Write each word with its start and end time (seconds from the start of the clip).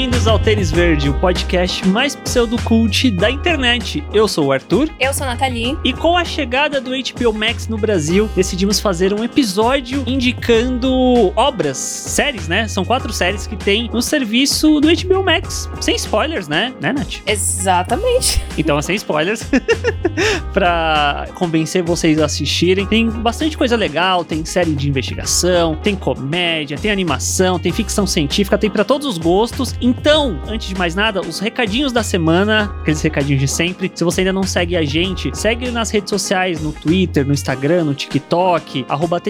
Bem-vindo 0.00 0.19
Bem-vindos 0.20 0.38
ao 0.38 0.44
Tênis 0.44 0.70
Verde, 0.70 1.08
o 1.08 1.14
podcast 1.14 1.88
mais 1.88 2.14
pseudocult 2.14 3.10
da 3.12 3.30
internet. 3.30 4.04
Eu 4.12 4.28
sou 4.28 4.48
o 4.48 4.52
Arthur. 4.52 4.90
Eu 5.00 5.14
sou 5.14 5.26
a 5.26 5.30
Nathalie. 5.30 5.78
E 5.82 5.94
com 5.94 6.14
a 6.14 6.26
chegada 6.26 6.78
do 6.78 6.90
HBO 6.90 7.32
Max 7.32 7.66
no 7.68 7.78
Brasil, 7.78 8.28
decidimos 8.36 8.78
fazer 8.78 9.14
um 9.14 9.24
episódio 9.24 10.04
indicando 10.06 10.92
obras, 11.34 11.78
séries, 11.78 12.48
né? 12.48 12.68
São 12.68 12.84
quatro 12.84 13.10
séries 13.14 13.46
que 13.46 13.56
tem 13.56 13.88
no 13.90 14.02
serviço 14.02 14.78
do 14.78 14.88
HBO 14.88 15.24
Max. 15.24 15.70
Sem 15.80 15.96
spoilers, 15.96 16.48
né? 16.48 16.74
Né, 16.78 16.92
Nath? 16.92 17.22
Exatamente. 17.26 18.42
Então, 18.58 18.78
é 18.78 18.82
sem 18.82 18.96
spoilers. 18.96 19.42
pra 20.52 21.28
convencer 21.34 21.82
vocês 21.82 22.20
a 22.20 22.26
assistirem. 22.26 22.84
Tem 22.84 23.08
bastante 23.08 23.56
coisa 23.56 23.74
legal, 23.74 24.22
tem 24.22 24.44
série 24.44 24.74
de 24.74 24.86
investigação, 24.86 25.76
tem 25.76 25.96
comédia, 25.96 26.76
tem 26.76 26.90
animação, 26.90 27.58
tem 27.58 27.72
ficção 27.72 28.06
científica, 28.06 28.58
tem 28.58 28.68
para 28.68 28.84
todos 28.84 29.06
os 29.06 29.16
gostos. 29.16 29.74
Então, 29.80 30.09
antes 30.48 30.68
de 30.68 30.74
mais 30.76 30.94
nada, 30.94 31.20
os 31.20 31.38
recadinhos 31.38 31.92
da 31.92 32.02
semana, 32.02 32.74
aqueles 32.80 33.00
recadinhos 33.00 33.40
de 33.40 33.46
sempre. 33.46 33.90
Se 33.94 34.02
você 34.02 34.22
ainda 34.22 34.32
não 34.32 34.42
segue 34.42 34.76
a 34.76 34.82
gente, 34.82 35.30
segue 35.36 35.70
nas 35.70 35.90
redes 35.90 36.10
sociais, 36.10 36.60
no 36.60 36.72
Twitter, 36.72 37.24
no 37.24 37.32
Instagram, 37.32 37.84
no 37.84 37.94
TikTok, 37.94 38.86
arroba. 38.88 39.20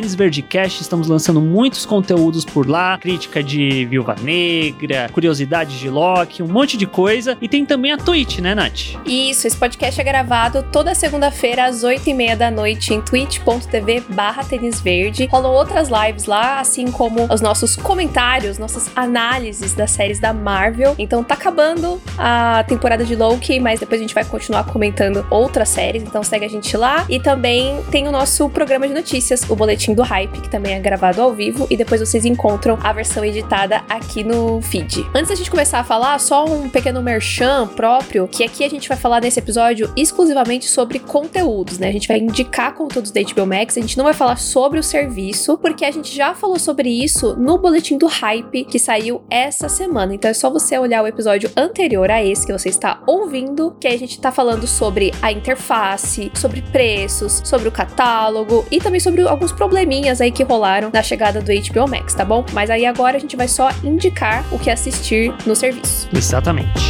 Estamos 0.80 1.08
lançando 1.08 1.40
muitos 1.40 1.84
conteúdos 1.84 2.44
por 2.44 2.68
lá, 2.68 2.96
crítica 2.96 3.42
de 3.42 3.84
Viúva 3.86 4.14
Negra, 4.22 5.10
curiosidades 5.12 5.78
de 5.78 5.90
Loki, 5.90 6.42
um 6.42 6.48
monte 6.48 6.76
de 6.76 6.86
coisa. 6.86 7.36
E 7.42 7.48
tem 7.48 7.66
também 7.66 7.92
a 7.92 7.98
Twitch, 7.98 8.38
né, 8.38 8.54
Nath? 8.54 8.94
Isso, 9.04 9.46
esse 9.46 9.56
podcast 9.56 10.00
é 10.00 10.04
gravado 10.04 10.64
toda 10.72 10.94
segunda-feira 10.94 11.66
às 11.66 11.82
8h30 11.82 12.36
da 12.36 12.50
noite 12.50 12.94
em 12.94 13.00
twitch.tv 13.00 14.04
barra 14.08 14.42
Verde. 14.82 15.26
Rolam 15.26 15.52
outras 15.52 15.88
lives 15.88 16.26
lá, 16.26 16.60
assim 16.60 16.90
como 16.90 17.26
os 17.32 17.40
nossos 17.40 17.76
comentários, 17.76 18.58
nossas 18.58 18.90
análises 18.96 19.74
das 19.74 19.90
séries 19.90 20.20
da 20.20 20.32
Marvel. 20.32 20.69
Então 20.98 21.22
tá 21.22 21.34
acabando 21.34 22.00
a 22.18 22.64
temporada 22.66 23.04
de 23.04 23.14
Loki, 23.14 23.58
mas 23.60 23.80
depois 23.80 24.00
a 24.00 24.02
gente 24.02 24.14
vai 24.14 24.24
continuar 24.24 24.64
comentando 24.64 25.26
outras 25.30 25.68
séries, 25.68 26.02
então 26.02 26.22
segue 26.22 26.44
a 26.44 26.48
gente 26.48 26.76
lá. 26.76 27.04
E 27.08 27.18
também 27.18 27.82
tem 27.90 28.08
o 28.08 28.12
nosso 28.12 28.48
programa 28.48 28.86
de 28.86 28.94
notícias, 28.94 29.42
o 29.48 29.56
Boletim 29.56 29.94
do 29.94 30.02
Hype, 30.02 30.40
que 30.40 30.48
também 30.48 30.74
é 30.74 30.78
gravado 30.78 31.20
ao 31.20 31.32
vivo, 31.32 31.66
e 31.70 31.76
depois 31.76 32.00
vocês 32.00 32.24
encontram 32.24 32.78
a 32.82 32.92
versão 32.92 33.24
editada 33.24 33.82
aqui 33.88 34.22
no 34.22 34.60
feed. 34.60 35.06
Antes 35.14 35.28
da 35.28 35.34
gente 35.34 35.50
começar 35.50 35.80
a 35.80 35.84
falar, 35.84 36.18
só 36.18 36.44
um 36.44 36.68
pequeno 36.68 37.02
merchan 37.02 37.66
próprio, 37.66 38.28
que 38.28 38.44
aqui 38.44 38.64
a 38.64 38.70
gente 38.70 38.88
vai 38.88 38.96
falar 38.96 39.20
nesse 39.20 39.38
episódio 39.38 39.92
exclusivamente 39.96 40.66
sobre 40.68 40.98
conteúdos, 40.98 41.78
né? 41.78 41.88
A 41.88 41.92
gente 41.92 42.08
vai 42.08 42.18
indicar 42.18 42.74
conteúdos 42.74 43.10
da 43.10 43.20
HBO 43.20 43.46
Max, 43.46 43.76
a 43.76 43.80
gente 43.80 43.96
não 43.96 44.04
vai 44.04 44.14
falar 44.14 44.36
sobre 44.36 44.78
o 44.78 44.82
serviço, 44.82 45.58
porque 45.58 45.84
a 45.84 45.90
gente 45.90 46.14
já 46.14 46.34
falou 46.34 46.58
sobre 46.58 46.88
isso 46.88 47.34
no 47.36 47.58
Boletim 47.58 47.96
do 47.98 48.06
Hype, 48.06 48.64
que 48.64 48.78
saiu 48.78 49.22
essa 49.30 49.68
semana. 49.68 50.14
Então 50.14 50.30
é 50.30 50.34
só 50.34 50.50
você 50.50 50.59
olhar 50.78 51.02
o 51.02 51.06
episódio 51.06 51.50
anterior 51.56 52.10
a 52.10 52.22
esse 52.22 52.46
que 52.46 52.52
você 52.52 52.68
está 52.68 53.02
ouvindo, 53.06 53.76
que 53.80 53.88
a 53.88 53.98
gente 53.98 54.20
tá 54.20 54.30
falando 54.30 54.66
sobre 54.66 55.12
a 55.22 55.32
interface, 55.32 56.30
sobre 56.34 56.62
preços, 56.62 57.42
sobre 57.44 57.68
o 57.68 57.72
catálogo 57.72 58.64
e 58.70 58.78
também 58.78 59.00
sobre 59.00 59.22
alguns 59.22 59.52
probleminhas 59.52 60.20
aí 60.20 60.30
que 60.30 60.42
rolaram 60.42 60.90
na 60.92 61.02
chegada 61.02 61.40
do 61.40 61.50
HBO 61.50 61.88
Max, 61.88 62.14
tá 62.14 62.24
bom? 62.24 62.44
Mas 62.52 62.70
aí 62.70 62.84
agora 62.86 63.16
a 63.16 63.20
gente 63.20 63.36
vai 63.36 63.48
só 63.48 63.70
indicar 63.82 64.44
o 64.52 64.58
que 64.58 64.70
assistir 64.70 65.34
no 65.46 65.54
serviço. 65.54 66.08
Exatamente. 66.14 66.80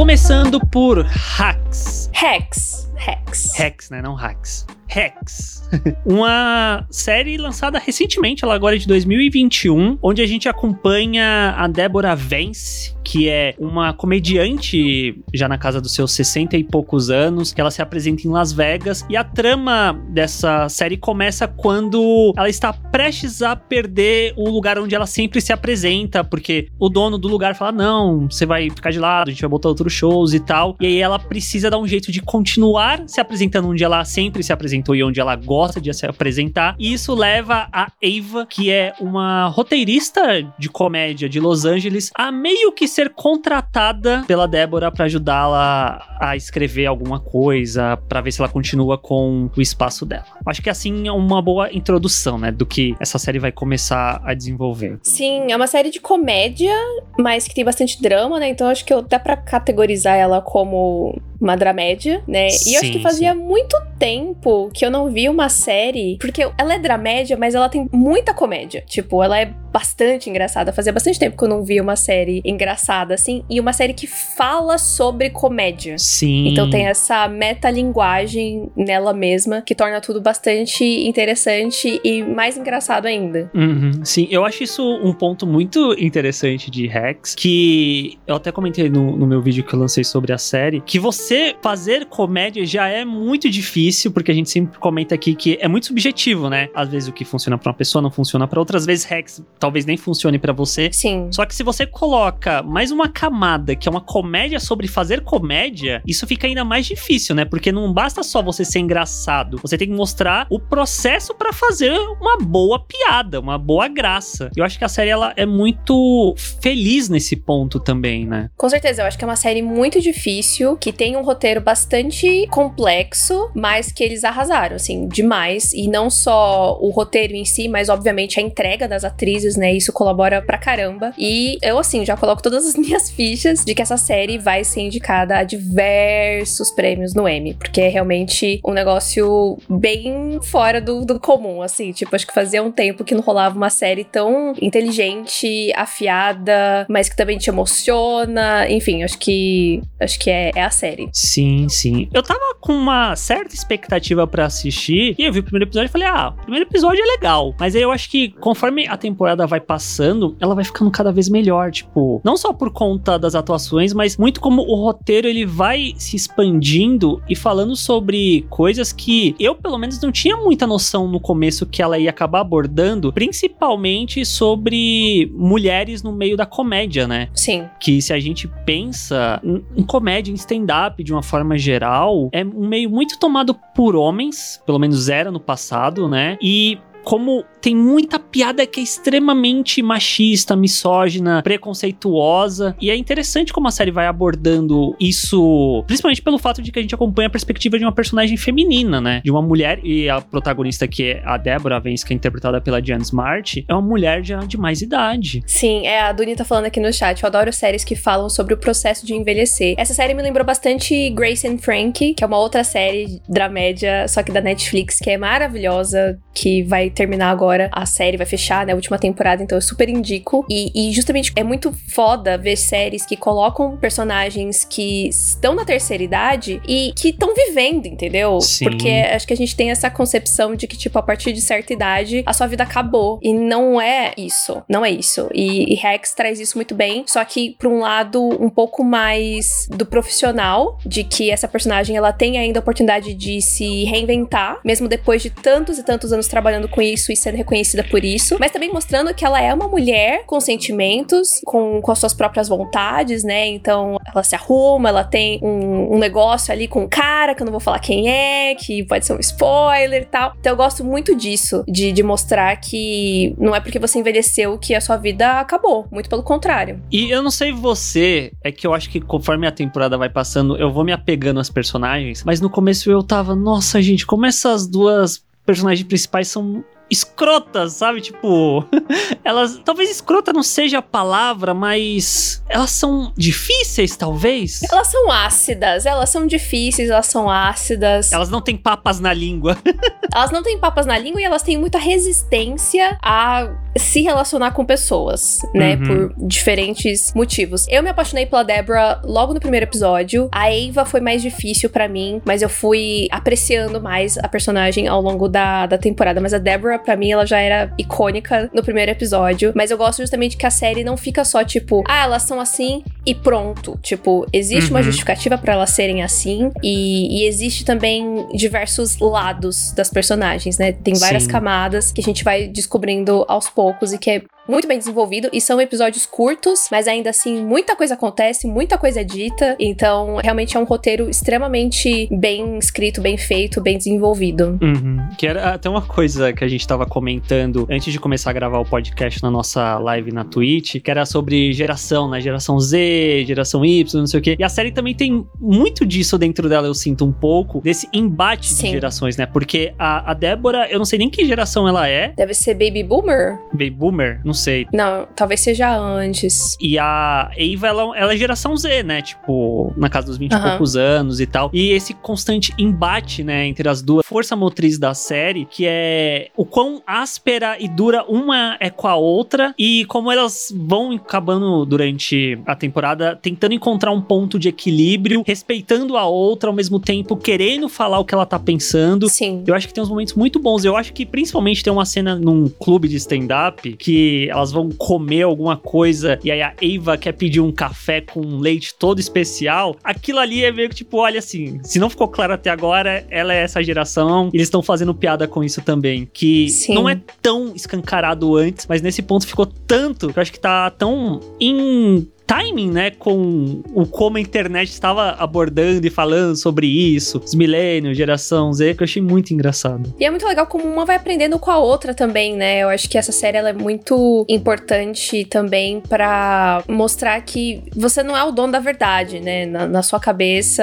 Começando 0.00 0.58
por 0.66 1.04
hacks. 1.04 2.10
Hacks. 2.14 2.88
Hacks. 2.96 3.52
Hacks, 3.58 3.90
né? 3.90 4.00
Não 4.00 4.14
hacks. 4.14 4.66
Rex. 4.94 5.59
Uma 6.04 6.86
série 6.90 7.36
lançada 7.36 7.78
recentemente, 7.78 8.44
ela 8.44 8.54
agora 8.54 8.76
é 8.76 8.78
de 8.78 8.86
2021, 8.86 9.98
onde 10.02 10.22
a 10.22 10.26
gente 10.26 10.48
acompanha 10.48 11.54
a 11.56 11.66
Débora 11.66 12.14
Vance, 12.14 12.94
que 13.04 13.28
é 13.28 13.54
uma 13.58 13.92
comediante 13.92 15.20
já 15.34 15.48
na 15.48 15.58
casa 15.58 15.80
dos 15.80 15.92
seus 15.92 16.12
60 16.12 16.56
e 16.56 16.64
poucos 16.64 17.10
anos, 17.10 17.52
que 17.52 17.60
ela 17.60 17.70
se 17.70 17.82
apresenta 17.82 18.26
em 18.26 18.30
Las 18.30 18.52
Vegas. 18.52 19.04
E 19.08 19.16
a 19.16 19.24
trama 19.24 20.00
dessa 20.10 20.68
série 20.68 20.96
começa 20.96 21.48
quando 21.48 22.32
ela 22.36 22.48
está 22.48 22.72
prestes 22.72 23.42
a 23.42 23.56
perder 23.56 24.32
o 24.36 24.48
lugar 24.48 24.78
onde 24.78 24.94
ela 24.94 25.06
sempre 25.06 25.40
se 25.40 25.52
apresenta, 25.52 26.22
porque 26.22 26.68
o 26.78 26.88
dono 26.88 27.18
do 27.18 27.28
lugar 27.28 27.54
fala: 27.54 27.72
não, 27.72 28.28
você 28.30 28.46
vai 28.46 28.70
ficar 28.70 28.90
de 28.90 28.98
lado, 28.98 29.28
a 29.28 29.30
gente 29.32 29.40
vai 29.40 29.50
botar 29.50 29.68
outros 29.68 29.92
shows 29.92 30.32
e 30.32 30.40
tal. 30.40 30.76
E 30.80 30.86
aí 30.86 30.98
ela 30.98 31.18
precisa 31.18 31.70
dar 31.70 31.78
um 31.78 31.86
jeito 31.86 32.12
de 32.12 32.20
continuar 32.20 33.02
se 33.06 33.20
apresentando 33.20 33.68
onde 33.68 33.82
ela 33.82 34.04
sempre 34.04 34.42
se 34.42 34.52
apresentou 34.52 34.94
e 34.94 35.02
onde 35.02 35.20
ela 35.20 35.34
gosta 35.36 35.59
de 35.80 35.92
se 35.92 36.06
apresentar. 36.06 36.74
E 36.78 36.92
isso 36.92 37.14
leva 37.14 37.68
a 37.72 37.88
Ava, 38.02 38.46
que 38.46 38.70
é 38.70 38.94
uma 39.00 39.46
roteirista 39.46 40.42
de 40.58 40.68
comédia 40.68 41.28
de 41.28 41.40
Los 41.40 41.64
Angeles, 41.64 42.10
a 42.14 42.30
meio 42.32 42.72
que 42.72 42.86
ser 42.86 43.10
contratada 43.10 44.24
pela 44.26 44.46
Débora 44.46 44.90
para 44.90 45.04
ajudá-la 45.04 46.16
a 46.20 46.36
escrever 46.36 46.86
alguma 46.86 47.18
coisa, 47.20 47.96
para 48.08 48.20
ver 48.20 48.32
se 48.32 48.40
ela 48.40 48.48
continua 48.48 48.96
com 48.96 49.50
o 49.56 49.60
espaço 49.60 50.06
dela. 50.06 50.26
Acho 50.46 50.62
que 50.62 50.70
assim 50.70 51.08
é 51.08 51.12
uma 51.12 51.42
boa 51.42 51.72
introdução, 51.72 52.38
né, 52.38 52.50
do 52.50 52.66
que 52.66 52.94
essa 53.00 53.18
série 53.18 53.38
vai 53.38 53.52
começar 53.52 54.20
a 54.24 54.34
desenvolver. 54.34 54.98
Sim, 55.02 55.50
é 55.50 55.56
uma 55.56 55.66
série 55.66 55.90
de 55.90 56.00
comédia, 56.00 56.74
mas 57.18 57.46
que 57.46 57.54
tem 57.54 57.64
bastante 57.64 58.00
drama, 58.00 58.38
né? 58.38 58.48
Então 58.48 58.68
acho 58.68 58.84
que 58.84 58.94
dá 59.02 59.18
para 59.18 59.36
categorizar 59.36 60.16
ela 60.16 60.40
como 60.40 61.20
uma 61.40 61.56
dramédia, 61.56 62.22
né? 62.28 62.48
E 62.66 62.74
eu 62.74 62.80
acho 62.80 62.92
que 62.92 63.02
fazia 63.02 63.32
sim. 63.32 63.38
muito 63.38 63.76
tempo 63.98 64.70
que 64.74 64.84
eu 64.84 64.90
não 64.90 65.10
vi 65.10 65.28
uma 65.28 65.48
série, 65.48 66.18
porque 66.20 66.42
ela 66.56 66.74
é 66.74 66.78
dramédia, 66.78 67.36
mas 67.36 67.54
ela 67.54 67.68
tem 67.68 67.88
muita 67.90 68.34
comédia. 68.34 68.82
Tipo, 68.86 69.22
ela 69.22 69.40
é 69.40 69.52
bastante 69.72 70.28
engraçada. 70.28 70.72
Fazia 70.72 70.92
bastante 70.92 71.18
tempo 71.18 71.36
que 71.36 71.44
eu 71.44 71.48
não 71.48 71.64
via 71.64 71.82
uma 71.82 71.96
série 71.96 72.42
engraçada 72.44 73.14
assim, 73.14 73.44
e 73.48 73.60
uma 73.60 73.72
série 73.72 73.94
que 73.94 74.06
fala 74.06 74.78
sobre 74.78 75.30
comédia. 75.30 75.96
Sim. 75.98 76.48
Então 76.48 76.68
tem 76.68 76.86
essa 76.86 77.28
metalinguagem 77.28 78.70
nela 78.76 79.12
mesma 79.12 79.62
que 79.62 79.74
torna 79.74 80.00
tudo 80.00 80.20
bastante 80.20 80.84
interessante 80.84 82.00
e 82.04 82.22
mais 82.22 82.56
engraçado 82.56 83.06
ainda. 83.06 83.50
Uhum. 83.54 84.04
Sim, 84.04 84.26
eu 84.30 84.44
acho 84.44 84.62
isso 84.62 84.82
um 85.02 85.12
ponto 85.12 85.46
muito 85.46 85.94
interessante 85.98 86.70
de 86.70 86.86
Rex, 86.86 87.34
que 87.34 88.18
eu 88.26 88.36
até 88.36 88.50
comentei 88.52 88.88
no, 88.88 89.16
no 89.16 89.26
meu 89.26 89.40
vídeo 89.40 89.64
que 89.64 89.74
eu 89.74 89.78
lancei 89.78 90.04
sobre 90.04 90.32
a 90.32 90.38
série, 90.38 90.80
que 90.80 90.98
você 90.98 91.54
fazer 91.62 92.06
comédia 92.06 92.64
já 92.64 92.88
é 92.88 93.04
muito 93.04 93.48
difícil, 93.48 94.10
porque 94.10 94.30
a 94.30 94.34
gente 94.34 94.50
sempre 94.50 94.78
comenta 94.78 95.14
aqui 95.14 95.34
que 95.34 95.58
é 95.60 95.68
muito 95.68 95.86
subjetivo, 95.86 96.48
né? 96.48 96.68
Às 96.74 96.88
vezes 96.88 97.08
o 97.08 97.12
que 97.12 97.24
funciona 97.24 97.56
para 97.56 97.70
uma 97.70 97.76
pessoa 97.76 98.02
não 98.02 98.10
funciona 98.10 98.46
para 98.46 98.58
outras 98.58 98.86
vezes 98.86 99.04
Rex 99.04 99.42
talvez 99.60 99.84
nem 99.84 99.96
funcione 99.96 100.38
para 100.38 100.52
você. 100.52 100.88
Sim. 100.90 101.28
Só 101.30 101.44
que 101.44 101.54
se 101.54 101.62
você 101.62 101.86
coloca 101.86 102.62
mais 102.62 102.90
uma 102.90 103.08
camada, 103.08 103.76
que 103.76 103.86
é 103.86 103.90
uma 103.90 104.00
comédia 104.00 104.58
sobre 104.58 104.88
fazer 104.88 105.20
comédia, 105.20 106.02
isso 106.06 106.26
fica 106.26 106.46
ainda 106.46 106.64
mais 106.64 106.86
difícil, 106.86 107.34
né? 107.34 107.44
Porque 107.44 107.70
não 107.70 107.92
basta 107.92 108.22
só 108.22 108.42
você 108.42 108.64
ser 108.64 108.78
engraçado, 108.78 109.58
você 109.62 109.76
tem 109.76 109.88
que 109.88 109.94
mostrar 109.94 110.46
o 110.48 110.58
processo 110.58 111.34
para 111.34 111.52
fazer 111.52 111.92
uma 112.20 112.38
boa 112.38 112.80
piada, 112.80 113.38
uma 113.38 113.58
boa 113.58 113.86
graça. 113.86 114.50
Eu 114.56 114.64
acho 114.64 114.78
que 114.78 114.84
a 114.84 114.88
série 114.88 115.10
ela 115.10 115.32
é 115.36 115.44
muito 115.44 116.34
feliz 116.62 117.08
nesse 117.08 117.36
ponto 117.36 117.78
também, 117.78 118.26
né? 118.26 118.48
Com 118.56 118.68
certeza, 118.68 119.02
eu 119.02 119.06
acho 119.06 119.18
que 119.18 119.24
é 119.24 119.28
uma 119.28 119.36
série 119.36 119.60
muito 119.60 120.00
difícil, 120.00 120.76
que 120.76 120.92
tem 120.92 121.16
um 121.16 121.22
roteiro 121.22 121.60
bastante 121.60 122.46
complexo, 122.48 123.50
mas 123.54 123.92
que 123.92 124.02
eles 124.02 124.24
arrasaram, 124.24 124.76
assim, 124.76 125.06
demais. 125.08 125.72
E 125.74 125.88
não 125.88 126.08
só 126.08 126.78
o 126.80 126.90
roteiro 126.90 127.34
em 127.34 127.44
si, 127.44 127.68
mas 127.68 127.88
obviamente 127.88 128.40
a 128.40 128.42
entrega 128.42 128.88
das 128.88 129.04
atrizes 129.04 129.49
né? 129.56 129.72
Isso 129.72 129.92
colabora 129.92 130.42
pra 130.42 130.58
caramba. 130.58 131.12
E 131.18 131.58
eu, 131.62 131.78
assim, 131.78 132.04
já 132.04 132.16
coloco 132.16 132.42
todas 132.42 132.66
as 132.66 132.76
minhas 132.80 133.10
fichas 133.10 133.64
de 133.64 133.74
que 133.74 133.82
essa 133.82 133.96
série 133.96 134.38
vai 134.38 134.64
ser 134.64 134.82
indicada 134.82 135.36
a 135.38 135.44
diversos 135.44 136.70
prêmios 136.70 137.14
no 137.14 137.28
Emmy, 137.28 137.54
porque 137.54 137.80
é 137.80 137.88
realmente 137.88 138.60
um 138.64 138.72
negócio 138.72 139.58
bem 139.68 140.38
fora 140.42 140.80
do, 140.80 141.04
do 141.04 141.18
comum, 141.18 141.62
assim. 141.62 141.92
Tipo, 141.92 142.14
acho 142.16 142.26
que 142.26 142.34
fazia 142.34 142.62
um 142.62 142.70
tempo 142.70 143.04
que 143.04 143.14
não 143.14 143.22
rolava 143.22 143.56
uma 143.56 143.70
série 143.70 144.04
tão 144.04 144.54
inteligente, 144.60 145.72
afiada, 145.74 146.86
mas 146.88 147.08
que 147.08 147.16
também 147.16 147.38
te 147.38 147.50
emociona. 147.50 148.68
Enfim, 148.68 149.02
acho 149.02 149.18
que 149.18 149.82
acho 150.00 150.18
que 150.18 150.30
é, 150.30 150.50
é 150.54 150.62
a 150.62 150.70
série. 150.70 151.08
Sim, 151.12 151.68
sim. 151.68 152.08
Eu 152.12 152.22
tava 152.22 152.54
com 152.60 152.72
uma 152.72 153.16
certa 153.16 153.54
expectativa 153.54 154.26
para 154.26 154.46
assistir 154.46 155.14
e 155.18 155.24
eu 155.24 155.32
vi 155.32 155.40
o 155.40 155.42
primeiro 155.42 155.64
episódio 155.64 155.88
e 155.88 155.92
falei: 155.92 156.08
ah, 156.08 156.28
o 156.30 156.42
primeiro 156.42 156.66
episódio 156.66 157.02
é 157.02 157.06
legal. 157.06 157.54
Mas 157.58 157.74
aí 157.74 157.82
eu 157.82 157.90
acho 157.90 158.10
que 158.10 158.30
conforme 158.40 158.86
a 158.86 158.96
temporada 158.96 159.39
vai 159.46 159.60
passando, 159.60 160.36
ela 160.40 160.54
vai 160.54 160.64
ficando 160.64 160.90
cada 160.90 161.12
vez 161.12 161.28
melhor, 161.28 161.70
tipo, 161.70 162.20
não 162.24 162.36
só 162.36 162.52
por 162.52 162.70
conta 162.72 163.18
das 163.18 163.34
atuações, 163.34 163.92
mas 163.92 164.16
muito 164.16 164.40
como 164.40 164.62
o 164.62 164.74
roteiro 164.74 165.28
ele 165.28 165.46
vai 165.46 165.94
se 165.96 166.16
expandindo 166.16 167.22
e 167.28 167.34
falando 167.34 167.76
sobre 167.76 168.46
coisas 168.48 168.92
que 168.92 169.34
eu 169.38 169.54
pelo 169.54 169.78
menos 169.78 170.00
não 170.00 170.10
tinha 170.10 170.36
muita 170.36 170.66
noção 170.66 171.08
no 171.08 171.20
começo 171.20 171.66
que 171.66 171.82
ela 171.82 171.98
ia 171.98 172.10
acabar 172.10 172.40
abordando, 172.40 173.12
principalmente 173.12 174.24
sobre 174.24 175.30
mulheres 175.34 176.02
no 176.02 176.12
meio 176.12 176.36
da 176.36 176.46
comédia, 176.46 177.06
né? 177.06 177.28
Sim. 177.34 177.66
Que 177.78 178.00
se 178.00 178.12
a 178.12 178.20
gente 178.20 178.48
pensa 178.64 179.40
em 179.76 179.82
comédia, 179.82 180.32
em 180.32 180.34
stand-up 180.34 181.02
de 181.02 181.12
uma 181.12 181.22
forma 181.22 181.56
geral, 181.58 182.28
é 182.32 182.44
um 182.44 182.66
meio 182.66 182.90
muito 182.90 183.18
tomado 183.18 183.54
por 183.74 183.94
homens, 183.94 184.62
pelo 184.64 184.78
menos 184.78 185.08
era 185.08 185.30
no 185.30 185.40
passado, 185.40 186.08
né? 186.08 186.36
E 186.40 186.78
como 187.04 187.44
tem 187.60 187.74
muita 187.74 188.18
piada 188.18 188.66
que 188.66 188.80
é 188.80 188.82
extremamente 188.82 189.82
machista, 189.82 190.56
misógina, 190.56 191.42
preconceituosa. 191.42 192.74
E 192.80 192.90
é 192.90 192.96
interessante 192.96 193.52
como 193.52 193.68
a 193.68 193.70
série 193.70 193.90
vai 193.90 194.06
abordando 194.06 194.96
isso, 194.98 195.84
principalmente 195.86 196.22
pelo 196.22 196.38
fato 196.38 196.62
de 196.62 196.72
que 196.72 196.78
a 196.78 196.82
gente 196.82 196.94
acompanha 196.94 197.28
a 197.28 197.30
perspectiva 197.30 197.78
de 197.78 197.84
uma 197.84 197.92
personagem 197.92 198.36
feminina, 198.36 199.00
né? 199.00 199.20
De 199.24 199.30
uma 199.30 199.42
mulher, 199.42 199.80
e 199.84 200.08
a 200.08 200.20
protagonista 200.20 200.88
que 200.88 201.04
é 201.04 201.22
a 201.24 201.36
Deborah 201.36 201.78
Vance, 201.78 202.04
que 202.04 202.12
é 202.12 202.16
interpretada 202.16 202.60
pela 202.60 202.82
Jan 202.84 202.98
Smart, 202.98 203.64
é 203.66 203.74
uma 203.74 203.82
mulher 203.82 204.24
já 204.24 204.40
de 204.40 204.56
mais 204.56 204.82
idade. 204.82 205.42
Sim, 205.46 205.86
é 205.86 206.00
a 206.00 206.12
Duni 206.12 206.34
tá 206.34 206.44
falando 206.44 206.66
aqui 206.66 206.80
no 206.80 206.92
chat. 206.92 207.22
Eu 207.22 207.26
adoro 207.26 207.52
séries 207.52 207.84
que 207.84 207.94
falam 207.94 208.28
sobre 208.28 208.54
o 208.54 208.56
processo 208.56 209.06
de 209.06 209.14
envelhecer. 209.14 209.74
Essa 209.76 209.94
série 209.94 210.14
me 210.14 210.22
lembrou 210.22 210.44
bastante 210.44 211.10
Grace 211.10 211.46
and 211.46 211.58
Frankie, 211.58 212.14
que 212.14 212.24
é 212.24 212.26
uma 212.26 212.38
outra 212.38 212.64
série 212.64 213.20
dramédia, 213.28 214.06
só 214.08 214.22
que 214.22 214.32
da 214.32 214.40
Netflix, 214.40 214.98
que 214.98 215.10
é 215.10 215.18
maravilhosa, 215.18 216.18
que 216.34 216.62
vai 216.62 216.89
terminar 216.90 217.30
agora 217.30 217.68
a 217.72 217.86
série, 217.86 218.16
vai 218.16 218.26
fechar, 218.26 218.66
né, 218.66 218.72
a 218.72 218.76
última 218.76 218.98
temporada, 218.98 219.42
então 219.42 219.56
eu 219.56 219.62
super 219.62 219.88
indico. 219.88 220.44
E, 220.48 220.88
e 220.88 220.92
justamente 220.92 221.32
é 221.36 221.42
muito 221.42 221.72
foda 221.88 222.36
ver 222.36 222.56
séries 222.56 223.04
que 223.04 223.16
colocam 223.16 223.76
personagens 223.76 224.64
que 224.64 225.08
estão 225.08 225.54
na 225.54 225.64
terceira 225.64 226.02
idade 226.02 226.60
e 226.66 226.92
que 226.96 227.08
estão 227.08 227.34
vivendo, 227.34 227.86
entendeu? 227.86 228.40
Sim. 228.40 228.64
Porque 228.64 228.88
acho 228.88 229.26
que 229.26 229.32
a 229.32 229.36
gente 229.36 229.54
tem 229.56 229.70
essa 229.70 229.90
concepção 229.90 230.54
de 230.54 230.66
que, 230.66 230.76
tipo, 230.76 230.98
a 230.98 231.02
partir 231.02 231.32
de 231.32 231.40
certa 231.40 231.72
idade, 231.72 232.22
a 232.26 232.32
sua 232.32 232.46
vida 232.46 232.62
acabou. 232.62 233.18
E 233.22 233.32
não 233.32 233.80
é 233.80 234.12
isso. 234.16 234.62
Não 234.68 234.84
é 234.84 234.90
isso. 234.90 235.28
E, 235.32 235.72
e 235.72 235.76
Rex 235.76 236.12
traz 236.12 236.40
isso 236.40 236.56
muito 236.56 236.74
bem, 236.74 237.04
só 237.06 237.24
que 237.24 237.56
pra 237.58 237.68
um 237.68 237.80
lado 237.80 238.22
um 238.42 238.48
pouco 238.48 238.84
mais 238.84 239.46
do 239.68 239.86
profissional, 239.86 240.78
de 240.84 241.04
que 241.04 241.30
essa 241.30 241.48
personagem 241.48 241.96
ela 241.96 242.12
tem 242.12 242.38
ainda 242.38 242.58
a 242.58 242.62
oportunidade 242.62 243.14
de 243.14 243.40
se 243.40 243.84
reinventar, 243.84 244.60
mesmo 244.64 244.88
depois 244.88 245.22
de 245.22 245.30
tantos 245.30 245.78
e 245.78 245.82
tantos 245.82 246.12
anos 246.12 246.28
trabalhando 246.28 246.68
com 246.68 246.79
isso 246.80 247.12
e 247.12 247.16
sendo 247.16 247.36
reconhecida 247.36 247.84
por 247.84 248.04
isso, 248.04 248.36
mas 248.38 248.50
também 248.50 248.72
mostrando 248.72 249.14
que 249.14 249.24
ela 249.24 249.40
é 249.40 249.52
uma 249.52 249.68
mulher 249.68 250.24
com 250.26 250.40
sentimentos, 250.40 251.40
com, 251.44 251.80
com 251.80 251.92
as 251.92 251.98
suas 251.98 252.14
próprias 252.14 252.48
vontades, 252.48 253.24
né? 253.24 253.46
Então 253.46 253.96
ela 254.06 254.22
se 254.22 254.34
arruma, 254.34 254.88
ela 254.88 255.04
tem 255.04 255.38
um, 255.42 255.94
um 255.94 255.98
negócio 255.98 256.52
ali 256.52 256.66
com 256.66 256.84
um 256.84 256.88
cara, 256.88 257.34
que 257.34 257.42
eu 257.42 257.44
não 257.44 257.52
vou 257.52 257.60
falar 257.60 257.78
quem 257.78 258.10
é, 258.10 258.54
que 258.54 258.84
pode 258.84 259.06
ser 259.06 259.12
um 259.12 259.20
spoiler 259.20 260.02
e 260.02 260.06
tal. 260.06 260.34
Então 260.38 260.52
eu 260.52 260.56
gosto 260.56 260.84
muito 260.84 261.14
disso, 261.14 261.64
de, 261.68 261.92
de 261.92 262.02
mostrar 262.02 262.56
que 262.56 263.34
não 263.38 263.54
é 263.54 263.60
porque 263.60 263.78
você 263.78 263.98
envelheceu 263.98 264.58
que 264.58 264.74
a 264.74 264.80
sua 264.80 264.96
vida 264.96 265.40
acabou, 265.40 265.86
muito 265.90 266.08
pelo 266.08 266.22
contrário. 266.22 266.82
E 266.90 267.10
eu 267.10 267.22
não 267.22 267.30
sei 267.30 267.52
você, 267.52 268.32
é 268.42 268.52
que 268.52 268.66
eu 268.66 268.74
acho 268.74 268.90
que 268.90 269.00
conforme 269.00 269.46
a 269.46 269.52
temporada 269.52 269.96
vai 269.96 270.08
passando, 270.08 270.56
eu 270.56 270.72
vou 270.72 270.84
me 270.84 270.92
apegando 270.92 271.40
às 271.40 271.50
personagens, 271.50 272.24
mas 272.24 272.40
no 272.40 272.50
começo 272.50 272.90
eu 272.90 273.02
tava, 273.02 273.34
nossa 273.34 273.80
gente, 273.80 274.06
como 274.06 274.26
essas 274.26 274.66
duas 274.66 275.22
personagens 275.44 275.86
principais 275.86 276.28
são 276.28 276.64
escrotas, 276.90 277.74
sabe? 277.74 278.00
Tipo, 278.00 278.64
elas. 279.24 279.60
Talvez 279.64 279.90
escrota 279.90 280.32
não 280.32 280.42
seja 280.42 280.78
a 280.78 280.82
palavra, 280.82 281.54
mas. 281.54 282.42
Elas 282.48 282.70
são 282.70 283.12
difíceis, 283.16 283.96
talvez. 283.96 284.60
Elas 284.70 284.88
são 284.88 285.10
ácidas, 285.10 285.86
elas 285.86 286.10
são 286.10 286.26
difíceis, 286.26 286.90
elas 286.90 287.06
são 287.06 287.30
ácidas. 287.30 288.12
Elas 288.12 288.28
não 288.28 288.40
têm 288.40 288.56
papas 288.56 288.98
na 288.98 289.12
língua. 289.12 289.56
elas 290.12 290.30
não 290.30 290.42
têm 290.42 290.58
papas 290.58 290.86
na 290.86 290.98
língua 290.98 291.20
e 291.20 291.24
elas 291.24 291.42
têm 291.42 291.56
muita 291.56 291.78
resistência 291.78 292.98
a 293.02 293.48
se 293.76 294.02
relacionar 294.02 294.50
com 294.50 294.64
pessoas, 294.64 295.40
né? 295.54 295.76
Uhum. 295.76 295.84
Por 295.86 296.26
diferentes 296.26 297.12
motivos. 297.14 297.66
Eu 297.68 297.82
me 297.82 297.90
apaixonei 297.90 298.26
pela 298.26 298.42
Deborah 298.42 299.00
logo 299.04 299.32
no 299.32 299.40
primeiro 299.40 299.64
episódio. 299.64 300.28
A 300.32 300.46
Ava 300.48 300.84
foi 300.84 301.00
mais 301.00 301.22
difícil 301.22 301.70
para 301.70 301.88
mim, 301.88 302.20
mas 302.24 302.42
eu 302.42 302.48
fui 302.48 303.06
apreciando 303.12 303.80
mais 303.80 304.18
a 304.18 304.28
personagem 304.28 304.88
ao 304.88 305.00
longo 305.00 305.28
da, 305.28 305.66
da 305.66 305.78
temporada. 305.78 306.20
Mas 306.20 306.34
a 306.34 306.38
Deborah, 306.38 306.79
pra 306.80 306.96
mim, 306.96 307.10
ela 307.10 307.26
já 307.26 307.38
era 307.38 307.72
icônica 307.78 308.50
no 308.54 308.62
primeiro 308.62 308.90
episódio. 308.90 309.52
Mas 309.54 309.70
eu 309.70 309.78
gosto 309.78 309.98
justamente 310.00 310.36
que 310.36 310.46
a 310.46 310.50
série 310.50 310.82
não 310.84 310.96
fica 310.96 311.24
só 311.24 311.44
tipo, 311.44 311.82
ah, 311.88 312.02
elas 312.04 312.22
são 312.22 312.40
assim 312.40 312.82
e 313.06 313.14
pronto. 313.14 313.78
Tipo, 313.82 314.26
existe 314.32 314.70
Uhum. 314.70 314.76
uma 314.76 314.82
justificativa 314.82 315.36
para 315.38 315.54
elas 315.54 315.70
serem 315.70 316.02
assim. 316.02 316.50
E, 316.62 317.22
e 317.22 317.26
existe 317.26 317.64
também 317.64 318.26
diversos 318.34 318.98
lados 318.98 319.72
das 319.72 319.90
personagens, 319.90 320.58
né? 320.58 320.72
Tem 320.72 320.94
várias 320.94 321.24
Sim. 321.24 321.28
camadas 321.30 321.92
que 321.92 322.00
a 322.00 322.04
gente 322.04 322.24
vai 322.24 322.48
descobrindo 322.48 323.24
aos 323.28 323.48
poucos 323.48 323.92
e 323.92 323.98
que 323.98 324.10
é 324.10 324.22
muito 324.50 324.66
bem 324.66 324.78
desenvolvido 324.78 325.28
e 325.32 325.40
são 325.40 325.60
episódios 325.60 326.04
curtos, 326.04 326.68
mas 326.70 326.88
ainda 326.88 327.10
assim 327.10 327.44
muita 327.44 327.76
coisa 327.76 327.94
acontece, 327.94 328.46
muita 328.46 328.76
coisa 328.76 329.00
é 329.00 329.04
dita, 329.04 329.56
então 329.58 330.16
realmente 330.16 330.56
é 330.56 330.60
um 330.60 330.64
roteiro 330.64 331.08
extremamente 331.08 332.08
bem 332.10 332.58
escrito, 332.58 333.00
bem 333.00 333.16
feito, 333.16 333.60
bem 333.60 333.78
desenvolvido. 333.78 334.58
Uhum. 334.60 334.98
Que 335.16 335.26
era 335.26 335.54
até 335.54 335.68
uma 335.68 335.82
coisa 335.82 336.32
que 336.32 336.44
a 336.44 336.48
gente 336.48 336.66
tava 336.66 336.84
comentando 336.84 337.66
antes 337.70 337.92
de 337.92 337.98
começar 337.98 338.30
a 338.30 338.32
gravar 338.32 338.58
o 338.58 338.64
podcast 338.64 339.22
na 339.22 339.30
nossa 339.30 339.78
live 339.78 340.12
na 340.12 340.24
Twitch, 340.24 340.80
que 340.82 340.90
era 340.90 341.06
sobre 341.06 341.52
geração, 341.52 342.10
né? 342.10 342.20
Geração 342.20 342.58
Z, 342.58 343.24
geração 343.26 343.64
Y, 343.64 344.00
não 344.00 344.06
sei 344.06 344.20
o 344.20 344.22
quê. 344.22 344.36
E 344.38 344.44
a 344.44 344.48
série 344.48 344.72
também 344.72 344.94
tem 344.94 345.26
muito 345.40 345.86
disso 345.86 346.18
dentro 346.18 346.48
dela, 346.48 346.66
eu 346.66 346.74
sinto 346.74 347.04
um 347.04 347.12
pouco, 347.12 347.60
desse 347.60 347.88
embate 347.92 348.48
de 348.48 348.54
Sim. 348.54 348.72
gerações, 348.72 349.16
né? 349.16 349.26
Porque 349.26 349.72
a, 349.78 350.10
a 350.10 350.14
Débora, 350.14 350.68
eu 350.70 350.78
não 350.78 350.84
sei 350.84 350.98
nem 350.98 351.08
que 351.08 351.24
geração 351.24 351.68
ela 351.68 351.88
é, 351.88 352.00
Deve 352.16 352.34
ser 352.34 352.54
Baby 352.54 352.82
Boomer? 352.82 353.38
Baby 353.52 353.70
Boomer, 353.70 354.20
não 354.24 354.34
sei. 354.40 354.66
Não, 354.72 355.06
talvez 355.14 355.40
seja 355.40 355.76
antes. 355.76 356.56
E 356.60 356.78
a 356.78 357.30
Ava, 357.30 357.66
ela, 357.66 357.96
ela 357.96 358.14
é 358.14 358.16
geração 358.16 358.56
Z, 358.56 358.82
né? 358.82 359.02
Tipo, 359.02 359.72
na 359.76 359.88
casa 359.88 360.08
dos 360.08 360.18
20 360.18 360.32
e 360.32 360.34
Aham. 360.34 360.48
poucos 360.50 360.76
anos 360.76 361.20
e 361.20 361.26
tal. 361.26 361.50
E 361.52 361.70
esse 361.70 361.94
constante 361.94 362.52
embate, 362.58 363.22
né, 363.22 363.46
entre 363.46 363.68
as 363.68 363.82
duas, 363.82 364.04
força 364.06 364.34
motriz 364.34 364.78
da 364.78 364.94
série, 364.94 365.44
que 365.44 365.64
é 365.66 366.28
o 366.36 366.44
quão 366.44 366.82
áspera 366.86 367.56
e 367.60 367.68
dura 367.68 368.04
uma 368.08 368.56
é 368.60 368.70
com 368.70 368.88
a 368.88 368.96
outra 368.96 369.54
e 369.58 369.84
como 369.86 370.10
elas 370.10 370.52
vão 370.56 370.92
acabando 370.92 371.64
durante 371.64 372.38
a 372.46 372.54
temporada 372.54 373.18
tentando 373.20 373.54
encontrar 373.54 373.92
um 373.92 374.00
ponto 374.00 374.38
de 374.38 374.48
equilíbrio, 374.48 375.22
respeitando 375.26 375.96
a 375.96 376.06
outra 376.06 376.50
ao 376.50 376.56
mesmo 376.56 376.80
tempo, 376.80 377.16
querendo 377.16 377.68
falar 377.68 377.98
o 377.98 378.04
que 378.04 378.14
ela 378.14 378.26
tá 378.26 378.38
pensando. 378.38 379.08
Sim. 379.08 379.44
Eu 379.46 379.54
acho 379.54 379.68
que 379.68 379.74
tem 379.74 379.82
uns 379.82 379.90
momentos 379.90 380.14
muito 380.14 380.38
bons. 380.38 380.64
Eu 380.64 380.76
acho 380.76 380.92
que 380.92 381.04
principalmente 381.04 381.62
tem 381.62 381.72
uma 381.72 381.84
cena 381.84 382.14
num 382.16 382.48
clube 382.48 382.88
de 382.88 382.96
stand-up 382.96 383.72
que 383.76 384.29
elas 384.30 384.52
vão 384.52 384.70
comer 384.70 385.22
alguma 385.22 385.56
coisa 385.56 386.18
e 386.22 386.30
aí 386.30 386.42
a 386.42 386.54
Ava 386.62 386.96
quer 386.96 387.12
pedir 387.12 387.40
um 387.40 387.52
café 387.52 388.00
com 388.00 388.20
um 388.20 388.38
leite 388.38 388.74
todo 388.74 388.98
especial. 388.98 389.76
Aquilo 389.82 390.18
ali 390.18 390.44
é 390.44 390.52
meio 390.52 390.68
que 390.68 390.76
tipo, 390.76 390.98
olha 390.98 391.18
assim, 391.18 391.60
se 391.62 391.78
não 391.78 391.90
ficou 391.90 392.08
claro 392.08 392.32
até 392.32 392.50
agora, 392.50 393.04
ela 393.10 393.34
é 393.34 393.42
essa 393.42 393.62
geração 393.62 394.30
eles 394.32 394.46
estão 394.46 394.62
fazendo 394.62 394.94
piada 394.94 395.26
com 395.26 395.42
isso 395.42 395.60
também. 395.62 396.08
Que 396.12 396.48
Sim. 396.48 396.74
não 396.74 396.88
é 396.88 397.00
tão 397.22 397.52
escancarado 397.54 398.36
antes, 398.36 398.66
mas 398.68 398.82
nesse 398.82 399.02
ponto 399.02 399.26
ficou 399.26 399.46
tanto 399.46 400.12
que 400.12 400.18
eu 400.18 400.22
acho 400.22 400.32
que 400.32 400.40
tá 400.40 400.70
tão 400.70 401.20
em 401.40 402.06
timing, 402.30 402.70
né, 402.70 402.92
com 402.92 403.60
o 403.74 403.84
como 403.84 404.16
a 404.16 404.20
internet 404.20 404.68
estava 404.68 405.16
abordando 405.18 405.84
e 405.84 405.90
falando 405.90 406.36
sobre 406.36 406.68
isso, 406.68 407.18
os 407.18 407.34
milênios, 407.34 407.96
geração 407.96 408.52
Z, 408.52 408.74
que 408.74 408.82
eu 408.82 408.84
achei 408.84 409.02
muito 409.02 409.34
engraçado. 409.34 409.92
E 409.98 410.04
é 410.04 410.10
muito 410.10 410.24
legal 410.24 410.46
como 410.46 410.64
uma 410.64 410.84
vai 410.84 410.94
aprendendo 410.94 411.40
com 411.40 411.50
a 411.50 411.58
outra 411.58 411.92
também, 411.92 412.36
né? 412.36 412.60
Eu 412.60 412.68
acho 412.68 412.88
que 412.88 412.96
essa 412.96 413.10
série 413.10 413.36
ela 413.36 413.48
é 413.48 413.52
muito 413.52 414.24
importante 414.28 415.24
também 415.24 415.80
pra 415.80 416.62
mostrar 416.68 417.20
que 417.22 417.64
você 417.74 418.00
não 418.04 418.16
é 418.16 418.22
o 418.22 418.30
dono 418.30 418.52
da 418.52 418.60
verdade, 418.60 419.18
né? 419.18 419.44
Na, 419.46 419.66
na 419.66 419.82
sua 419.82 419.98
cabeça, 419.98 420.62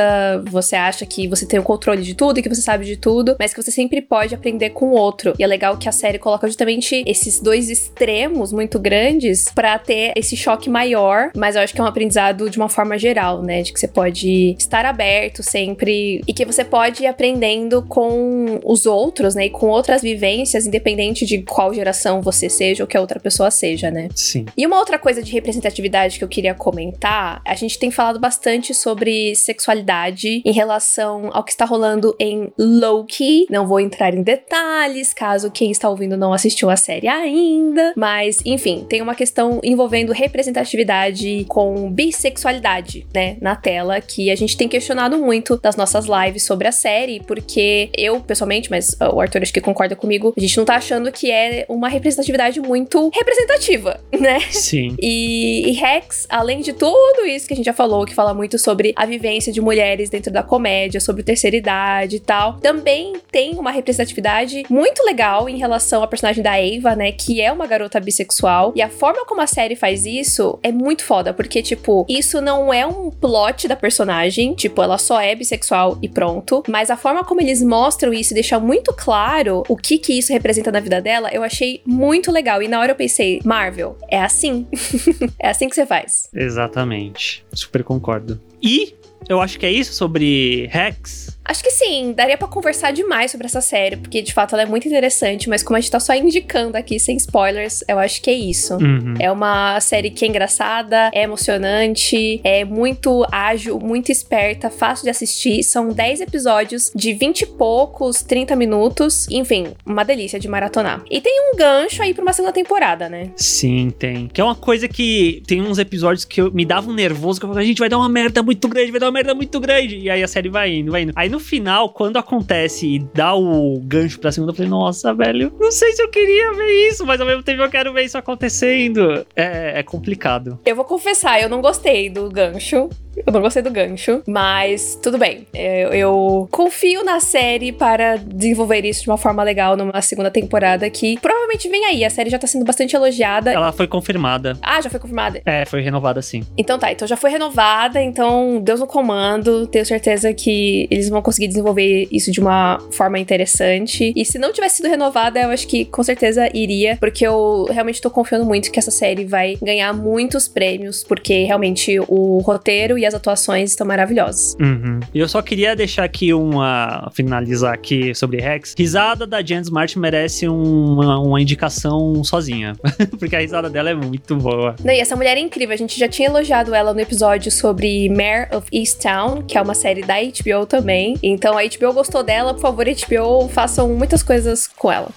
você 0.50 0.78
acha 0.78 1.06
que 1.06 1.28
você 1.28 1.46
tem 1.46 1.60
o 1.60 1.64
controle 1.64 2.02
de 2.02 2.16
tudo 2.16 2.40
e 2.40 2.42
que 2.42 2.48
você 2.48 2.62
sabe 2.62 2.86
de 2.86 2.96
tudo, 2.96 3.36
mas 3.38 3.54
que 3.54 3.62
você 3.62 3.72
sempre 3.72 4.02
pode 4.02 4.34
aprender 4.34 4.70
com 4.70 4.86
o 4.86 4.94
outro. 4.94 5.34
E 5.38 5.44
é 5.44 5.48
legal 5.48 5.76
que 5.76 5.90
a 5.90 5.92
série 5.92 6.18
coloca 6.18 6.48
justamente 6.48 7.04
esses 7.06 7.42
dois 7.42 7.70
extremos 7.70 8.54
muito 8.54 8.80
grandes 8.80 9.52
pra 9.54 9.78
ter 9.78 10.14
esse 10.16 10.38
choque 10.38 10.70
maior, 10.70 11.32
mas 11.36 11.57
eu 11.58 11.64
acho 11.64 11.74
que 11.74 11.82
é 11.82 11.84
um 11.84 11.88
aprendizado 11.88 12.50
de 12.50 12.58
uma 12.58 12.70
forma 12.70 12.98
geral, 12.98 13.42
né? 13.42 13.62
De 13.62 13.74
que 13.74 13.80
você 13.80 13.88
pode 13.88 14.56
estar 14.58 14.86
aberto 14.86 15.44
sempre 15.44 16.22
e 16.28 16.34
que 16.34 16.46
você 16.46 16.64
pode 16.64 17.04
ir 17.04 17.08
aprendendo 17.08 17.82
com 17.84 18.60
os 18.64 18.86
outros, 18.86 19.36
né? 19.36 19.46
E 19.46 19.50
com 19.50 19.68
outras 19.68 20.02
vivências, 20.02 20.66
independente 20.66 21.26
de 21.26 21.42
qual 21.42 21.74
geração 21.74 22.22
você 22.22 22.50
seja 22.50 22.84
ou 22.84 22.88
que 22.88 22.98
a 22.98 23.02
outra 23.02 23.20
pessoa 23.20 23.52
seja, 23.52 23.92
né? 23.92 24.10
Sim. 24.16 24.46
E 24.56 24.66
uma 24.66 24.78
outra 24.78 24.98
coisa 25.00 25.22
de 25.22 25.32
representatividade 25.32 26.18
que 26.18 26.24
eu 26.24 26.28
queria 26.28 26.54
comentar, 26.54 27.42
a 27.46 27.56
gente 27.56 27.80
tem 27.80 27.92
falado 27.92 28.20
bastante 28.20 28.74
sobre 28.74 29.36
sexualidade 29.36 30.42
em 30.46 30.52
relação 30.52 31.30
ao 31.34 31.44
que 31.44 31.52
está 31.52 31.66
rolando 31.66 32.16
em 32.20 32.52
Loki. 32.58 33.48
Não 33.50 33.68
vou 33.68 33.80
entrar 33.80 34.14
em 34.14 34.22
detalhes, 34.22 35.14
caso 35.14 35.52
quem 35.52 35.72
está 35.72 35.90
ouvindo 35.90 36.18
não 36.18 36.34
assistiu 36.34 36.70
a 36.70 36.76
série 36.76 37.08
ainda, 37.08 37.94
mas 37.96 38.40
enfim, 38.46 38.86
tem 38.88 39.02
uma 39.02 39.16
questão 39.16 39.60
envolvendo 39.64 40.12
representatividade 40.12 41.46
com 41.48 41.90
bissexualidade, 41.92 43.08
né, 43.14 43.38
na 43.42 43.56
tela, 43.56 44.00
que 44.02 44.30
a 44.30 44.36
gente 44.36 44.56
tem 44.58 44.68
questionado 44.68 45.18
muito 45.18 45.58
das 45.58 45.76
nossas 45.76 46.06
lives 46.06 46.44
sobre 46.44 46.68
a 46.68 46.72
série, 46.72 47.22
porque 47.22 47.90
eu, 47.98 48.20
pessoalmente, 48.20 48.70
mas 48.70 48.96
o 49.14 49.20
Arthur 49.20 49.42
acho 49.42 49.54
que 49.54 49.62
concorda 49.62 49.96
comigo, 49.96 50.34
a 50.38 50.40
gente 50.40 50.58
não 50.58 50.66
tá 50.66 50.76
achando 50.76 51.12
que 51.12 51.32
é 51.32 51.66
uma 51.70 51.90
representatividade 51.90 52.60
muito 52.60 53.10
representativa, 53.14 54.00
né? 54.20 54.40
Sim. 54.52 54.96
E, 55.02 55.70
e 55.70 55.72
Rex, 55.74 56.28
além 56.30 56.62
de 56.62 56.74
tudo 56.74 57.26
isso 57.26 57.48
que 57.48 57.54
a 57.54 57.58
gente 57.58 57.66
já 57.66 57.74
falou, 57.74 58.06
que 58.06 58.14
fala 58.14 58.34
muito 58.34 58.58
sobre 58.60 58.94
a 58.96 59.06
vivência 59.06 59.52
de 59.52 59.62
mulheres 59.62 60.10
dentro 60.10 60.32
da 60.32 60.44
comédia, 60.44 61.00
sobre 61.00 61.24
terceira 61.24 61.56
idade 61.56 62.18
e 62.18 62.20
tal, 62.20 62.54
também 62.54 63.14
tem 63.32 63.56
uma 63.56 63.72
representatividade 63.72 64.64
muito 64.70 65.04
legal 65.04 65.48
em 65.48 65.58
relação 65.58 66.04
à 66.04 66.08
personagem 66.08 66.44
da 66.44 66.60
Eva, 66.60 66.96
né? 66.96 67.12
Que 67.12 67.42
é 67.42 67.52
uma 67.52 67.66
garota 67.66 68.00
bissexual. 68.00 68.74
E 68.76 68.82
a 68.82 68.90
forma 68.90 69.26
como 69.26 69.42
a 69.42 69.48
série 69.48 69.76
faz 69.76 70.06
isso 70.06 70.60
é 70.64 70.72
muito 70.72 71.04
foda, 71.04 71.27
porque, 71.34 71.62
tipo, 71.62 72.06
isso 72.10 72.42
não 72.42 72.74
é 72.74 72.86
um 72.86 73.10
plot 73.10 73.68
da 73.68 73.76
personagem, 73.76 74.54
tipo, 74.54 74.82
ela 74.82 74.98
só 74.98 75.20
é 75.20 75.36
bissexual 75.36 75.98
e 76.02 76.10
pronto. 76.10 76.64
Mas 76.68 76.90
a 76.90 76.98
forma 76.98 77.24
como 77.24 77.42
eles 77.42 77.62
mostram 77.62 78.14
isso 78.14 78.34
e 78.34 78.36
deixam 78.36 78.60
muito 78.60 78.94
claro 78.94 79.64
o 79.68 79.76
que 79.76 79.98
que 79.98 80.18
isso 80.18 80.34
representa 80.34 80.72
na 80.72 80.80
vida 80.80 81.02
dela, 81.02 81.30
eu 81.32 81.44
achei 81.44 81.82
muito 81.86 82.32
legal. 82.32 82.62
E 82.62 82.68
na 82.68 82.80
hora 82.80 82.92
eu 82.92 82.96
pensei, 82.96 83.40
Marvel, 83.44 83.98
é 84.10 84.20
assim. 84.20 84.68
é 85.40 85.50
assim 85.50 85.70
que 85.70 85.76
você 85.76 85.86
faz. 85.86 86.30
Exatamente. 86.34 87.46
Super 87.54 87.84
concordo. 87.84 88.40
E 88.62 88.96
eu 89.30 89.42
acho 89.42 89.60
que 89.60 89.66
é 89.66 89.72
isso 89.72 89.94
sobre 89.94 90.68
Rex. 90.68 91.37
Acho 91.48 91.64
que 91.64 91.72
sim, 91.72 92.14
daria 92.14 92.38
para 92.38 92.48
conversar 92.48 92.92
demais 92.92 93.32
sobre 93.32 93.48
essa 93.48 93.62
série, 93.62 93.96
porque 93.96 94.22
de 94.22 94.34
fato 94.34 94.54
ela 94.54 94.64
é 94.64 94.66
muito 94.66 94.88
interessante, 94.88 95.48
mas 95.48 95.64
como 95.64 95.78
a 95.78 95.80
gente 95.80 95.92
tá 95.92 96.00
só 96.00 96.14
indicando 96.14 96.76
aqui 96.78 97.00
sem 97.00 97.16
spoilers, 97.16 97.84
eu 97.88 97.98
acho 97.98 98.22
que 98.22 98.30
é 98.30 98.34
isso. 98.34 98.76
Uhum. 98.76 99.14
É 99.20 99.32
uma 99.32 99.80
série 99.80 100.10
que 100.10 100.26
é 100.26 100.28
engraçada, 100.28 101.10
é 101.14 101.24
emocionante, 101.24 102.42
é 102.44 102.66
muito 102.66 103.26
ágil, 103.32 103.80
muito 103.80 104.12
esperta, 104.12 104.70
fácil 104.70 105.06
de 105.06 105.10
assistir. 105.10 105.64
São 105.64 105.90
10 105.90 106.22
episódios 106.22 106.92
de 106.94 107.14
20 107.14 107.42
e 107.42 107.46
poucos, 107.46 108.22
30 108.24 108.56
minutos. 108.56 109.28
Enfim, 109.30 109.68
uma 109.86 110.04
delícia 110.04 110.40
de 110.40 110.48
maratonar. 110.48 111.04
E 111.10 111.22
tem 111.22 111.52
um 111.52 111.56
gancho 111.56 112.04
aí 112.04 112.14
pra 112.14 112.24
uma 112.24 112.34
segunda 112.34 112.54
temporada, 112.54 113.08
né? 113.08 113.32
Sim, 113.36 113.90
tem. 113.98 114.28
Que 114.28 114.42
é 114.42 114.44
uma 114.44 114.56
coisa 114.56 114.88
que 114.88 115.42
tem 115.48 115.62
uns 115.62 115.78
episódios 115.78 116.26
que 116.26 116.42
eu, 116.42 116.52
me 116.52 116.66
davam 116.66 116.92
um 116.92 116.96
nervoso, 116.96 117.40
que 117.40 117.46
eu 117.46 117.50
falava, 117.50 117.64
a 117.64 117.68
gente 117.68 117.80
vai 117.80 117.90
dar 117.90 117.98
uma 117.98 118.10
merda 118.10 118.44
muito 118.44 118.68
grande, 118.68 118.92
vai 118.92 119.00
dar 119.00 119.08
uma 119.08 119.14
merda 119.14 119.34
muito 119.34 119.60
grande. 119.60 119.98
E 119.98 120.10
aí 120.10 120.22
a 120.22 120.28
série 120.28 120.50
vai 120.50 120.74
indo, 120.74 120.92
vai 120.92 121.04
indo. 121.04 121.14
Aí 121.16 121.30
no 121.30 121.37
final, 121.40 121.90
quando 121.90 122.18
acontece 122.18 122.88
e 122.88 123.00
dá 123.00 123.34
o 123.34 123.80
gancho 123.80 124.20
pra 124.20 124.32
segunda, 124.32 124.52
eu 124.52 124.56
falei, 124.56 124.70
nossa, 124.70 125.14
velho, 125.14 125.54
não 125.60 125.72
sei 125.72 125.94
se 125.94 126.02
eu 126.02 126.10
queria 126.10 126.54
ver 126.54 126.90
isso, 126.90 127.06
mas 127.06 127.20
ao 127.20 127.28
mesmo 127.28 127.44
tempo 127.44 127.62
eu 127.62 127.70
quero 127.70 127.94
ver 127.94 128.04
isso 128.04 128.18
acontecendo. 128.18 129.26
É, 129.36 129.80
é 129.80 129.84
complicado. 129.84 130.60
Eu 130.66 130.76
vou 130.76 130.86
confessar, 130.86 131.42
eu 131.42 131.50
não 131.50 131.62
gostei 131.62 132.10
do 132.10 132.30
gancho. 132.30 132.90
Eu 133.28 133.34
não 133.34 133.42
gostei 133.42 133.62
do 133.62 133.70
gancho, 133.70 134.24
mas 134.26 134.98
tudo 135.04 135.18
bem. 135.18 135.46
Eu, 135.54 135.90
eu, 135.92 136.50
confio 136.50 137.04
na 137.04 137.20
série 137.20 137.74
para 137.74 138.16
desenvolver 138.16 138.86
isso 138.86 139.04
de 139.04 139.10
uma 139.10 139.18
forma 139.18 139.44
legal 139.44 139.76
numa 139.76 140.02
segunda 140.02 140.32
temporada 140.32 140.90
que 140.90 141.20
provavelmente 141.20 141.68
vem 141.68 141.84
aí. 141.84 142.06
A 142.06 142.10
série 142.10 142.30
já 142.30 142.40
tá 142.40 142.48
sendo 142.48 142.64
bastante 142.64 142.96
elogiada. 142.96 143.52
Ela 143.52 143.74
foi 143.74 143.86
confirmada. 143.86 144.58
Ah, 144.62 144.80
já 144.80 144.90
foi 144.90 144.98
confirmada? 144.98 145.42
É, 145.46 145.66
foi 145.66 145.82
renovada 145.82 146.22
sim. 146.22 146.42
Então 146.58 146.80
tá, 146.80 146.90
então 146.90 147.06
já 147.06 147.18
foi 147.18 147.30
renovada, 147.30 148.02
então 148.02 148.62
Deus 148.62 148.80
no 148.80 148.88
comando. 148.88 149.68
Tenho 149.68 149.86
certeza 149.86 150.34
que 150.34 150.88
eles 150.90 151.10
vão 151.10 151.22
conseguir 151.22 151.50
desenvolver 151.50 152.08
isso 152.10 152.32
de 152.32 152.40
uma 152.40 152.80
forma 152.92 153.20
interessante. 153.20 154.14
E 154.16 154.24
se 154.24 154.40
não 154.40 154.54
tivesse 154.54 154.78
sido 154.78 154.88
renovada, 154.88 155.38
eu 155.42 155.50
acho 155.50 155.68
que 155.68 155.84
com 155.84 156.02
certeza 156.02 156.50
iria, 156.54 156.96
porque 156.98 157.28
eu 157.28 157.66
realmente 157.70 158.02
tô 158.02 158.10
confiando 158.10 158.46
muito 158.46 158.72
que 158.72 158.80
essa 158.80 158.92
série 158.92 159.26
vai 159.26 159.58
ganhar 159.62 159.92
muitos 159.92 160.48
prêmios, 160.48 161.04
porque 161.04 161.44
realmente 161.44 162.00
o 162.08 162.38
roteiro 162.40 162.98
e 162.98 163.06
as 163.06 163.17
atuações 163.18 163.72
estão 163.72 163.86
maravilhosas. 163.86 164.56
Uhum. 164.60 165.00
E 165.14 165.20
eu 165.20 165.28
só 165.28 165.42
queria 165.42 165.76
deixar 165.76 166.04
aqui 166.04 166.34
uma. 166.34 167.12
finalizar 167.14 167.74
aqui 167.74 168.14
sobre 168.16 168.40
Rex. 168.40 168.74
Risada 168.78 169.28
da 169.28 169.42
Jen 169.42 169.62
Smart 169.62 169.98
merece 170.00 170.48
uma, 170.48 171.20
uma 171.20 171.42
indicação 171.42 172.24
sozinha. 172.24 172.76
Porque 173.20 173.36
a 173.36 173.40
risada 173.40 173.70
dela 173.70 173.90
é 173.90 173.96
muito 173.96 174.36
boa. 174.36 174.76
Não, 174.84 174.94
e 174.94 175.00
essa 175.00 175.16
mulher 175.16 175.38
é 175.38 175.40
incrível. 175.40 175.74
A 175.74 175.78
gente 175.78 176.00
já 176.00 176.08
tinha 176.08 176.30
elogiado 176.30 176.74
ela 176.74 176.94
no 176.94 177.00
episódio 177.00 177.52
sobre 177.52 178.10
Mare 178.10 178.56
of 178.56 178.68
Easttown, 178.72 179.44
que 179.44 179.58
é 179.58 179.62
uma 179.62 179.74
série 179.74 180.02
da 180.02 180.16
HBO 180.16 180.66
também. 180.66 181.16
Então 181.22 181.58
a 181.58 181.64
HBO 181.64 181.94
gostou 181.94 182.24
dela, 182.24 182.54
por 182.54 182.62
favor, 182.62 182.86
HBO, 182.86 183.50
façam 183.50 183.90
muitas 183.90 184.24
coisas 184.24 184.68
com 184.68 184.92
ela. 184.92 185.10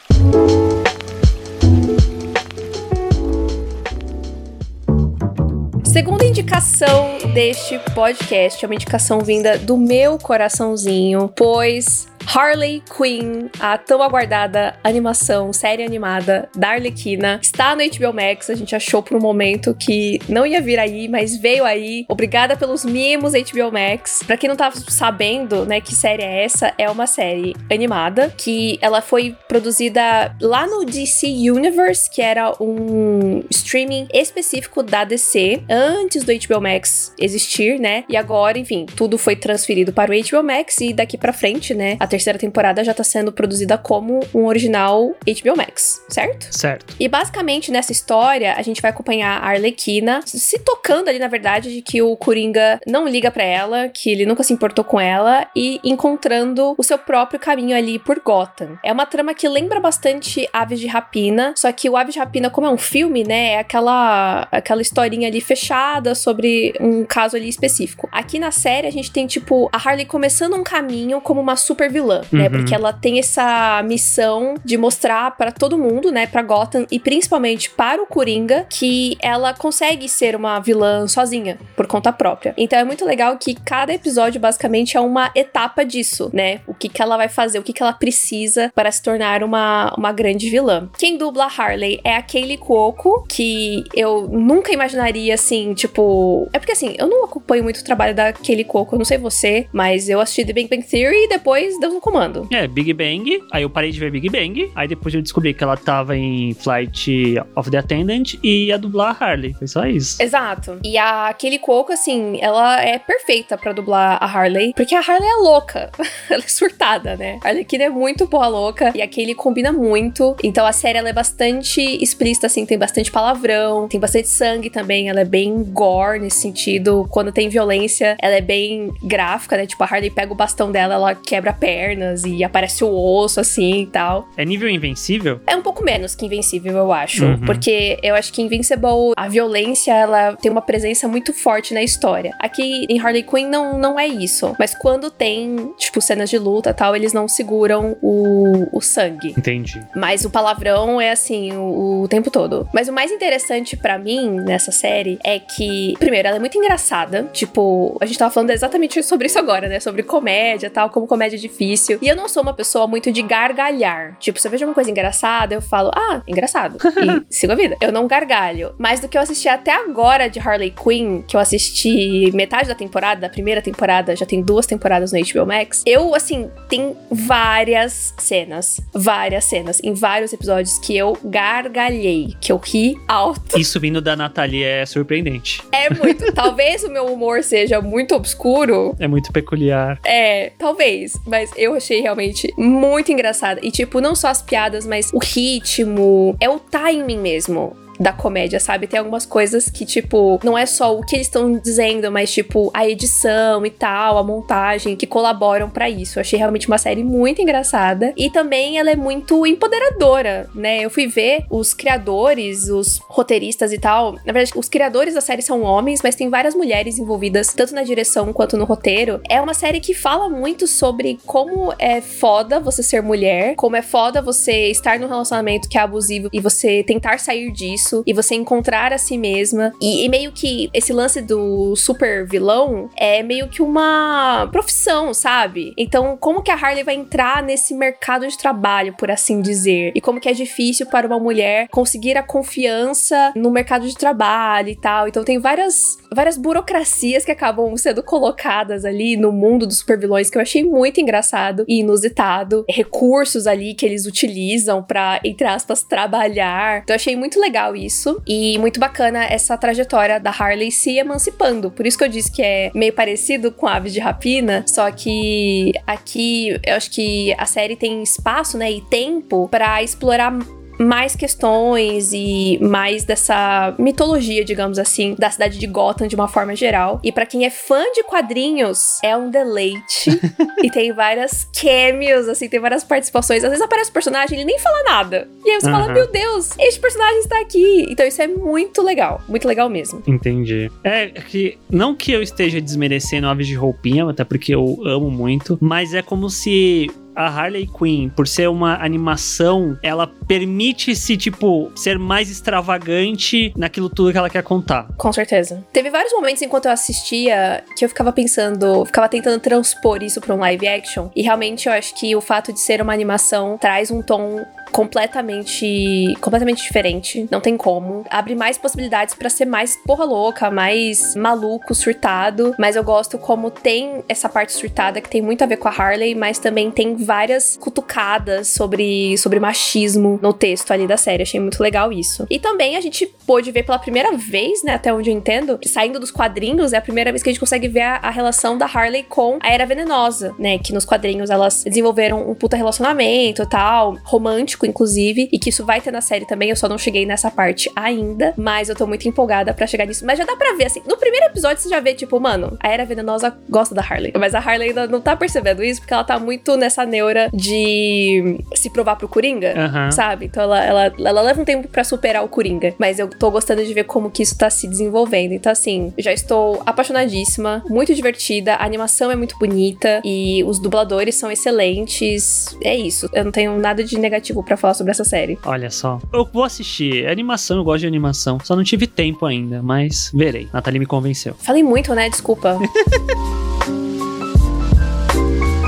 Segunda 5.92 6.24
indicação 6.24 7.18
deste 7.34 7.76
podcast 7.92 8.64
é 8.64 8.68
uma 8.68 8.76
indicação 8.76 9.22
vinda 9.22 9.58
do 9.58 9.76
meu 9.76 10.18
coraçãozinho, 10.18 11.28
pois 11.34 12.06
Harley 12.26 12.82
Quinn, 12.96 13.48
a 13.58 13.76
tão 13.76 14.02
aguardada 14.02 14.74
animação, 14.84 15.52
série 15.52 15.82
animada 15.82 16.48
da 16.54 16.70
Arlequina, 16.70 17.40
está 17.42 17.74
no 17.74 17.82
HBO 17.82 18.12
Max. 18.12 18.50
A 18.50 18.54
gente 18.54 18.74
achou 18.74 19.02
por 19.02 19.16
um 19.16 19.20
momento 19.20 19.74
que 19.74 20.20
não 20.28 20.46
ia 20.46 20.60
vir 20.60 20.78
aí, 20.78 21.08
mas 21.08 21.36
veio 21.36 21.64
aí. 21.64 22.04
Obrigada 22.08 22.56
pelos 22.56 22.84
mimos 22.84 23.32
HBO 23.32 23.72
Max. 23.72 24.22
Pra 24.26 24.36
quem 24.36 24.48
não 24.48 24.56
tá 24.56 24.70
sabendo, 24.70 25.64
né, 25.66 25.80
que 25.80 25.94
série 25.94 26.22
é 26.22 26.44
essa, 26.44 26.72
é 26.78 26.88
uma 26.90 27.06
série 27.06 27.54
animada 27.70 28.32
que 28.36 28.78
ela 28.80 29.00
foi 29.00 29.36
produzida 29.48 30.34
lá 30.40 30.66
no 30.66 30.84
DC 30.84 31.26
Universe, 31.26 32.10
que 32.10 32.22
era 32.22 32.54
um 32.60 33.42
streaming 33.50 34.08
específico 34.12 34.82
da 34.82 35.04
DC 35.04 35.62
antes 35.68 36.24
do 36.24 36.32
HBO 36.32 36.60
Max 36.60 37.12
existir, 37.18 37.78
né? 37.78 38.04
E 38.08 38.16
agora, 38.16 38.58
enfim, 38.58 38.86
tudo 38.96 39.18
foi 39.18 39.36
transferido 39.36 39.92
para 39.92 40.12
o 40.12 40.14
HBO 40.14 40.42
Max 40.42 40.78
e 40.80 40.92
daqui 40.92 41.16
para 41.16 41.32
frente, 41.32 41.74
né, 41.74 41.96
terceira 42.10 42.38
temporada 42.38 42.84
já 42.84 42.92
tá 42.92 43.04
sendo 43.04 43.32
produzida 43.32 43.78
como 43.78 44.20
um 44.34 44.46
original 44.46 45.14
HBO 45.24 45.56
Max, 45.56 46.04
certo? 46.08 46.48
Certo. 46.50 46.94
E 46.98 47.08
basicamente 47.08 47.70
nessa 47.70 47.92
história 47.92 48.54
a 48.54 48.62
gente 48.62 48.82
vai 48.82 48.90
acompanhar 48.90 49.40
a 49.40 49.48
Arlequina 49.48 50.20
se 50.26 50.58
tocando 50.58 51.08
ali 51.08 51.18
na 51.18 51.28
verdade 51.28 51.72
de 51.72 51.82
que 51.82 52.02
o 52.02 52.16
Coringa 52.16 52.80
não 52.86 53.08
liga 53.08 53.30
para 53.30 53.44
ela, 53.44 53.88
que 53.88 54.10
ele 54.10 54.26
nunca 54.26 54.42
se 54.42 54.52
importou 54.52 54.84
com 54.84 55.00
ela 55.00 55.46
e 55.54 55.80
encontrando 55.84 56.74
o 56.76 56.82
seu 56.82 56.98
próprio 56.98 57.38
caminho 57.38 57.76
ali 57.76 57.98
por 57.98 58.20
Gotham. 58.20 58.78
É 58.84 58.92
uma 58.92 59.06
trama 59.06 59.32
que 59.32 59.48
lembra 59.48 59.78
bastante 59.78 60.48
Aves 60.52 60.80
de 60.80 60.86
Rapina, 60.86 61.54
só 61.56 61.70
que 61.72 61.88
o 61.88 61.96
Aves 61.96 62.14
de 62.14 62.20
Rapina 62.20 62.50
como 62.50 62.66
é 62.66 62.70
um 62.70 62.78
filme, 62.78 63.22
né, 63.22 63.52
é 63.52 63.58
aquela 63.58 64.48
aquela 64.50 64.82
historinha 64.82 65.28
ali 65.28 65.40
fechada 65.40 66.14
sobre 66.14 66.74
um 66.80 67.04
caso 67.04 67.36
ali 67.36 67.48
específico. 67.48 68.08
Aqui 68.10 68.38
na 68.38 68.50
série 68.50 68.86
a 68.86 68.92
gente 68.92 69.12
tem 69.12 69.26
tipo 69.26 69.68
a 69.72 69.76
Harley 69.76 70.06
começando 70.06 70.54
um 70.56 70.64
caminho 70.64 71.20
como 71.20 71.40
uma 71.40 71.56
super 71.56 71.90
vilã, 71.90 71.99
né? 72.30 72.44
Uhum. 72.44 72.50
Porque 72.50 72.74
ela 72.74 72.92
tem 72.92 73.18
essa 73.18 73.82
missão 73.84 74.54
de 74.64 74.76
mostrar 74.76 75.36
para 75.36 75.52
todo 75.52 75.78
mundo, 75.78 76.10
né, 76.10 76.26
para 76.26 76.42
Gotham 76.42 76.86
e 76.90 76.98
principalmente 76.98 77.70
para 77.70 78.02
o 78.02 78.06
Coringa 78.06 78.66
que 78.68 79.16
ela 79.20 79.52
consegue 79.54 80.08
ser 80.08 80.34
uma 80.36 80.60
vilã 80.60 81.06
sozinha, 81.06 81.58
por 81.76 81.86
conta 81.86 82.12
própria. 82.12 82.54
Então 82.56 82.78
é 82.78 82.84
muito 82.84 83.04
legal 83.04 83.36
que 83.36 83.54
cada 83.54 83.92
episódio 83.92 84.40
basicamente 84.40 84.96
é 84.96 85.00
uma 85.00 85.30
etapa 85.34 85.84
disso, 85.84 86.30
né? 86.32 86.60
O 86.66 86.74
que 86.74 86.88
que 86.88 87.02
ela 87.02 87.16
vai 87.16 87.28
fazer, 87.28 87.58
o 87.58 87.62
que 87.62 87.72
que 87.72 87.82
ela 87.82 87.92
precisa 87.92 88.70
para 88.74 88.90
se 88.90 89.02
tornar 89.02 89.42
uma, 89.42 89.94
uma 89.96 90.12
grande 90.12 90.48
vilã. 90.48 90.88
Quem 90.98 91.16
dubla 91.16 91.46
Harley 91.46 92.00
é 92.04 92.16
a 92.16 92.22
Kaylee 92.22 92.56
Cuoco, 92.56 93.24
que 93.28 93.84
eu 93.94 94.28
nunca 94.28 94.72
imaginaria 94.72 95.34
assim, 95.34 95.74
tipo, 95.74 96.48
é 96.52 96.58
porque 96.58 96.72
assim, 96.72 96.94
eu 96.98 97.06
não 97.06 97.24
acompanho 97.24 97.62
muito 97.62 97.78
o 97.78 97.84
trabalho 97.84 98.14
da 98.14 98.32
Kaylee 98.32 98.64
Cuoco, 98.64 98.94
eu 98.94 98.98
não 98.98 99.04
sei 99.04 99.18
você, 99.18 99.66
mas 99.72 100.08
eu 100.08 100.20
assisti 100.20 100.44
The 100.44 100.52
Big 100.52 100.68
Bang 100.68 100.82
Theory 100.82 101.24
e 101.24 101.28
depois 101.28 101.78
deu 101.80 101.89
Deus 101.90 101.94
no 101.94 102.00
comando. 102.00 102.48
É, 102.50 102.66
Big 102.66 102.92
Bang. 102.94 103.42
Aí 103.50 103.62
eu 103.62 103.70
parei 103.70 103.90
de 103.90 103.98
ver 103.98 104.10
Big 104.10 104.28
Bang. 104.28 104.70
Aí 104.74 104.88
depois 104.88 105.14
eu 105.14 105.20
descobri 105.20 105.52
que 105.52 105.62
ela 105.62 105.76
tava 105.76 106.16
em 106.16 106.54
Flight 106.54 107.36
of 107.56 107.70
the 107.70 107.78
Attendant 107.78 108.34
e 108.42 108.66
ia 108.66 108.78
dublar 108.78 109.16
a 109.20 109.24
Harley. 109.24 109.54
Foi 109.54 109.66
só 109.66 109.84
isso. 109.86 110.22
Exato. 110.22 110.78
E 110.84 110.96
a 110.96 111.34
Kelly 111.34 111.58
Cuoco, 111.58 111.92
assim, 111.92 112.38
ela 112.40 112.80
é 112.80 112.98
perfeita 112.98 113.58
pra 113.58 113.72
dublar 113.72 114.18
a 114.20 114.26
Harley, 114.26 114.72
porque 114.74 114.94
a 114.94 115.00
Harley 115.00 115.28
é 115.28 115.36
louca. 115.36 115.90
ela 116.30 116.42
é 116.42 116.48
surtada, 116.48 117.16
né? 117.16 117.38
A 117.42 117.48
Arlequina 117.48 117.84
é 117.84 117.88
muito 117.88 118.26
boa 118.26 118.46
louca 118.46 118.92
e 118.94 119.02
a 119.02 119.08
Kelly 119.08 119.34
combina 119.34 119.72
muito. 119.72 120.36
Então 120.42 120.64
a 120.64 120.72
série 120.72 120.98
ela 120.98 121.08
é 121.08 121.12
bastante 121.12 121.80
explícita, 122.02 122.46
assim, 122.46 122.64
tem 122.64 122.78
bastante 122.78 123.10
palavrão, 123.10 123.88
tem 123.88 123.98
bastante 123.98 124.28
sangue 124.28 124.70
também. 124.70 125.08
Ela 125.08 125.20
é 125.20 125.24
bem 125.24 125.62
gore 125.64 126.20
nesse 126.20 126.40
sentido. 126.40 127.06
Quando 127.10 127.32
tem 127.32 127.48
violência, 127.48 128.16
ela 128.20 128.36
é 128.36 128.40
bem 128.40 128.92
gráfica, 129.02 129.56
né? 129.56 129.66
Tipo, 129.66 129.82
a 129.82 129.86
Harley 129.86 130.10
pega 130.10 130.32
o 130.32 130.36
bastão 130.36 130.70
dela, 130.70 130.94
ela 130.94 131.14
quebra 131.14 131.52
pernas 131.80 132.24
e 132.24 132.44
aparece 132.44 132.84
o 132.84 132.90
osso, 132.90 133.40
assim 133.40 133.82
e 133.82 133.86
tal. 133.86 134.28
É 134.36 134.44
nível 134.44 134.68
invencível? 134.68 135.40
É 135.46 135.56
um 135.56 135.62
pouco 135.62 135.82
menos 135.84 136.14
que 136.14 136.26
Invencível, 136.26 136.76
eu 136.76 136.92
acho. 136.92 137.24
Uhum. 137.24 137.40
Porque 137.40 137.98
eu 138.02 138.14
acho 138.14 138.32
que 138.32 138.40
Invincible, 138.42 139.14
a 139.16 139.28
violência, 139.28 139.92
ela 139.92 140.36
tem 140.36 140.50
uma 140.50 140.62
presença 140.62 141.08
muito 141.08 141.32
forte 141.32 141.74
na 141.74 141.82
história. 141.82 142.32
Aqui 142.38 142.86
em 142.88 143.00
Harley 143.00 143.24
Quinn 143.24 143.48
não, 143.48 143.78
não 143.78 143.98
é 143.98 144.06
isso. 144.06 144.54
Mas 144.58 144.74
quando 144.74 145.10
tem, 145.10 145.72
tipo, 145.76 146.00
cenas 146.00 146.30
de 146.30 146.38
luta 146.38 146.70
e 146.70 146.74
tal, 146.74 146.94
eles 146.94 147.12
não 147.12 147.26
seguram 147.26 147.96
o, 148.00 148.68
o 148.76 148.80
sangue. 148.80 149.34
Entendi. 149.36 149.80
Mas 149.96 150.24
o 150.24 150.30
palavrão 150.30 151.00
é 151.00 151.10
assim 151.10 151.52
o, 151.52 152.02
o 152.02 152.08
tempo 152.08 152.30
todo. 152.30 152.68
Mas 152.72 152.88
o 152.88 152.92
mais 152.92 153.10
interessante 153.10 153.76
pra 153.76 153.98
mim 153.98 154.30
nessa 154.30 154.70
série 154.70 155.18
é 155.24 155.38
que, 155.38 155.94
primeiro, 155.98 156.28
ela 156.28 156.36
é 156.36 156.40
muito 156.40 156.56
engraçada. 156.56 157.28
Tipo, 157.32 157.96
a 158.00 158.06
gente 158.06 158.18
tava 158.18 158.32
falando 158.32 158.50
exatamente 158.50 159.02
sobre 159.02 159.26
isso 159.26 159.38
agora, 159.38 159.68
né? 159.68 159.80
Sobre 159.80 160.02
comédia 160.02 160.68
e 160.68 160.70
tal, 160.70 160.90
como 160.90 161.06
comédia 161.06 161.36
é 161.36 161.40
difícil. 161.70 161.98
E 162.02 162.08
eu 162.08 162.16
não 162.16 162.28
sou 162.28 162.42
uma 162.42 162.52
pessoa 162.52 162.86
muito 162.86 163.12
de 163.12 163.22
gargalhar. 163.22 164.16
Tipo, 164.18 164.40
se 164.40 164.46
eu 164.46 164.50
vejo 164.50 164.64
uma 164.64 164.74
coisa 164.74 164.90
engraçada, 164.90 165.54
eu 165.54 165.62
falo, 165.62 165.90
ah, 165.94 166.22
engraçado. 166.26 166.78
E 166.84 167.26
sigo 167.34 167.52
a 167.52 167.56
vida. 167.56 167.76
Eu 167.80 167.92
não 167.92 168.06
gargalho. 168.06 168.74
Mas 168.78 169.00
do 169.00 169.08
que 169.08 169.16
eu 169.16 169.22
assisti 169.22 169.48
até 169.48 169.72
agora 169.72 170.28
de 170.28 170.38
Harley 170.38 170.70
Quinn, 170.70 171.22
que 171.22 171.36
eu 171.36 171.40
assisti 171.40 172.30
metade 172.32 172.68
da 172.68 172.74
temporada, 172.74 173.20
da 173.20 173.28
primeira 173.28 173.62
temporada, 173.62 174.16
já 174.16 174.26
tem 174.26 174.42
duas 174.42 174.66
temporadas 174.66 175.12
no 175.12 175.18
HBO 175.20 175.46
Max, 175.46 175.82
eu, 175.86 176.14
assim, 176.14 176.50
tem 176.68 176.96
várias 177.10 178.14
cenas. 178.18 178.80
Várias 178.92 179.44
cenas. 179.44 179.80
Em 179.82 179.94
vários 179.94 180.32
episódios 180.32 180.78
que 180.78 180.96
eu 180.96 181.16
gargalhei, 181.24 182.34
que 182.40 182.52
eu 182.52 182.56
ri 182.56 182.96
alto. 183.06 183.58
Isso 183.58 183.78
vindo 183.78 184.00
da 184.00 184.16
Natalie 184.16 184.62
é 184.62 184.84
surpreendente. 184.86 185.62
É 185.72 185.92
muito. 185.92 186.30
talvez 186.32 186.84
o 186.84 186.90
meu 186.90 187.06
humor 187.06 187.42
seja 187.42 187.80
muito 187.80 188.14
obscuro. 188.14 188.94
É 188.98 189.06
muito 189.06 189.32
peculiar. 189.32 189.98
É, 190.04 190.52
talvez. 190.58 191.12
Mas 191.26 191.50
eu 191.60 191.74
achei 191.74 192.00
realmente 192.00 192.52
muito 192.56 193.12
engraçada. 193.12 193.60
E, 193.62 193.70
tipo, 193.70 194.00
não 194.00 194.14
só 194.14 194.28
as 194.28 194.40
piadas, 194.40 194.86
mas 194.86 195.10
o 195.12 195.18
ritmo. 195.18 196.34
É 196.40 196.48
o 196.48 196.58
timing 196.58 197.18
mesmo 197.18 197.76
da 198.00 198.14
comédia, 198.14 198.58
sabe? 198.58 198.86
Tem 198.86 198.98
algumas 198.98 199.26
coisas 199.26 199.68
que, 199.68 199.84
tipo, 199.84 200.40
não 200.42 200.56
é 200.56 200.64
só 200.64 200.96
o 200.96 201.04
que 201.04 201.16
eles 201.16 201.26
estão 201.26 201.52
dizendo, 201.52 202.10
mas, 202.10 202.32
tipo, 202.32 202.70
a 202.72 202.88
edição 202.88 203.66
e 203.66 203.70
tal, 203.70 204.16
a 204.16 204.24
montagem, 204.24 204.96
que 204.96 205.06
colaboram 205.06 205.68
para 205.68 205.90
isso. 205.90 206.18
Eu 206.18 206.22
achei 206.22 206.38
realmente 206.38 206.66
uma 206.66 206.78
série 206.78 207.04
muito 207.04 207.42
engraçada. 207.42 208.14
E 208.16 208.30
também 208.30 208.78
ela 208.78 208.90
é 208.90 208.96
muito 208.96 209.46
empoderadora, 209.46 210.48
né? 210.54 210.80
Eu 210.80 210.88
fui 210.88 211.06
ver 211.06 211.44
os 211.50 211.74
criadores, 211.74 212.70
os 212.70 212.98
roteiristas 213.06 213.70
e 213.70 213.78
tal. 213.78 214.12
Na 214.24 214.32
verdade, 214.32 214.52
os 214.56 214.68
criadores 214.68 215.12
da 215.12 215.20
série 215.20 215.42
são 215.42 215.62
homens, 215.62 216.00
mas 216.02 216.14
tem 216.14 216.30
várias 216.30 216.54
mulheres 216.54 216.98
envolvidas, 216.98 217.52
tanto 217.52 217.74
na 217.74 217.82
direção 217.82 218.32
quanto 218.32 218.56
no 218.56 218.64
roteiro. 218.64 219.20
É 219.28 219.38
uma 219.40 219.52
série 219.52 219.78
que 219.78 219.92
fala 219.92 220.30
muito 220.30 220.66
sobre 220.66 221.18
como 221.26 221.74
é 221.78 222.00
foda 222.00 222.58
você 222.58 222.82
ser 222.82 223.02
mulher, 223.02 223.54
como 223.56 223.76
é 223.76 223.82
foda 223.82 224.22
você 224.22 224.70
estar 224.70 224.98
num 224.98 225.08
relacionamento 225.08 225.68
que 225.68 225.76
é 225.76 225.82
abusivo 225.82 226.30
e 226.32 226.40
você 226.40 226.82
tentar 226.82 227.18
sair 227.18 227.50
disso 227.50 227.89
isso 227.90 228.02
e 228.06 228.12
você 228.12 228.34
encontrar 228.34 228.92
a 228.92 228.98
si 228.98 229.18
mesma. 229.18 229.72
E, 229.80 230.04
e, 230.04 230.08
meio 230.08 230.30
que 230.32 230.70
esse 230.72 230.92
lance 230.92 231.20
do 231.20 231.74
super 231.74 232.26
vilão 232.26 232.88
é 232.96 233.22
meio 233.22 233.48
que 233.48 233.62
uma 233.62 234.48
profissão, 234.52 235.12
sabe? 235.12 235.74
Então, 235.76 236.16
como 236.16 236.42
que 236.42 236.50
a 236.50 236.54
Harley 236.54 236.84
vai 236.84 236.94
entrar 236.94 237.42
nesse 237.42 237.74
mercado 237.74 238.26
de 238.26 238.38
trabalho, 238.38 238.94
por 238.96 239.10
assim 239.10 239.40
dizer? 239.40 239.92
E 239.94 240.00
como 240.00 240.20
que 240.20 240.28
é 240.28 240.32
difícil 240.32 240.86
para 240.86 241.06
uma 241.06 241.18
mulher 241.18 241.68
conseguir 241.70 242.16
a 242.16 242.22
confiança 242.22 243.32
no 243.34 243.50
mercado 243.50 243.86
de 243.86 243.96
trabalho 243.96 244.68
e 244.68 244.76
tal. 244.76 245.08
Então, 245.08 245.24
tem 245.24 245.38
várias, 245.38 245.98
várias 246.14 246.36
burocracias 246.36 247.24
que 247.24 247.32
acabam 247.32 247.76
sendo 247.76 248.02
colocadas 248.02 248.84
ali 248.84 249.16
no 249.16 249.32
mundo 249.32 249.66
dos 249.66 249.78
super 249.78 249.98
vilões 249.98 250.30
que 250.30 250.36
eu 250.36 250.42
achei 250.42 250.62
muito 250.62 251.00
engraçado 251.00 251.64
e 251.66 251.80
inusitado. 251.80 252.64
Recursos 252.68 253.46
ali 253.46 253.74
que 253.74 253.86
eles 253.86 254.06
utilizam 254.06 254.82
para, 254.82 255.20
entre 255.24 255.46
aspas, 255.46 255.82
trabalhar. 255.82 256.82
Então, 256.82 256.94
eu 256.94 256.96
achei 256.96 257.16
muito 257.16 257.40
legal 257.40 257.74
isso. 257.84 258.22
E 258.26 258.58
muito 258.58 258.78
bacana 258.78 259.24
essa 259.24 259.56
trajetória 259.56 260.20
da 260.20 260.30
Harley 260.30 260.70
se 260.70 260.98
emancipando. 260.98 261.70
Por 261.70 261.86
isso 261.86 261.98
que 261.98 262.04
eu 262.04 262.08
disse 262.08 262.30
que 262.30 262.42
é 262.42 262.70
meio 262.74 262.92
parecido 262.92 263.50
com 263.52 263.66
Aves 263.66 263.92
de 263.92 264.00
Rapina, 264.00 264.64
só 264.66 264.90
que 264.90 265.72
aqui 265.86 266.58
eu 266.64 266.74
acho 266.76 266.90
que 266.90 267.34
a 267.38 267.46
série 267.46 267.76
tem 267.76 268.02
espaço, 268.02 268.56
né, 268.56 268.70
e 268.70 268.80
tempo 268.82 269.48
para 269.48 269.82
explorar 269.82 270.32
mais 270.80 271.14
questões 271.14 272.10
e 272.14 272.58
mais 272.62 273.04
dessa 273.04 273.74
mitologia, 273.78 274.42
digamos 274.42 274.78
assim, 274.78 275.14
da 275.18 275.30
cidade 275.30 275.58
de 275.58 275.66
Gotham 275.66 276.06
de 276.06 276.14
uma 276.14 276.26
forma 276.26 276.56
geral. 276.56 276.98
E 277.04 277.12
para 277.12 277.26
quem 277.26 277.44
é 277.44 277.50
fã 277.50 277.82
de 277.92 278.02
quadrinhos, 278.02 278.98
é 279.02 279.14
um 279.14 279.30
deleite. 279.30 280.10
e 280.64 280.70
tem 280.70 280.90
várias 280.92 281.44
cameos, 281.60 282.28
assim, 282.28 282.48
tem 282.48 282.58
várias 282.58 282.82
participações. 282.82 283.44
Às 283.44 283.50
vezes 283.50 283.64
aparece 283.64 283.90
o 283.90 283.92
personagem 283.92 284.38
e 284.38 284.40
ele 284.40 284.46
nem 284.46 284.58
fala 284.58 284.82
nada. 284.84 285.28
E 285.44 285.50
aí 285.50 285.60
você 285.60 285.66
uhum. 285.66 285.72
fala, 285.72 285.92
meu 285.92 286.10
Deus, 286.10 286.50
este 286.58 286.80
personagem 286.80 287.18
está 287.18 287.40
aqui. 287.40 287.86
Então 287.90 288.06
isso 288.06 288.22
é 288.22 288.26
muito 288.26 288.80
legal. 288.80 289.20
Muito 289.28 289.46
legal 289.46 289.68
mesmo. 289.68 290.02
Entendi. 290.06 290.70
É 290.82 291.08
que, 291.08 291.58
não 291.68 291.94
que 291.94 292.10
eu 292.10 292.22
esteja 292.22 292.58
desmerecendo 292.58 293.26
Aves 293.26 293.46
de 293.46 293.54
Roupinha, 293.54 294.08
até 294.08 294.24
porque 294.24 294.54
eu 294.54 294.78
amo 294.86 295.10
muito, 295.10 295.58
mas 295.60 295.92
é 295.92 296.00
como 296.00 296.30
se 296.30 296.90
a 297.14 297.26
Harley 297.26 297.66
Quinn, 297.66 298.08
por 298.08 298.26
ser 298.26 298.48
uma 298.48 298.82
animação, 298.82 299.78
ela 299.82 300.06
permite-se, 300.06 301.16
tipo, 301.16 301.70
ser 301.74 301.98
mais 301.98 302.30
extravagante 302.30 303.52
naquilo 303.56 303.88
tudo 303.88 304.12
que 304.12 304.18
ela 304.18 304.30
quer 304.30 304.42
contar. 304.42 304.88
Com 304.96 305.12
certeza. 305.12 305.64
Teve 305.72 305.90
vários 305.90 306.12
momentos 306.12 306.42
enquanto 306.42 306.66
eu 306.66 306.72
assistia 306.72 307.64
que 307.76 307.84
eu 307.84 307.88
ficava 307.88 308.12
pensando, 308.12 308.84
ficava 308.84 309.08
tentando 309.08 309.40
transpor 309.40 310.02
isso 310.02 310.20
para 310.20 310.34
um 310.34 310.38
live 310.38 310.66
action. 310.66 311.10
E 311.14 311.22
realmente 311.22 311.68
eu 311.68 311.72
acho 311.72 311.94
que 311.98 312.14
o 312.14 312.20
fato 312.20 312.52
de 312.52 312.60
ser 312.60 312.80
uma 312.80 312.92
animação 312.92 313.58
traz 313.58 313.90
um 313.90 314.02
tom 314.02 314.44
completamente 314.72 316.14
completamente 316.20 316.62
diferente, 316.62 317.26
não 317.30 317.40
tem 317.40 317.56
como. 317.56 318.04
Abre 318.10 318.34
mais 318.34 318.58
possibilidades 318.58 319.14
para 319.14 319.28
ser 319.28 319.44
mais 319.44 319.76
porra 319.76 320.04
louca, 320.04 320.50
mais 320.50 321.14
maluco, 321.14 321.74
surtado, 321.74 322.54
mas 322.58 322.76
eu 322.76 322.84
gosto 322.84 323.18
como 323.18 323.50
tem 323.50 324.04
essa 324.08 324.28
parte 324.28 324.52
surtada 324.52 325.00
que 325.00 325.08
tem 325.08 325.22
muito 325.22 325.42
a 325.42 325.46
ver 325.46 325.56
com 325.56 325.68
a 325.68 325.70
Harley, 325.70 326.14
mas 326.14 326.38
também 326.38 326.70
tem 326.70 326.96
várias 326.96 327.56
cutucadas 327.56 328.48
sobre 328.48 329.16
sobre 329.18 329.40
machismo 329.40 330.18
no 330.22 330.32
texto 330.32 330.70
ali 330.72 330.86
da 330.86 330.96
série. 330.96 331.22
Achei 331.22 331.40
muito 331.40 331.62
legal 331.62 331.92
isso. 331.92 332.26
E 332.30 332.38
também 332.38 332.76
a 332.76 332.80
gente 332.80 333.06
pôde 333.26 333.50
ver 333.50 333.62
pela 333.62 333.78
primeira 333.78 334.16
vez, 334.16 334.62
né, 334.62 334.74
até 334.74 334.92
onde 334.92 335.10
eu 335.10 335.14
entendo, 335.14 335.58
saindo 335.66 335.98
dos 335.98 336.10
quadrinhos, 336.10 336.72
é 336.72 336.76
a 336.76 336.82
primeira 336.82 337.10
vez 337.10 337.22
que 337.22 337.28
a 337.28 337.32
gente 337.32 337.40
consegue 337.40 337.68
ver 337.68 337.82
a, 337.82 337.96
a 337.96 338.10
relação 338.10 338.56
da 338.56 338.66
Harley 338.66 339.02
com 339.02 339.38
a 339.40 339.50
Era 339.50 339.66
Venenosa, 339.66 340.34
né, 340.38 340.58
que 340.58 340.72
nos 340.72 340.84
quadrinhos 340.84 341.30
elas 341.30 341.64
desenvolveram 341.64 342.30
um 342.30 342.34
puta 342.34 342.56
relacionamento, 342.56 343.46
tal, 343.46 343.96
romântico 344.04 344.59
inclusive, 344.66 345.28
e 345.32 345.38
que 345.38 345.50
isso 345.50 345.64
vai 345.64 345.80
ter 345.80 345.90
na 345.90 346.00
série 346.00 346.26
também. 346.26 346.50
Eu 346.50 346.56
só 346.56 346.68
não 346.68 346.78
cheguei 346.78 347.06
nessa 347.06 347.30
parte 347.30 347.70
ainda, 347.74 348.34
mas 348.36 348.68
eu 348.68 348.76
tô 348.76 348.86
muito 348.86 349.08
empolgada 349.08 349.52
para 349.52 349.66
chegar 349.66 349.86
nisso. 349.86 350.04
Mas 350.04 350.18
já 350.18 350.24
dá 350.24 350.36
pra 350.36 350.54
ver, 350.54 350.66
assim, 350.66 350.82
no 350.86 350.96
primeiro 350.96 351.26
episódio 351.26 351.62
você 351.62 351.68
já 351.68 351.80
vê, 351.80 351.94
tipo, 351.94 352.18
mano, 352.20 352.56
a 352.60 352.68
Era 352.68 352.84
Venenosa 352.84 353.36
gosta 353.48 353.74
da 353.74 353.82
Harley. 353.82 354.12
Mas 354.18 354.34
a 354.34 354.38
Harley 354.38 354.68
ainda 354.68 354.86
não 354.86 355.00
tá 355.00 355.16
percebendo 355.16 355.62
isso, 355.62 355.80
porque 355.80 355.94
ela 355.94 356.04
tá 356.04 356.18
muito 356.18 356.56
nessa 356.56 356.84
neura 356.84 357.28
de 357.32 358.38
se 358.54 358.70
provar 358.70 358.96
pro 358.96 359.08
Coringa, 359.08 359.54
uhum. 359.56 359.92
sabe? 359.92 360.26
Então 360.26 360.42
ela, 360.42 360.64
ela, 360.64 360.92
ela 360.98 361.20
leva 361.22 361.40
um 361.40 361.44
tempo 361.44 361.68
para 361.68 361.84
superar 361.84 362.24
o 362.24 362.28
Coringa. 362.28 362.74
Mas 362.78 362.98
eu 362.98 363.08
tô 363.08 363.30
gostando 363.30 363.64
de 363.64 363.72
ver 363.72 363.84
como 363.84 364.10
que 364.10 364.22
isso 364.22 364.36
tá 364.36 364.50
se 364.50 364.66
desenvolvendo. 364.66 365.32
Então, 365.32 365.50
assim, 365.50 365.92
já 365.98 366.12
estou 366.12 366.62
apaixonadíssima, 366.66 367.62
muito 367.68 367.94
divertida, 367.94 368.54
a 368.54 368.64
animação 368.64 369.10
é 369.10 369.16
muito 369.16 369.38
bonita 369.38 370.00
e 370.04 370.42
os 370.44 370.58
dubladores 370.58 371.14
são 371.14 371.30
excelentes. 371.30 372.56
É 372.62 372.74
isso. 372.74 373.08
Eu 373.12 373.24
não 373.24 373.32
tenho 373.32 373.58
nada 373.58 373.82
de 373.82 373.98
negativo 373.98 374.42
para 374.50 374.56
falar 374.56 374.74
sobre 374.74 374.90
essa 374.90 375.04
série. 375.04 375.38
Olha 375.44 375.70
só. 375.70 376.00
Eu 376.12 376.28
vou 376.32 376.42
assistir. 376.42 377.04
É 377.04 377.12
animação, 377.12 377.58
eu 377.58 377.64
gosto 377.64 377.80
de 377.82 377.86
animação. 377.86 378.38
Só 378.42 378.56
não 378.56 378.64
tive 378.64 378.86
tempo 378.86 379.24
ainda, 379.24 379.62
mas 379.62 380.10
verei. 380.12 380.48
Nathalie 380.52 380.80
me 380.80 380.86
convenceu. 380.86 381.34
Falei 381.34 381.62
muito, 381.62 381.94
né? 381.94 382.08
Desculpa. 382.10 382.58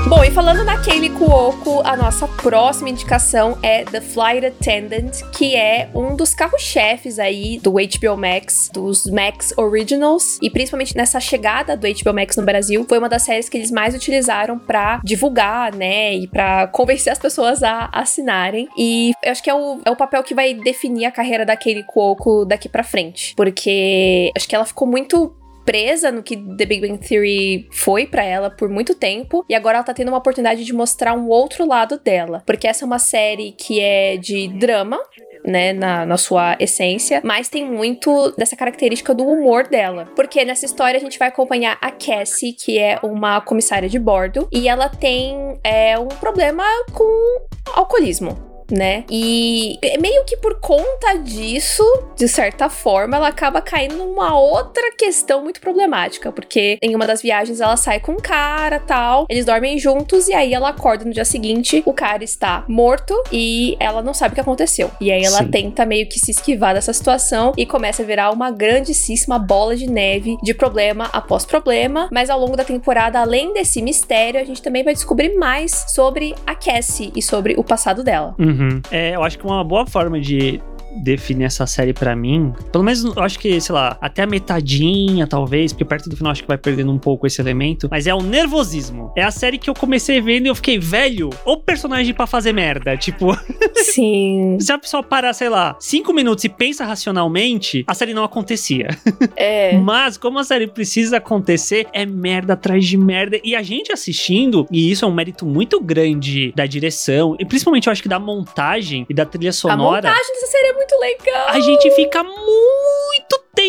Bom, 0.05 0.21
e 0.21 0.29
falando 0.29 0.65
na 0.65 0.77
Kaylee 0.83 1.09
Cuoco, 1.11 1.81
a 1.85 1.95
nossa 1.95 2.27
próxima 2.27 2.89
indicação 2.89 3.57
é 3.63 3.85
The 3.85 4.01
Flight 4.01 4.45
Attendant, 4.45 5.21
que 5.31 5.55
é 5.55 5.89
um 5.95 6.13
dos 6.13 6.35
carros-chefes 6.35 7.19
aí 7.19 7.57
do 7.57 7.71
HBO 7.71 8.17
Max, 8.17 8.69
dos 8.71 9.05
Max 9.05 9.53
Originals, 9.57 10.39
e 10.41 10.49
principalmente 10.49 10.95
nessa 10.95 11.21
chegada 11.21 11.77
do 11.77 11.87
HBO 11.87 12.13
Max 12.13 12.35
no 12.35 12.43
Brasil, 12.43 12.85
foi 12.87 12.99
uma 12.99 13.07
das 13.07 13.21
séries 13.21 13.47
que 13.47 13.57
eles 13.57 13.71
mais 13.71 13.95
utilizaram 13.95 14.59
para 14.59 14.99
divulgar, 15.05 15.73
né, 15.73 16.13
e 16.13 16.27
para 16.27 16.67
convencer 16.67 17.13
as 17.13 17.19
pessoas 17.19 17.63
a 17.63 17.89
assinarem. 17.93 18.67
E 18.77 19.13
eu 19.23 19.31
acho 19.31 19.41
que 19.41 19.49
é 19.49 19.55
o, 19.55 19.79
é 19.85 19.89
o 19.89 19.95
papel 19.95 20.21
que 20.21 20.35
vai 20.35 20.53
definir 20.53 21.05
a 21.05 21.11
carreira 21.11 21.45
da 21.45 21.55
Kaylee 21.55 21.85
Cuoco 21.85 22.43
daqui 22.43 22.67
para 22.67 22.83
frente, 22.83 23.33
porque 23.35 24.31
acho 24.35 24.47
que 24.49 24.55
ela 24.55 24.65
ficou 24.65 24.85
muito 24.85 25.33
presa 25.65 26.11
no 26.11 26.23
que 26.23 26.37
The 26.37 26.65
Big 26.65 26.81
Bang 26.81 26.97
Theory 26.97 27.67
foi 27.71 28.05
para 28.05 28.23
ela 28.23 28.49
por 28.49 28.69
muito 28.69 28.95
tempo 28.95 29.45
e 29.49 29.55
agora 29.55 29.77
ela 29.77 29.85
tá 29.85 29.93
tendo 29.93 30.09
uma 30.09 30.17
oportunidade 30.17 30.63
de 30.63 30.73
mostrar 30.73 31.13
um 31.13 31.27
outro 31.29 31.65
lado 31.67 31.99
dela, 31.99 32.43
porque 32.45 32.67
essa 32.67 32.83
é 32.83 32.87
uma 32.87 32.99
série 32.99 33.51
que 33.53 33.79
é 33.79 34.17
de 34.17 34.47
drama, 34.47 34.99
né, 35.45 35.73
na, 35.73 36.05
na 36.05 36.17
sua 36.17 36.55
essência, 36.59 37.21
mas 37.23 37.49
tem 37.49 37.69
muito 37.69 38.33
dessa 38.37 38.55
característica 38.55 39.13
do 39.13 39.27
humor 39.27 39.67
dela. 39.67 40.09
Porque 40.15 40.45
nessa 40.45 40.65
história 40.65 40.97
a 40.97 41.01
gente 41.01 41.19
vai 41.19 41.27
acompanhar 41.27 41.77
a 41.81 41.91
Cassie, 41.91 42.53
que 42.53 42.79
é 42.79 42.97
uma 43.03 43.41
comissária 43.41 43.89
de 43.89 43.99
bordo, 43.99 44.47
e 44.51 44.69
ela 44.69 44.87
tem 44.87 45.59
é, 45.63 45.99
um 45.99 46.07
problema 46.07 46.63
com 46.93 47.45
alcoolismo 47.75 48.52
né? 48.71 49.03
E 49.09 49.77
meio 49.99 50.23
que 50.25 50.37
por 50.37 50.59
conta 50.59 51.17
disso, 51.23 51.83
de 52.15 52.27
certa 52.27 52.69
forma, 52.69 53.17
ela 53.17 53.27
acaba 53.27 53.61
caindo 53.61 53.95
numa 53.95 54.37
outra 54.37 54.91
questão 54.97 55.43
muito 55.43 55.61
problemática, 55.61 56.31
porque 56.31 56.77
em 56.81 56.95
uma 56.95 57.07
das 57.07 57.21
viagens 57.21 57.61
ela 57.61 57.77
sai 57.77 57.99
com 57.99 58.13
um 58.13 58.17
cara, 58.17 58.79
tal, 58.79 59.25
eles 59.29 59.45
dormem 59.45 59.77
juntos 59.77 60.27
e 60.27 60.33
aí 60.33 60.53
ela 60.53 60.69
acorda 60.69 61.05
no 61.05 61.11
dia 61.11 61.25
seguinte, 61.25 61.83
o 61.85 61.93
cara 61.93 62.23
está 62.23 62.63
morto 62.67 63.13
e 63.31 63.75
ela 63.79 64.01
não 64.01 64.13
sabe 64.13 64.33
o 64.33 64.35
que 64.35 64.41
aconteceu. 64.41 64.91
E 64.99 65.11
aí 65.11 65.23
ela 65.23 65.39
Sim. 65.39 65.51
tenta 65.51 65.85
meio 65.85 66.07
que 66.07 66.19
se 66.19 66.31
esquivar 66.31 66.73
dessa 66.73 66.93
situação 66.93 67.53
e 67.57 67.65
começa 67.65 68.03
a 68.03 68.05
virar 68.05 68.31
uma 68.31 68.51
grandíssima 68.51 69.37
bola 69.39 69.75
de 69.75 69.89
neve 69.89 70.37
de 70.41 70.53
problema 70.53 71.09
após 71.13 71.45
problema, 71.45 72.09
mas 72.11 72.29
ao 72.29 72.39
longo 72.39 72.55
da 72.55 72.63
temporada, 72.63 73.19
além 73.19 73.53
desse 73.53 73.81
mistério, 73.81 74.39
a 74.39 74.43
gente 74.43 74.61
também 74.61 74.83
vai 74.83 74.93
descobrir 74.93 75.35
mais 75.37 75.85
sobre 75.89 76.35
a 76.45 76.55
Cassie 76.55 77.11
e 77.15 77.21
sobre 77.21 77.55
o 77.57 77.63
passado 77.63 78.03
dela. 78.03 78.35
Uhum. 78.39 78.62
Uhum. 78.63 78.81
É, 78.91 79.15
eu 79.15 79.23
acho 79.23 79.37
que 79.37 79.45
uma 79.45 79.63
boa 79.63 79.85
forma 79.85 80.19
de 80.19 80.61
definir 81.01 81.45
essa 81.45 81.65
série 81.65 81.93
para 81.93 82.15
mim, 82.15 82.53
pelo 82.71 82.83
menos 82.83 83.03
eu 83.03 83.23
acho 83.23 83.39
que, 83.39 83.59
sei 83.59 83.73
lá, 83.73 83.97
até 84.01 84.23
a 84.23 84.27
metadinha, 84.27 85.27
talvez, 85.27 85.73
porque 85.73 85.85
perto 85.85 86.09
do 86.09 86.15
final 86.15 86.31
acho 86.31 86.41
que 86.41 86.47
vai 86.47 86.57
perdendo 86.57 86.91
um 86.91 86.97
pouco 86.97 87.27
esse 87.27 87.41
elemento, 87.41 87.87
mas 87.89 88.07
é 88.07 88.13
o 88.13 88.21
nervosismo. 88.21 89.11
É 89.15 89.23
a 89.23 89.31
série 89.31 89.57
que 89.57 89.69
eu 89.69 89.73
comecei 89.73 90.21
vendo 90.21 90.45
e 90.45 90.49
eu 90.49 90.55
fiquei, 90.55 90.79
velho, 90.79 91.29
o 91.45 91.57
personagem 91.57 92.13
para 92.13 92.27
fazer 92.27 92.53
merda, 92.53 92.95
tipo... 92.97 93.37
Sim. 93.75 94.57
Se 94.59 94.71
a 94.71 94.77
pessoa 94.77 95.03
parar, 95.03 95.33
sei 95.33 95.49
lá, 95.49 95.75
cinco 95.79 96.13
minutos 96.13 96.43
e 96.43 96.49
pensa 96.49 96.85
racionalmente, 96.85 97.83
a 97.87 97.93
série 97.93 98.13
não 98.13 98.23
acontecia. 98.23 98.87
É. 99.35 99.77
mas, 99.79 100.17
como 100.17 100.39
a 100.39 100.43
série 100.43 100.67
precisa 100.67 101.17
acontecer, 101.17 101.87
é 101.93 102.05
merda 102.05 102.53
atrás 102.53 102.85
de 102.85 102.97
merda, 102.97 103.39
e 103.43 103.55
a 103.55 103.61
gente 103.61 103.91
assistindo, 103.91 104.67
e 104.71 104.91
isso 104.91 105.05
é 105.05 105.07
um 105.07 105.13
mérito 105.13 105.45
muito 105.45 105.79
grande 105.79 106.51
da 106.55 106.65
direção, 106.65 107.35
e 107.39 107.45
principalmente 107.45 107.87
eu 107.87 107.91
acho 107.91 108.01
que 108.01 108.09
da 108.09 108.19
montagem 108.19 109.05
e 109.09 109.13
da 109.13 109.25
trilha 109.25 109.51
sonora. 109.51 110.07
A 110.07 110.11
montagem 110.11 110.33
dessa 110.33 110.47
série 110.47 110.67
é 110.67 110.73
muito 110.73 110.82
muito 110.83 110.99
legal. 110.99 111.47
A 111.47 111.59
gente 111.59 111.91
fica 111.91 112.23
muito 112.23 112.72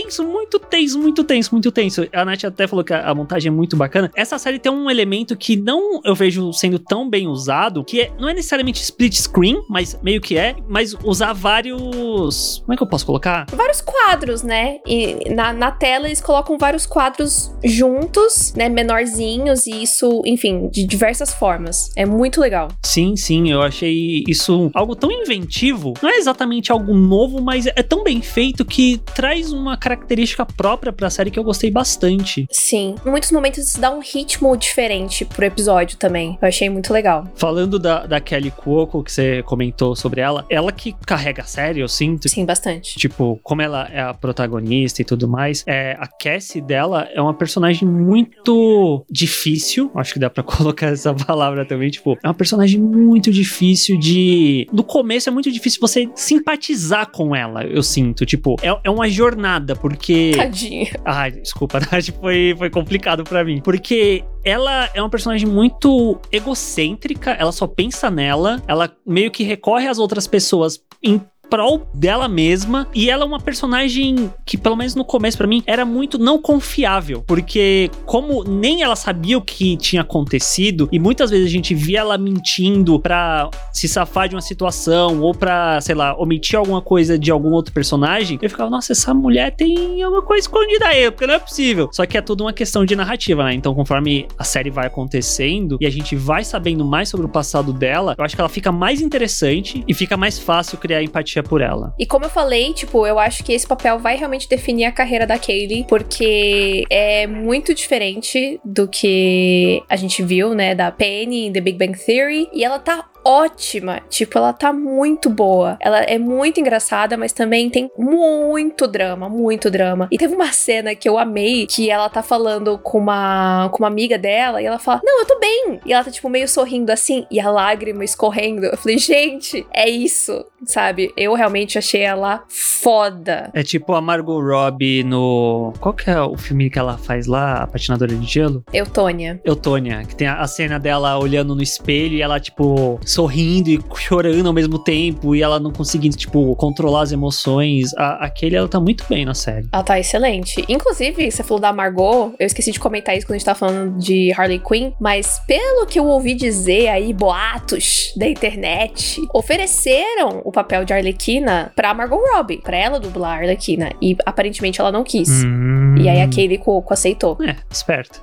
tenso, 0.05 0.25
muito 0.25 0.59
tenso, 0.59 0.99
muito 0.99 1.25
tenso, 1.25 1.51
muito 1.53 1.73
tenso. 1.73 2.07
A 2.13 2.25
Nath 2.25 2.45
até 2.45 2.67
falou 2.67 2.85
que 2.85 2.93
a, 2.93 3.15
montagem 3.15 3.49
é 3.49 3.55
muito 3.55 3.77
bacana. 3.77 4.11
Essa 4.15 4.39
série 4.39 4.59
tem 4.59 4.71
um 4.71 4.91
elemento 4.91 5.37
que 5.37 5.57
não 5.57 6.01
eu 6.05 6.15
vejo 6.15 6.53
sendo 6.53 6.79
tão 6.79 7.09
bem 7.09 7.27
usado, 7.27 7.85
que 7.85 8.03
é, 8.03 8.13
não 8.19 8.29
é 8.29 8.35
necessariamente 8.35 8.83
split 8.83 9.15
screen, 9.15 9.63
mas 9.69 9.99
meio 10.03 10.21
que 10.21 10.37
é, 10.37 10.57
mas 10.69 10.95
usar 11.05 11.33
vários. 11.33 12.61
Como 12.61 12.73
é 12.73 12.77
que 12.77 12.83
eu 12.83 12.87
posso 12.87 13.07
colocar? 13.07 13.47
Vários 13.51 13.81
quadros, 13.81 14.43
né? 14.43 14.79
E 14.87 15.31
na, 15.35 15.53
na 15.53 15.71
tela 15.71 16.07
eles 16.07 16.21
colocam 16.21 16.59
vários 16.59 16.87
quadros 16.87 17.53
juntos, 17.63 18.53
né? 18.57 18.69
Menorzinhos, 18.69 19.67
e 19.67 19.83
isso, 19.83 20.23
enfim, 20.25 20.69
de 20.69 20.87
diversas 20.87 21.33
formas. 21.33 21.91
É 21.97 22.07
muito 22.07 22.41
legal. 22.41 22.69
Sim, 22.85 23.17
sim, 23.17 23.51
eu 23.51 23.63
achei 23.63 24.25
isso 24.29 24.71
algo 24.75 24.95
tão 24.95 25.11
inventivo. 25.11 25.95
Não 26.03 26.11
é 26.11 26.17
exatamente 26.17 26.71
algo 26.71 26.95
novo, 26.95 27.41
mas 27.41 27.67
é 27.67 27.83
tão 27.83 28.03
bem 28.03 28.21
feito 28.21 28.65
que 28.65 28.99
traz 29.15 29.53
uma 29.53 29.65
uma 29.65 29.77
característica 29.97 30.45
própria 30.45 30.93
pra 30.93 31.09
série 31.09 31.31
que 31.31 31.39
eu 31.39 31.45
gostei 31.45 31.71
bastante. 31.71 32.47
Sim. 32.51 32.97
Em 33.05 33.11
muitos 33.11 33.31
momentos 33.31 33.69
isso 33.69 33.81
dá 33.81 33.91
um 33.91 34.01
ritmo 34.01 34.57
diferente 34.57 35.25
pro 35.25 35.45
episódio 35.45 35.97
também. 35.97 36.39
Eu 36.41 36.49
achei 36.49 36.69
muito 36.69 36.93
legal. 36.93 37.27
Falando 37.35 37.79
da, 37.79 38.07
da 38.07 38.21
Kelly 38.21 38.51
Cuoco, 38.51 39.03
que 39.03 39.13
você 39.13 39.43
comentou 39.43 39.97
sobre 39.97 40.21
ela, 40.21 40.45
ela 40.51 40.73
que 40.73 40.95
carrega 41.07 41.43
a 41.43 41.47
série, 41.47 41.81
eu 41.81 41.89
sinto. 41.89 42.29
Sim, 42.29 42.45
bastante. 42.45 42.99
Tipo, 42.99 43.39
como 43.43 43.63
ela 43.63 43.89
é 43.93 44.01
a 44.01 44.15
protagonista 44.15 45.01
e 45.01 45.05
tudo 45.05 45.29
mais, 45.29 45.65
é, 45.67 45.97
a 45.99 46.07
Cassie 46.07 46.61
dela 46.61 47.09
é 47.13 47.21
uma 47.21 47.35
personagem 47.35 47.89
muito 47.89 49.05
difícil. 49.11 49.91
Acho 49.95 50.13
que 50.13 50.19
dá 50.19 50.29
pra 50.29 50.43
colocar 50.45 50.89
essa 50.89 51.15
palavra 51.15 51.65
também. 51.65 51.91
Tipo, 51.91 52.19
é 52.23 52.27
uma 52.27 52.35
personagem 52.35 52.81
muito 52.81 53.31
difícil 53.31 53.99
de. 53.99 54.67
No 54.73 54.83
começo 54.83 55.29
é 55.29 55.33
muito 55.33 55.51
difícil 55.51 55.81
você 55.81 56.09
simpatizar 56.15 57.11
com 57.11 57.35
ela, 57.35 57.65
eu 57.65 57.83
sinto. 57.83 58.27
Tipo, 58.27 58.57
é, 58.63 58.77
é 58.85 58.91
uma 58.91 59.09
jornada 59.09 59.45
nada, 59.45 59.77
porque. 59.85 60.33
Tadinha. 60.35 60.87
Ah, 61.05 61.29
desculpa, 61.29 61.79
Nath, 61.93 62.09
foi, 62.19 62.55
foi 62.57 62.71
complicado 62.71 63.23
para 63.23 63.45
mim. 63.45 63.61
Porque 63.63 64.25
ela 64.43 64.89
é 64.95 65.03
uma 65.03 65.11
personagem 65.11 65.47
muito 65.47 66.19
egocêntrica, 66.33 67.33
ela 67.33 67.53
só 67.53 67.67
pensa 67.67 68.11
nela, 68.11 68.63
ela 68.67 68.91
meio 69.07 69.31
que 69.31 69.45
recorre 69.45 69.87
às 69.87 69.99
outras 69.99 70.27
pessoas 70.27 70.81
em 71.03 71.21
prol 71.55 71.87
dela 71.95 72.27
mesma 72.29 72.89
e 72.93 73.09
ela 73.09 73.23
é 73.23 73.27
uma 73.27 73.39
personagem 73.39 74.29
que 74.45 74.59
pelo 74.59 74.75
menos 74.75 74.97
no 74.97 75.05
começo 75.05 75.39
para 75.39 75.47
mim 75.47 75.63
era 75.67 75.85
muito 75.85 76.19
não 76.19 76.37
confiável, 76.37 77.23
porque 77.25 77.89
como 78.05 78.43
nem 78.43 78.83
ela 78.83 78.97
sabia 78.97 79.39
o 79.39 79.41
que 79.41 79.77
tinha 79.77 80.03
acontecido 80.03 80.89
e 80.91 80.99
muitas 80.99 81.31
vezes 81.31 81.47
a 81.47 81.51
gente 81.51 81.73
via 81.73 82.01
ela 82.01 82.19
mentindo 82.19 82.99
para 82.99 83.49
se 83.73 83.87
safar 83.87 84.29
de 84.29 84.35
uma 84.35 84.41
situação 84.41 85.21
ou 85.21 85.33
para, 85.33 85.81
sei 85.81 85.95
lá, 85.95 86.17
omitir 86.17 86.59
alguma 86.59 86.83
coisa 86.83 87.17
de 87.17 87.31
algum 87.31 87.51
outro 87.51 87.73
personagem, 87.73 88.37
eu 88.43 88.51
ficava, 88.51 88.69
nossa, 88.69 88.91
essa 88.91 89.15
mulher 89.15 89.55
tem 89.55 90.03
alguma 90.03 90.23
coisa 90.23 90.41
escondida 90.41 90.89
aí, 90.89 91.09
porque 91.09 91.27
não 91.27 91.35
é 91.35 91.39
possível. 91.39 91.89
Só 91.93 92.05
que 92.05 92.19
é 92.19 92.21
tudo 92.21 92.43
uma 92.43 92.53
questão 92.53 92.85
de 92.85 92.97
narrativa, 92.97 93.45
né? 93.45 93.55
Então, 93.55 93.73
conforme 93.77 94.27
a 94.37 94.43
série 94.43 94.71
vai 94.71 94.89
acontecendo 94.89 95.79
e 95.81 95.87
a 95.87 95.91
gente 95.91 96.17
vai 96.17 96.43
sabendo 96.43 96.85
mais 96.85 97.09
sobre 97.09 97.27
o 97.27 97.29
passado 97.29 97.73
dela, 97.73 98.17
eu 98.19 98.25
acho 98.25 98.35
que 98.35 98.41
ela 98.41 98.49
fica 98.49 98.73
mais 98.73 99.01
interessante 99.01 99.85
e 99.87 99.95
fica 99.95 100.17
mais 100.17 100.37
fácil 100.37 100.79
criar 100.79 101.01
empatia 101.01 101.44
por 101.45 101.61
ela. 101.61 101.95
E 101.99 102.07
como 102.07 102.25
eu 102.25 102.31
falei, 102.31 102.73
tipo, 102.73 103.07
eu 103.07 103.19
acho 103.19 103.45
que 103.45 103.53
esse 103.53 103.67
papel 103.67 103.99
vai 103.99 104.17
realmente 104.17 104.49
definir 104.49 104.85
a 104.85 104.93
carreira 104.93 105.27
da 105.27 105.39
Kaylee, 105.39 105.85
porque 105.89 106.85
é 106.91 107.27
muito 107.27 107.75
diferente 107.75 108.61
do 108.65 108.89
que 108.89 109.83
a 109.89 109.97
gente 109.97 110.23
viu, 110.23 110.55
né, 110.55 110.75
da 110.75 110.91
Penny 110.91 111.47
em 111.47 111.53
The 111.53 111.61
Big 111.61 111.79
Bang 111.79 111.99
Theory, 111.99 112.49
e 112.53 112.65
ela 112.65 112.79
tá 112.79 113.05
ótima. 113.25 114.01
Tipo, 114.09 114.39
ela 114.39 114.53
tá 114.53 114.73
muito 114.73 115.31
boa. 115.31 115.77
Ela 115.81 116.01
é 116.01 116.19
muito 116.19 116.61
engraçada, 116.61 117.17
mas 117.17 117.33
também 117.33 117.71
tem 117.71 117.91
muito 117.97 118.87
drama, 118.87 119.29
muito 119.29 119.71
drama. 119.71 120.09
E 120.11 120.19
teve 120.19 120.35
uma 120.35 120.53
cena 120.53 120.95
que 120.95 121.09
eu 121.09 121.19
amei, 121.19 121.67
que 121.67 121.91
ela 121.91 122.09
tá 122.09 122.23
falando 122.23 122.79
com 122.79 122.99
uma, 122.99 123.69
com 123.73 123.79
uma 123.79 123.89
amiga 123.89 124.19
dela, 124.19 124.61
e 124.61 124.67
ela 124.67 124.79
fala: 124.79 125.01
Não, 125.05 125.21
eu 125.21 125.27
tô 125.27 125.39
bem. 125.39 125.81
E 125.85 125.93
ela 125.93 126.05
tá, 126.05 126.11
tipo, 126.11 126.29
meio 126.29 126.49
sorrindo 126.49 126.93
assim, 126.93 127.27
e 127.31 127.41
a 127.41 127.51
lágrima 127.51 128.05
escorrendo. 128.05 128.67
Eu 128.67 128.77
falei, 128.77 128.99
gente, 128.99 129.67
é 129.73 129.89
isso, 129.89 130.45
sabe? 130.65 131.13
Eu 131.17 131.35
realmente 131.35 131.79
achei 131.79 132.03
ela 132.03 132.45
foda. 132.49 133.51
É 133.55 133.63
tipo 133.63 133.95
a 133.95 134.01
Margot 134.01 134.41
Robbie 134.41 135.05
no. 135.05 135.73
Qual 135.81 135.95
que 135.95 136.11
é 136.11 136.21
o 136.21 136.37
filme 136.37 136.71
que 136.71 136.79
ela 136.79 136.99
faz 136.99 137.27
lá, 137.27 137.63
a 137.63 137.67
patinadora 137.67 138.15
de 138.15 138.27
gelo? 138.27 138.65
Eutônia. 138.73 139.41
Eutônia, 139.45 140.05
que 140.05 140.15
tem 140.15 140.27
a 140.27 140.47
cena 140.47 140.79
dela 140.79 141.19
olhando 141.19 141.55
no 141.55 141.63
espelho 141.63 142.15
e 142.15 142.23
ela, 142.23 142.41
tipo, 142.41 142.99
sorrindo 143.15 143.71
e 143.71 143.81
chorando 143.97 144.47
ao 144.47 144.53
mesmo 144.53 144.79
tempo 144.79 145.35
e 145.35 145.43
ela 145.43 145.61
não 145.61 145.71
conseguindo, 145.71 146.17
tipo, 146.17 146.55
controlar 146.57 147.03
as 147.03 147.13
emoções. 147.13 147.95
A, 147.95 148.25
aquele 148.25 148.57
ela 148.57 148.69
tá 148.69 148.81
muito 148.81 149.05
bem 149.09 149.25
na 149.25 149.35
série. 149.35 149.69
Ela 149.73 149.83
tá 149.83 149.99
excelente. 149.99 150.65
Inclusive, 150.69 151.31
você 151.31 151.43
falou 151.43 151.61
da 151.61 151.73
Margot, 151.73 152.35
eu 152.39 152.47
esqueci 152.47 152.73
de 152.73 152.81
comentar 152.81 153.17
isso 153.17 153.27
quando 153.27 153.37
a 153.37 153.39
gente 153.39 153.47
tá 153.47 153.55
falando 153.55 153.99
de 153.99 154.33
Harley 154.37 154.59
Quinn, 154.59 154.93
mas 155.01 155.41
pelo 155.47 155.87
que 155.87 155.99
eu 155.99 156.07
ouvi 156.07 156.35
dizer 156.35 156.89
aí, 156.89 157.13
boatos 157.13 158.13
da 158.17 158.27
internet, 158.27 159.21
ofereceram 159.33 160.43
o 160.45 160.51
papel 160.51 160.85
de 160.85 160.93
Arlequina 160.93 161.73
pra 161.77 161.95
Margot 161.95 162.17
Robbie, 162.17 162.59
pra 162.59 162.77
ela 162.77 162.99
dublar 162.99 163.39
a 163.39 163.41
Arlequina. 163.43 163.91
E 164.03 164.17
aparentemente 164.27 164.81
ela 164.81 164.91
não 164.91 165.05
quis. 165.05 165.45
Hum. 165.45 165.95
E 165.99 166.09
aí 166.09 166.21
a 166.21 166.29
Kaylee 166.29 166.59
Coco 166.59 166.93
aceitou. 166.93 167.39
É, 167.41 167.57
esperto. 167.71 168.23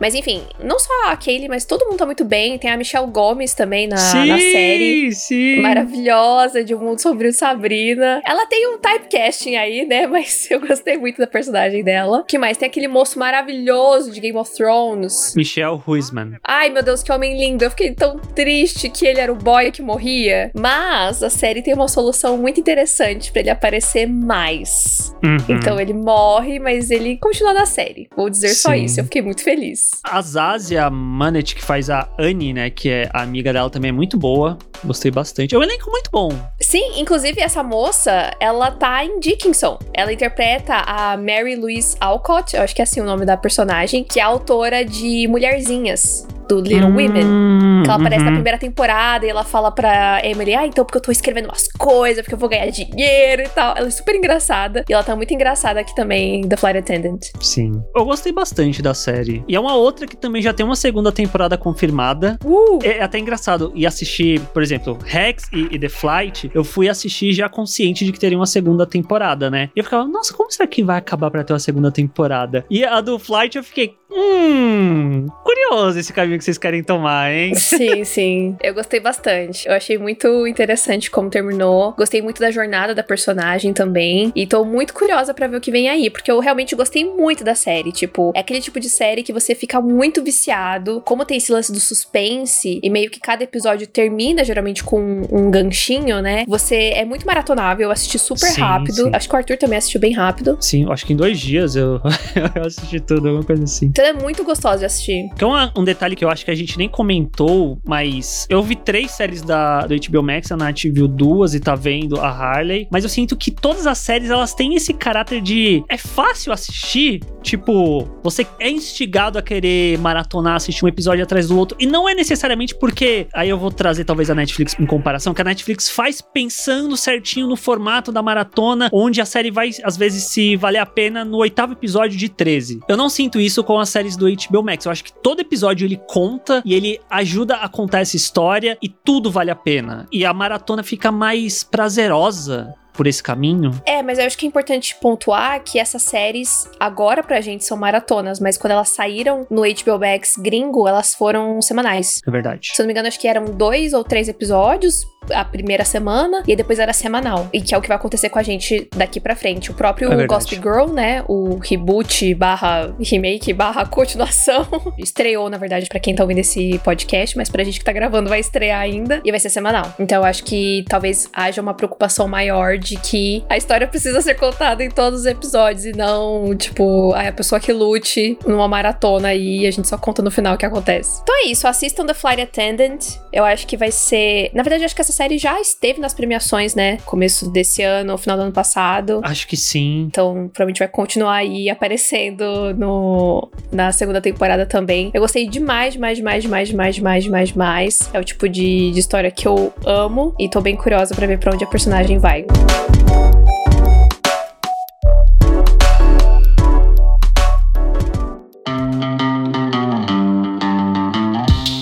mas 0.00 0.14
enfim, 0.14 0.42
não 0.62 0.78
só 0.78 0.92
a 1.08 1.16
Kaylee, 1.16 1.48
mas 1.48 1.64
todo 1.64 1.84
mundo 1.86 1.96
tá 1.96 2.06
muito 2.06 2.24
bem. 2.24 2.58
Tem 2.58 2.70
a 2.70 2.76
Michelle 2.76 3.08
Gomes 3.08 3.54
também 3.54 3.88
na 3.88 4.11
sim, 4.12 4.26
na 4.28 4.38
série. 4.38 5.12
Sim. 5.12 5.60
Maravilhosa, 5.60 6.64
de 6.64 6.74
um 6.74 6.78
mundo 6.78 7.00
sombrio 7.00 7.32
Sabrina. 7.32 8.20
Ela 8.24 8.46
tem 8.46 8.68
um 8.68 8.78
typecasting 8.78 9.56
aí, 9.56 9.86
né? 9.86 10.06
Mas 10.12 10.50
eu 10.50 10.60
gostei 10.60 10.96
muito 10.96 11.18
da 11.18 11.26
personagem 11.26 11.82
dela. 11.82 12.24
que 12.26 12.38
mais? 12.38 12.56
Tem 12.56 12.68
aquele 12.68 12.88
moço 12.88 13.18
maravilhoso 13.18 14.10
de 14.10 14.20
Game 14.20 14.36
of 14.36 14.52
Thrones. 14.54 15.34
Michelle 15.36 15.80
Huisman. 15.86 16.36
Ai, 16.46 16.70
meu 16.70 16.82
Deus, 16.82 17.02
que 17.02 17.12
homem 17.12 17.38
lindo. 17.38 17.64
Eu 17.64 17.70
fiquei 17.70 17.94
tão 17.94 18.18
triste 18.18 18.88
que 18.88 19.06
ele 19.06 19.20
era 19.20 19.32
o 19.32 19.36
boy 19.36 19.70
que 19.70 19.82
morria. 19.82 20.50
Mas 20.54 21.22
a 21.22 21.30
série 21.30 21.62
tem 21.62 21.74
uma 21.74 21.88
solução 21.88 22.36
muito 22.36 22.60
interessante 22.60 23.30
para 23.32 23.40
ele 23.40 23.50
aparecer 23.50 24.06
mais. 24.06 25.14
Uhum. 25.24 25.56
Então 25.56 25.80
ele 25.80 25.92
morre, 25.92 26.58
mas 26.58 26.90
ele 26.90 27.16
continua 27.18 27.52
na 27.52 27.66
série. 27.66 28.08
Vou 28.16 28.28
dizer 28.28 28.48
Sim. 28.48 28.54
só 28.54 28.74
isso. 28.74 29.00
Eu 29.00 29.04
fiquei 29.04 29.22
muito 29.22 29.42
feliz. 29.42 29.90
A 30.04 30.20
Zazia 30.20 30.90
Manet, 30.90 31.54
que 31.54 31.62
faz 31.64 31.90
a 31.90 32.08
Annie, 32.18 32.52
né? 32.52 32.70
Que 32.70 32.90
é 32.90 33.10
a 33.12 33.22
amiga 33.22 33.52
dela 33.52 33.70
também, 33.70 33.90
é 33.90 33.92
muito 33.92 34.01
boa. 34.16 34.58
Gostei 34.84 35.10
bastante. 35.10 35.54
É 35.54 35.58
um 35.58 35.62
elenco 35.62 35.90
muito 35.90 36.10
bom. 36.10 36.30
Sim, 36.60 37.00
inclusive 37.00 37.40
essa 37.40 37.62
moça, 37.62 38.32
ela 38.40 38.70
tá 38.70 39.04
em 39.04 39.20
Dickinson. 39.20 39.78
Ela 39.94 40.12
interpreta 40.12 40.74
a 40.74 41.16
Mary 41.16 41.56
Louise 41.56 41.96
Alcott, 42.00 42.56
eu 42.56 42.62
acho 42.62 42.74
que 42.74 42.82
é 42.82 42.84
assim 42.84 43.00
o 43.00 43.04
nome 43.04 43.24
da 43.24 43.36
personagem, 43.36 44.04
que 44.04 44.18
é 44.18 44.22
autora 44.22 44.84
de 44.84 45.26
Mulherzinhas 45.28 46.26
do 46.48 46.60
Little 46.60 46.88
hum, 46.88 46.96
Women. 46.96 47.82
Que 47.82 47.88
ela 47.90 47.96
aparece 47.96 48.22
na 48.22 48.30
uhum. 48.30 48.36
primeira 48.36 48.58
temporada 48.58 49.26
e 49.26 49.28
ela 49.28 49.44
fala 49.44 49.70
pra 49.70 50.20
Emily: 50.24 50.54
Ah, 50.54 50.66
então 50.66 50.84
porque 50.84 50.98
eu 50.98 51.02
tô 51.02 51.10
escrevendo 51.10 51.46
umas 51.46 51.68
coisas, 51.68 52.22
porque 52.22 52.34
eu 52.34 52.38
vou 52.38 52.48
ganhar 52.48 52.68
dinheiro 52.70 53.42
e 53.42 53.48
tal. 53.48 53.76
Ela 53.76 53.88
é 53.88 53.90
super 53.90 54.14
engraçada. 54.14 54.84
E 54.88 54.92
ela 54.92 55.02
tá 55.02 55.16
muito 55.16 55.32
engraçada 55.32 55.80
aqui 55.80 55.94
também, 55.94 56.46
The 56.46 56.56
Flight 56.56 56.78
Attendant. 56.78 57.20
Sim. 57.40 57.82
Eu 57.94 58.04
gostei 58.04 58.32
bastante 58.32 58.82
da 58.82 58.94
série. 58.94 59.44
E 59.48 59.56
é 59.56 59.60
uma 59.60 59.74
outra 59.74 60.06
que 60.06 60.16
também 60.16 60.42
já 60.42 60.52
tem 60.52 60.64
uma 60.64 60.76
segunda 60.76 61.10
temporada 61.10 61.56
confirmada. 61.56 62.38
Uh. 62.44 62.78
É 62.82 63.02
até 63.02 63.18
engraçado. 63.18 63.72
E 63.74 63.86
assistir, 63.92 64.40
por 64.52 64.62
exemplo, 64.62 64.98
Rex 65.04 65.48
e, 65.52 65.68
e, 65.74 65.78
The 65.78 65.88
Flight, 65.88 66.50
eu 66.54 66.64
fui 66.64 66.88
assistir 66.88 67.32
já 67.32 67.48
consciente 67.48 68.04
de 68.04 68.12
que 68.12 68.18
teria 68.18 68.38
uma 68.38 68.46
segunda 68.46 68.86
temporada, 68.86 69.50
né? 69.50 69.70
E 69.74 69.80
eu 69.80 69.84
ficava, 69.84 70.06
nossa, 70.06 70.34
como 70.34 70.50
será 70.50 70.66
que 70.66 70.82
vai 70.82 70.98
acabar 70.98 71.30
pra 71.30 71.44
ter 71.44 71.52
uma 71.52 71.58
segunda 71.58 71.90
temporada? 71.90 72.64
E 72.70 72.84
a 72.84 73.00
do 73.00 73.18
Flight 73.18 73.56
eu 73.56 73.64
fiquei, 73.64 73.94
hum, 74.10 75.26
curioso 75.42 75.98
esse 75.98 76.12
caminho 76.12 76.38
que 76.38 76.44
vocês 76.44 76.58
querem 76.58 76.82
tomar, 76.82 77.32
hein? 77.32 77.54
Sim, 77.72 78.04
sim. 78.04 78.56
Eu 78.62 78.74
gostei 78.74 79.00
bastante. 79.00 79.66
Eu 79.66 79.74
achei 79.74 79.96
muito 79.96 80.46
interessante 80.46 81.10
como 81.10 81.30
terminou. 81.30 81.92
Gostei 81.92 82.20
muito 82.20 82.40
da 82.40 82.50
jornada 82.50 82.94
da 82.94 83.02
personagem 83.02 83.72
também. 83.72 84.32
E 84.34 84.46
tô 84.46 84.64
muito 84.64 84.92
curiosa 84.92 85.32
para 85.32 85.46
ver 85.46 85.56
o 85.56 85.60
que 85.60 85.70
vem 85.70 85.88
aí, 85.88 86.10
porque 86.10 86.30
eu 86.30 86.38
realmente 86.38 86.74
gostei 86.74 87.04
muito 87.04 87.42
da 87.42 87.54
série. 87.54 87.92
Tipo, 87.92 88.32
é 88.34 88.40
aquele 88.40 88.60
tipo 88.60 88.78
de 88.78 88.88
série 88.88 89.22
que 89.22 89.32
você 89.32 89.54
fica 89.54 89.80
muito 89.80 90.22
viciado. 90.22 91.00
Como 91.04 91.24
tem 91.24 91.38
esse 91.38 91.52
lance 91.52 91.72
do 91.72 91.80
suspense, 91.80 92.80
e 92.82 92.90
meio 92.90 93.10
que 93.10 93.20
cada 93.20 93.44
episódio 93.44 93.71
termina 93.78 94.44
geralmente 94.44 94.82
com 94.82 95.22
um 95.30 95.50
ganchinho, 95.50 96.20
né? 96.20 96.44
Você 96.46 96.90
é 96.94 97.04
muito 97.04 97.26
maratonável. 97.26 97.86
Eu 97.86 97.90
assisti 97.90 98.18
super 98.18 98.48
sim, 98.48 98.60
rápido. 98.60 99.04
Sim. 99.04 99.10
Acho 99.12 99.28
que 99.28 99.34
o 99.34 99.38
Arthur 99.38 99.56
também 99.56 99.78
assistiu 99.78 100.00
bem 100.00 100.12
rápido. 100.12 100.56
Sim, 100.60 100.86
acho 100.90 101.06
que 101.06 101.12
em 101.12 101.16
dois 101.16 101.38
dias 101.38 101.76
eu, 101.76 102.00
eu 102.54 102.66
assisti 102.66 103.00
tudo, 103.00 103.28
alguma 103.28 103.44
coisa 103.44 103.64
assim. 103.64 103.86
Então 103.86 104.04
é 104.04 104.12
muito 104.12 104.44
gostoso 104.44 104.78
de 104.78 104.84
assistir. 104.84 105.30
Então, 105.32 105.52
um 105.76 105.84
detalhe 105.84 106.16
que 106.16 106.24
eu 106.24 106.30
acho 106.30 106.44
que 106.44 106.50
a 106.50 106.54
gente 106.54 106.78
nem 106.78 106.88
comentou, 106.88 107.78
mas 107.84 108.46
eu 108.48 108.62
vi 108.62 108.76
três 108.76 109.12
séries 109.12 109.42
da, 109.42 109.86
do 109.86 109.94
HBO 109.94 110.22
Max, 110.22 110.50
a 110.52 110.56
Nath 110.56 110.82
viu 110.84 111.08
duas 111.08 111.54
e 111.54 111.60
tá 111.60 111.74
vendo 111.74 112.20
a 112.20 112.28
Harley, 112.28 112.88
mas 112.90 113.04
eu 113.04 113.10
sinto 113.10 113.36
que 113.36 113.50
todas 113.50 113.86
as 113.86 113.98
séries 113.98 114.30
elas 114.30 114.54
têm 114.54 114.74
esse 114.74 114.92
caráter 114.92 115.40
de 115.40 115.84
é 115.88 115.96
fácil 115.96 116.52
assistir, 116.52 117.20
tipo, 117.42 118.08
você 118.22 118.46
é 118.58 118.70
instigado 118.70 119.38
a 119.38 119.42
querer 119.42 119.98
maratonar, 119.98 120.56
assistir 120.56 120.84
um 120.84 120.88
episódio 120.88 121.22
atrás 121.22 121.48
do 121.48 121.58
outro, 121.58 121.76
e 121.80 121.86
não 121.86 122.08
é 122.08 122.14
necessariamente 122.14 122.74
porque, 122.74 123.26
aí 123.32 123.48
eu 123.48 123.58
vou 123.62 123.70
trazer 123.70 124.04
talvez 124.04 124.28
a 124.28 124.34
Netflix 124.34 124.76
em 124.78 124.84
comparação, 124.84 125.32
que 125.32 125.40
a 125.40 125.44
Netflix 125.44 125.88
faz 125.88 126.20
pensando 126.20 126.96
certinho 126.96 127.46
no 127.46 127.56
formato 127.56 128.12
da 128.12 128.22
maratona, 128.22 128.90
onde 128.92 129.20
a 129.20 129.24
série 129.24 129.50
vai, 129.50 129.70
às 129.84 129.96
vezes, 129.96 130.24
se 130.24 130.56
valer 130.56 130.78
a 130.78 130.86
pena 130.86 131.24
no 131.24 131.38
oitavo 131.38 131.72
episódio 131.72 132.18
de 132.18 132.28
13. 132.28 132.80
Eu 132.88 132.96
não 132.96 133.08
sinto 133.08 133.40
isso 133.40 133.62
com 133.62 133.78
as 133.78 133.88
séries 133.88 134.16
do 134.16 134.26
HBO 134.26 134.62
Max, 134.62 134.84
eu 134.84 134.92
acho 134.92 135.04
que 135.04 135.12
todo 135.12 135.40
episódio 135.40 135.86
ele 135.86 136.00
conta 136.08 136.62
e 136.64 136.74
ele 136.74 137.00
ajuda 137.08 137.56
a 137.56 137.68
contar 137.68 138.00
essa 138.00 138.16
história 138.16 138.76
e 138.82 138.88
tudo 138.88 139.30
vale 139.30 139.50
a 139.50 139.56
pena. 139.56 140.06
E 140.12 140.24
a 140.24 140.34
maratona 140.34 140.82
fica 140.82 141.12
mais 141.12 141.62
prazerosa 141.62 142.74
por 142.92 143.06
esse 143.06 143.22
caminho. 143.22 143.72
É, 143.86 144.02
mas 144.02 144.18
eu 144.18 144.26
acho 144.26 144.36
que 144.36 144.46
é 144.46 144.48
importante 144.48 144.96
pontuar 145.00 145.62
que 145.62 145.78
essas 145.78 146.02
séries 146.02 146.68
agora 146.78 147.22
pra 147.22 147.40
gente 147.40 147.64
são 147.64 147.76
maratonas, 147.76 148.40
mas 148.40 148.58
quando 148.58 148.72
elas 148.72 148.90
saíram 148.90 149.46
no 149.50 149.62
HBO 149.62 149.98
Max 149.98 150.36
gringo, 150.36 150.86
elas 150.86 151.14
foram 151.14 151.60
semanais. 151.62 152.20
É 152.26 152.30
verdade. 152.30 152.70
Se 152.74 152.80
eu 152.80 152.84
não 152.84 152.88
me 152.88 152.92
engano, 152.92 153.08
acho 153.08 153.20
que 153.20 153.28
eram 153.28 153.44
dois 153.44 153.92
ou 153.92 154.04
três 154.04 154.28
episódios 154.28 155.11
a 155.30 155.44
primeira 155.44 155.84
semana 155.84 156.42
e 156.46 156.56
depois 156.56 156.78
era 156.78 156.92
semanal. 156.92 157.48
E 157.52 157.60
que 157.60 157.74
é 157.74 157.78
o 157.78 157.82
que 157.82 157.88
vai 157.88 157.96
acontecer 157.96 158.28
com 158.28 158.38
a 158.38 158.42
gente 158.42 158.88
daqui 158.96 159.20
pra 159.20 159.36
frente. 159.36 159.70
O 159.70 159.74
próprio 159.74 160.12
é 160.12 160.26
Gossip 160.26 160.56
Girl, 160.56 160.92
né? 160.92 161.24
O 161.28 161.58
reboot 161.58 162.34
barra 162.34 162.94
remake 163.00 163.52
barra 163.52 163.86
continuação 163.86 164.66
estreou, 164.98 165.48
na 165.50 165.58
verdade, 165.58 165.86
para 165.88 166.00
quem 166.00 166.14
tá 166.14 166.22
ouvindo 166.22 166.38
esse 166.38 166.78
podcast, 166.84 167.36
mas 167.36 167.48
pra 167.48 167.64
gente 167.64 167.78
que 167.78 167.84
tá 167.84 167.92
gravando 167.92 168.28
vai 168.28 168.40
estrear 168.40 168.80
ainda 168.80 169.20
e 169.24 169.30
vai 169.30 169.40
ser 169.40 169.50
semanal. 169.50 169.92
Então 169.98 170.18
eu 170.18 170.24
acho 170.24 170.44
que 170.44 170.84
talvez 170.88 171.28
haja 171.32 171.60
uma 171.60 171.74
preocupação 171.74 172.26
maior 172.28 172.78
de 172.78 172.96
que 172.96 173.44
a 173.48 173.56
história 173.56 173.86
precisa 173.86 174.20
ser 174.20 174.34
contada 174.34 174.82
em 174.82 174.90
todos 174.90 175.20
os 175.20 175.26
episódios 175.26 175.84
e 175.84 175.92
não, 175.92 176.54
tipo, 176.56 177.12
a 177.14 177.30
pessoa 177.32 177.60
que 177.60 177.72
lute 177.72 178.38
numa 178.46 178.68
maratona 178.68 179.34
e 179.34 179.66
a 179.66 179.70
gente 179.70 179.88
só 179.88 179.98
conta 179.98 180.22
no 180.22 180.30
final 180.30 180.54
o 180.54 180.58
que 180.58 180.66
acontece. 180.66 181.20
Então 181.22 181.34
é 181.44 181.46
isso, 181.46 181.66
assistam 181.66 182.06
The 182.06 182.14
Flight 182.14 182.40
Attendant. 182.40 183.18
Eu 183.32 183.44
acho 183.44 183.66
que 183.66 183.76
vai 183.76 183.90
ser. 183.90 184.50
Na 184.54 184.62
verdade, 184.62 184.82
eu 184.82 184.86
acho 184.86 184.94
que 184.94 185.00
essa 185.00 185.11
série 185.12 185.38
já 185.38 185.60
esteve 185.60 186.00
nas 186.00 186.12
premiações, 186.12 186.74
né? 186.74 186.98
Começo 187.04 187.50
desse 187.50 187.82
ano, 187.82 188.18
final 188.18 188.36
do 188.36 188.44
ano 188.44 188.52
passado. 188.52 189.20
Acho 189.22 189.46
que 189.46 189.56
sim. 189.56 190.06
Então, 190.08 190.48
provavelmente 190.52 190.78
vai 190.78 190.88
continuar 190.88 191.36
aí 191.36 191.70
aparecendo 191.70 192.74
no, 192.74 193.48
na 193.70 193.92
segunda 193.92 194.20
temporada 194.20 194.66
também. 194.66 195.10
Eu 195.14 195.20
gostei 195.20 195.46
demais, 195.48 195.94
demais, 195.94 196.16
demais, 196.16 196.42
demais, 196.42 196.68
demais, 196.68 196.94
demais, 196.94 197.24
demais, 197.24 197.48
demais. 197.50 198.10
É 198.12 198.18
o 198.18 198.24
tipo 198.24 198.48
de, 198.48 198.90
de 198.90 198.98
história 198.98 199.30
que 199.30 199.46
eu 199.46 199.72
amo 199.84 200.34
e 200.38 200.48
tô 200.48 200.60
bem 200.60 200.76
curiosa 200.76 201.14
para 201.14 201.26
ver 201.26 201.38
para 201.38 201.54
onde 201.54 201.64
a 201.64 201.68
personagem 201.68 202.18
vai. 202.18 202.44